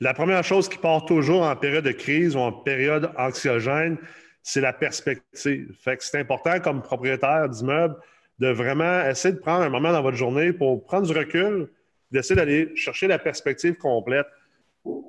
la 0.00 0.14
première 0.14 0.42
chose 0.42 0.66
qui 0.66 0.78
part 0.78 1.04
toujours 1.04 1.42
en 1.42 1.54
période 1.54 1.84
de 1.84 1.92
crise 1.92 2.36
ou 2.36 2.38
en 2.38 2.52
période 2.52 3.12
anxiogène, 3.18 3.98
c'est 4.46 4.60
la 4.60 4.72
perspective. 4.72 5.74
C'est 5.98 6.20
important 6.20 6.60
comme 6.60 6.80
propriétaire 6.80 7.48
d'immeuble 7.48 7.96
de 8.38 8.46
vraiment 8.46 9.04
essayer 9.04 9.34
de 9.34 9.40
prendre 9.40 9.64
un 9.64 9.68
moment 9.68 9.90
dans 9.90 10.02
votre 10.02 10.16
journée 10.16 10.52
pour 10.52 10.84
prendre 10.84 11.04
du 11.04 11.12
recul, 11.12 11.68
d'essayer 12.12 12.36
d'aller 12.36 12.70
chercher 12.76 13.08
la 13.08 13.18
perspective 13.18 13.74
complète. 13.74 14.26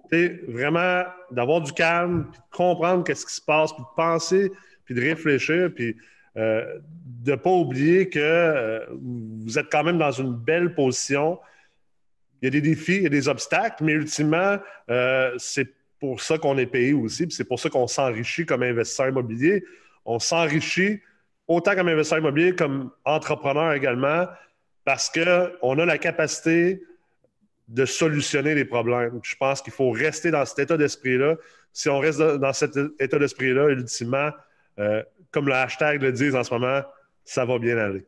C'est 0.10 0.42
vraiment 0.48 1.04
d'avoir 1.30 1.62
du 1.62 1.72
calme, 1.72 2.30
puis 2.32 2.40
de 2.40 2.58
comprendre 2.58 3.04
qu'est-ce 3.04 3.28
qui 3.28 3.36
se 3.36 3.42
passe, 3.42 3.72
puis 3.74 3.84
de 3.84 3.96
penser, 3.96 4.52
puis 4.86 4.96
de 4.96 5.02
réfléchir, 5.02 5.70
puis 5.76 5.96
euh, 6.36 6.80
de 7.24 7.32
ne 7.32 7.36
pas 7.36 7.52
oublier 7.52 8.10
que 8.10 8.20
euh, 8.20 8.88
vous 8.90 9.60
êtes 9.60 9.68
quand 9.72 9.84
même 9.84 10.00
dans 10.00 10.14
une 10.14 10.34
belle 10.34 10.74
position. 10.74 11.40
Il 12.42 12.46
y 12.46 12.48
a 12.48 12.52
des 12.60 12.62
défis, 12.62 12.96
il 12.96 13.04
y 13.04 13.06
a 13.06 13.10
des 13.10 13.28
obstacles, 13.28 13.84
mais 13.84 13.92
ultimement, 13.92 14.58
euh, 14.90 15.32
c'est 15.38 15.77
pour 16.00 16.22
ça 16.22 16.38
qu'on 16.38 16.58
est 16.58 16.68
payé 16.68 16.94
aussi, 16.94 17.28
puis 17.28 17.36
c'est 17.36 17.44
pour 17.44 17.60
ça 17.60 17.70
qu'on 17.70 17.88
s'enrichit 17.88 18.46
comme 18.46 18.64
investisseur 18.64 19.10
immobilier. 19.10 19.64
On 20.06 20.20
s'enrichit 20.20 21.02
autant 21.48 21.76
comme 21.76 21.88
investisseur 21.88 22.20
immobilier, 22.20 22.56
comme 22.56 22.92
entrepreneur 23.06 23.74
également, 23.74 24.28
parce 24.84 25.10
qu'on 25.10 25.80
a 25.80 25.86
la 25.86 25.98
capacité 25.98 26.82
de 27.68 27.86
solutionner 27.86 28.56
les 28.56 28.66
problèmes. 28.66 29.20
Je 29.24 29.36
pense 29.36 29.62
qu'il 29.62 29.74
faut 29.74 29.92
rester 29.92 30.32
dans 30.32 30.46
cet 30.46 30.60
état 30.60 30.78
d'esprit-là. 30.78 31.36
Si 31.74 31.90
on 31.90 32.00
reste 32.00 32.20
dans 32.20 32.54
cet 32.54 32.78
état 33.00 33.20
d'esprit-là, 33.20 33.70
ultimement, 33.70 34.32
euh, 34.80 35.04
comme 35.32 35.48
le 35.48 35.54
hashtag 35.54 36.02
le 36.02 36.12
dit 36.12 36.36
en 36.36 36.44
ce 36.44 36.54
moment, 36.54 36.82
ça 37.26 37.46
va 37.46 37.60
bien 37.60 37.78
aller. 37.78 38.06